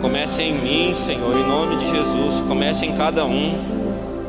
Comece 0.00 0.42
em 0.42 0.52
mim, 0.54 0.94
Senhor, 0.94 1.36
em 1.36 1.44
nome 1.44 1.76
de 1.76 1.90
Jesus. 1.90 2.40
Comece 2.46 2.86
em 2.86 2.92
cada 2.92 3.24
um. 3.24 3.54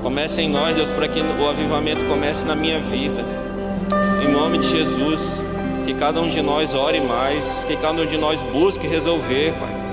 Comece 0.02 0.42
em 0.42 0.50
nós, 0.50 0.76
Deus, 0.76 0.90
para 0.90 1.08
que 1.08 1.22
o 1.22 1.48
avivamento 1.48 2.04
comece 2.06 2.46
na 2.46 2.56
minha 2.56 2.80
vida. 2.80 3.24
Em 4.24 4.32
nome 4.32 4.58
de 4.58 4.68
Jesus. 4.68 5.42
Que 5.86 5.94
cada 5.94 6.22
um 6.22 6.28
de 6.28 6.42
nós 6.42 6.74
ore 6.74 7.02
mais. 7.02 7.66
Que 7.68 7.76
cada 7.78 8.02
um 8.02 8.06
de 8.06 8.18
nós 8.18 8.42
busque 8.42 8.88
resolver, 8.88 9.54
Pai. 9.60 9.84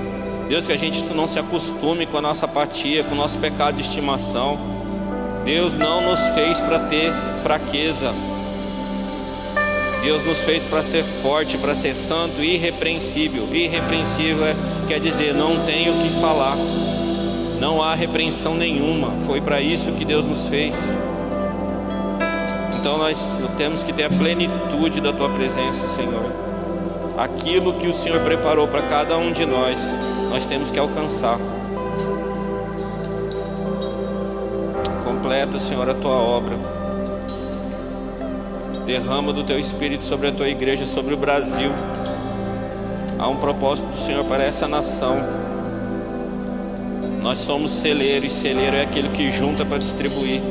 Deus, 0.49 0.65
que 0.65 0.73
a 0.73 0.77
gente 0.77 1.01
não 1.13 1.27
se 1.27 1.39
acostume 1.39 2.05
com 2.05 2.17
a 2.17 2.21
nossa 2.21 2.45
apatia, 2.45 3.03
com 3.03 3.13
o 3.13 3.17
nosso 3.17 3.37
pecado 3.37 3.75
de 3.75 3.83
estimação. 3.83 4.57
Deus 5.45 5.77
não 5.77 6.01
nos 6.01 6.19
fez 6.29 6.59
para 6.59 6.79
ter 6.79 7.13
fraqueza. 7.43 8.13
Deus 10.01 10.23
nos 10.23 10.41
fez 10.41 10.65
para 10.65 10.81
ser 10.81 11.03
forte, 11.03 11.57
para 11.57 11.75
ser 11.75 11.93
santo 11.93 12.41
irrepreensível. 12.41 13.47
Irrepreensível 13.53 14.45
é, 14.45 14.55
quer 14.87 14.99
dizer, 14.99 15.33
não 15.33 15.63
tenho 15.63 15.95
o 15.95 16.01
que 16.01 16.09
falar. 16.19 16.57
Não 17.59 17.81
há 17.81 17.93
repreensão 17.93 18.55
nenhuma. 18.55 19.11
Foi 19.27 19.39
para 19.39 19.61
isso 19.61 19.91
que 19.91 20.03
Deus 20.03 20.25
nos 20.25 20.47
fez. 20.47 20.75
Então 22.79 22.97
nós 22.97 23.31
temos 23.57 23.83
que 23.83 23.93
ter 23.93 24.05
a 24.05 24.09
plenitude 24.09 25.01
da 25.01 25.13
tua 25.13 25.29
presença, 25.29 25.87
Senhor. 25.89 26.31
Aquilo 27.15 27.73
que 27.73 27.87
o 27.87 27.93
Senhor 27.93 28.19
preparou 28.21 28.67
para 28.67 28.81
cada 28.81 29.15
um 29.19 29.31
de 29.31 29.45
nós, 29.45 29.79
nós 30.31 30.47
temos 30.47 30.71
que 30.71 30.79
alcançar. 30.79 31.37
Completa, 35.05 35.59
Senhor, 35.59 35.87
a 35.87 35.93
tua 35.93 36.15
obra. 36.15 36.70
Derrama 38.85 39.31
do 39.31 39.43
teu 39.43 39.59
espírito 39.59 40.05
sobre 40.05 40.27
a 40.27 40.31
tua 40.31 40.47
igreja, 40.47 40.85
sobre 40.85 41.13
o 41.13 41.17
Brasil. 41.17 41.71
Há 43.19 43.27
um 43.27 43.37
propósito 43.37 43.87
do 43.87 43.97
Senhor 43.97 44.25
para 44.25 44.43
essa 44.43 44.67
nação. 44.67 45.17
Nós 47.21 47.37
somos 47.37 47.71
celeiro 47.71 48.25
e 48.25 48.31
celeiro 48.31 48.75
é 48.75 48.81
aquele 48.81 49.09
que 49.09 49.31
junta 49.31 49.63
para 49.63 49.77
distribuir. 49.77 50.41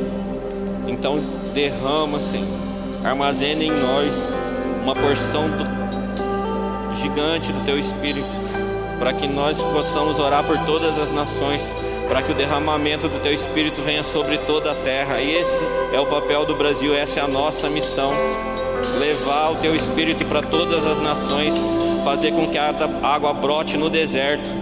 Então 0.86 1.20
derrama, 1.52 2.20
Senhor. 2.20 2.46
Armazena 3.02 3.64
em 3.64 3.72
nós 3.72 4.34
uma 4.82 4.94
porção 4.94 5.44
do, 5.50 5.80
gigante 7.00 7.52
do 7.52 7.64
teu 7.64 7.78
espírito, 7.78 8.28
para 8.98 9.12
que 9.12 9.26
nós 9.26 9.60
possamos 9.60 10.18
orar 10.18 10.44
por 10.44 10.58
todas 10.64 10.98
as 10.98 11.10
nações, 11.10 11.72
para 12.10 12.22
que 12.22 12.32
o 12.32 12.34
derramamento 12.34 13.08
do 13.08 13.20
teu 13.20 13.32
espírito 13.32 13.80
venha 13.82 14.02
sobre 14.02 14.36
toda 14.38 14.72
a 14.72 14.74
terra. 14.74 15.20
E 15.20 15.36
esse 15.36 15.56
é 15.92 16.00
o 16.00 16.06
papel 16.06 16.44
do 16.44 16.56
Brasil, 16.56 16.92
essa 16.92 17.20
é 17.20 17.22
a 17.22 17.28
nossa 17.28 17.70
missão. 17.70 18.12
Levar 18.98 19.52
o 19.52 19.56
teu 19.56 19.76
espírito 19.76 20.24
para 20.24 20.42
todas 20.42 20.84
as 20.84 20.98
nações, 20.98 21.64
fazer 22.04 22.32
com 22.32 22.48
que 22.48 22.58
a 22.58 22.74
água 23.04 23.32
brote 23.32 23.76
no 23.76 23.88
deserto. 23.88 24.52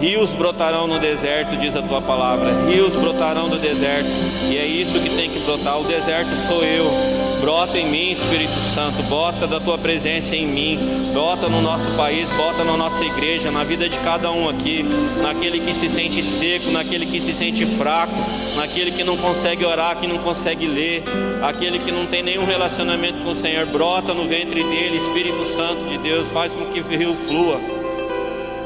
Rios 0.00 0.32
brotarão 0.32 0.86
no 0.86 0.98
deserto, 0.98 1.54
diz 1.58 1.76
a 1.76 1.82
tua 1.82 2.00
palavra. 2.00 2.50
Rios 2.66 2.96
brotarão 2.96 3.48
no 3.48 3.58
deserto. 3.58 4.08
E 4.50 4.56
é 4.56 4.64
isso 4.64 4.98
que 5.00 5.10
tem 5.10 5.28
que 5.28 5.40
brotar. 5.40 5.78
O 5.78 5.84
deserto 5.84 6.34
sou 6.34 6.64
eu. 6.64 7.27
Brota 7.48 7.78
em 7.78 7.86
mim, 7.86 8.12
Espírito 8.12 8.60
Santo. 8.60 9.02
Bota 9.04 9.46
da 9.46 9.58
tua 9.58 9.78
presença 9.78 10.36
em 10.36 10.46
mim. 10.46 10.78
Bota 11.14 11.48
no 11.48 11.62
nosso 11.62 11.90
país, 11.92 12.30
bota 12.32 12.62
na 12.62 12.76
nossa 12.76 13.02
igreja, 13.02 13.50
na 13.50 13.64
vida 13.64 13.88
de 13.88 13.98
cada 14.00 14.30
um 14.30 14.50
aqui. 14.50 14.84
Naquele 15.22 15.58
que 15.58 15.72
se 15.72 15.88
sente 15.88 16.22
seco, 16.22 16.70
naquele 16.70 17.06
que 17.06 17.18
se 17.18 17.32
sente 17.32 17.64
fraco, 17.64 18.12
naquele 18.54 18.90
que 18.90 19.02
não 19.02 19.16
consegue 19.16 19.64
orar, 19.64 19.96
que 19.96 20.06
não 20.06 20.18
consegue 20.18 20.66
ler, 20.66 21.02
aquele 21.40 21.78
que 21.78 21.90
não 21.90 22.04
tem 22.04 22.22
nenhum 22.22 22.44
relacionamento 22.44 23.22
com 23.22 23.30
o 23.30 23.34
Senhor. 23.34 23.64
Brota 23.64 24.12
no 24.12 24.28
ventre 24.28 24.62
dele, 24.64 24.98
Espírito 24.98 25.42
Santo 25.46 25.88
de 25.88 25.96
Deus. 25.96 26.28
Faz 26.28 26.52
com 26.52 26.66
que 26.66 26.80
o 26.80 26.86
rio 26.86 27.14
flua. 27.14 27.58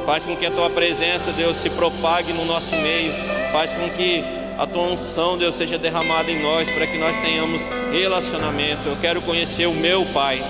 Faz 0.05 0.25
com 0.25 0.35
que 0.35 0.45
a 0.45 0.51
tua 0.51 0.69
presença, 0.69 1.31
Deus, 1.31 1.57
se 1.57 1.71
propague 1.71 2.33
no 2.33 2.45
nosso 2.45 2.75
meio. 2.75 3.15
Faz 3.53 3.73
com 3.73 3.89
que 3.91 4.42
a 4.59 4.67
tua 4.67 4.83
unção, 4.85 5.39
Deus, 5.39 5.55
seja 5.55 5.79
derramada 5.79 6.31
em 6.31 6.41
nós 6.43 6.71
para 6.71 6.87
que 6.87 6.99
nós 6.99 7.17
tenhamos 7.17 7.63
relacionamento. 7.93 8.89
Eu 8.89 8.97
quero 8.97 9.23
conhecer 9.23 9.67
o 9.67 9.75
meu 9.75 10.05
Pai, 10.07 10.43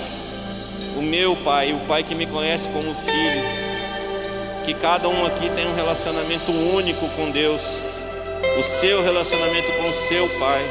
o 0.96 1.02
meu 1.02 1.36
Pai, 1.36 1.72
o 1.72 1.80
Pai 1.86 2.02
que 2.02 2.14
me 2.14 2.26
conhece 2.26 2.68
como 2.68 2.94
filho. 2.94 3.42
Que 4.64 4.74
cada 4.74 5.08
um 5.08 5.26
aqui 5.26 5.50
tenha 5.50 5.68
um 5.68 5.74
relacionamento 5.74 6.52
único 6.52 7.08
com 7.10 7.30
Deus, 7.30 7.62
o 8.58 8.62
seu 8.62 9.02
relacionamento 9.02 9.72
com 9.72 9.90
o 9.90 9.94
seu 9.94 10.28
Pai. 10.38 10.62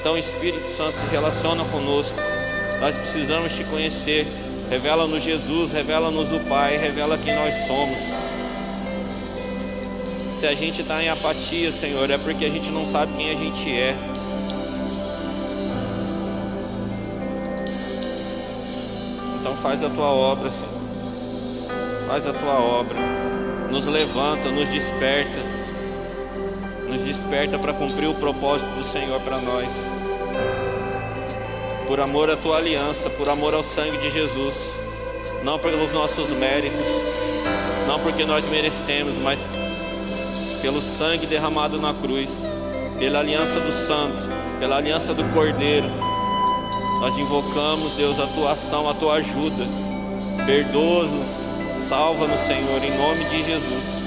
Então, 0.00 0.18
Espírito 0.18 0.66
Santo 0.66 0.98
se 0.98 1.06
relaciona 1.06 1.64
conosco. 1.66 2.18
Nós 2.80 2.96
precisamos 2.96 3.54
te 3.54 3.62
conhecer. 3.64 4.26
Revela-nos 4.68 5.22
Jesus, 5.22 5.70
revela-nos 5.70 6.32
o 6.32 6.40
Pai, 6.40 6.76
revela 6.76 7.16
quem 7.18 7.34
nós 7.34 7.54
somos. 7.66 8.00
Se 10.42 10.46
a 10.48 10.56
gente 10.56 10.82
está 10.82 11.00
em 11.00 11.08
apatia, 11.08 11.70
Senhor, 11.70 12.10
é 12.10 12.18
porque 12.18 12.44
a 12.44 12.50
gente 12.50 12.72
não 12.72 12.84
sabe 12.84 13.12
quem 13.12 13.30
a 13.30 13.36
gente 13.36 13.70
é. 13.70 13.94
Então 19.38 19.56
faz 19.56 19.84
a 19.84 19.90
tua 19.90 20.08
obra, 20.10 20.50
Senhor. 20.50 20.72
Faz 22.08 22.26
a 22.26 22.32
tua 22.32 22.58
obra. 22.58 22.98
Nos 23.70 23.86
levanta, 23.86 24.50
nos 24.50 24.68
desperta. 24.68 25.38
Nos 26.88 27.02
desperta 27.02 27.56
para 27.56 27.72
cumprir 27.72 28.08
o 28.08 28.14
propósito 28.14 28.70
do 28.70 28.82
Senhor 28.82 29.20
para 29.20 29.38
nós 29.38 29.68
por 31.86 32.00
amor 32.00 32.28
à 32.28 32.36
tua 32.36 32.56
aliança, 32.56 33.08
por 33.10 33.28
amor 33.28 33.54
ao 33.54 33.62
sangue 33.62 33.98
de 33.98 34.10
Jesus, 34.10 34.74
não 35.44 35.56
pelos 35.56 35.92
nossos 35.92 36.30
méritos, 36.30 36.88
não 37.86 38.00
porque 38.00 38.24
nós 38.24 38.44
merecemos, 38.48 39.18
mas 39.18 39.46
pelo 40.62 40.80
sangue 40.80 41.26
derramado 41.26 41.78
na 41.80 41.92
cruz, 41.92 42.46
pela 42.98 43.18
aliança 43.18 43.60
do 43.60 43.72
Santo, 43.72 44.22
pela 44.60 44.76
aliança 44.76 45.12
do 45.12 45.24
Cordeiro. 45.34 45.88
Nós 47.00 47.18
invocamos, 47.18 47.94
Deus, 47.94 48.18
a 48.20 48.28
tua 48.28 48.52
ação, 48.52 48.88
a 48.88 48.94
tua 48.94 49.14
ajuda. 49.14 49.66
Perdoa-nos, 50.46 51.36
salva-nos, 51.76 52.40
Senhor, 52.40 52.82
em 52.82 52.96
nome 52.96 53.24
de 53.24 53.44
Jesus. 53.44 54.01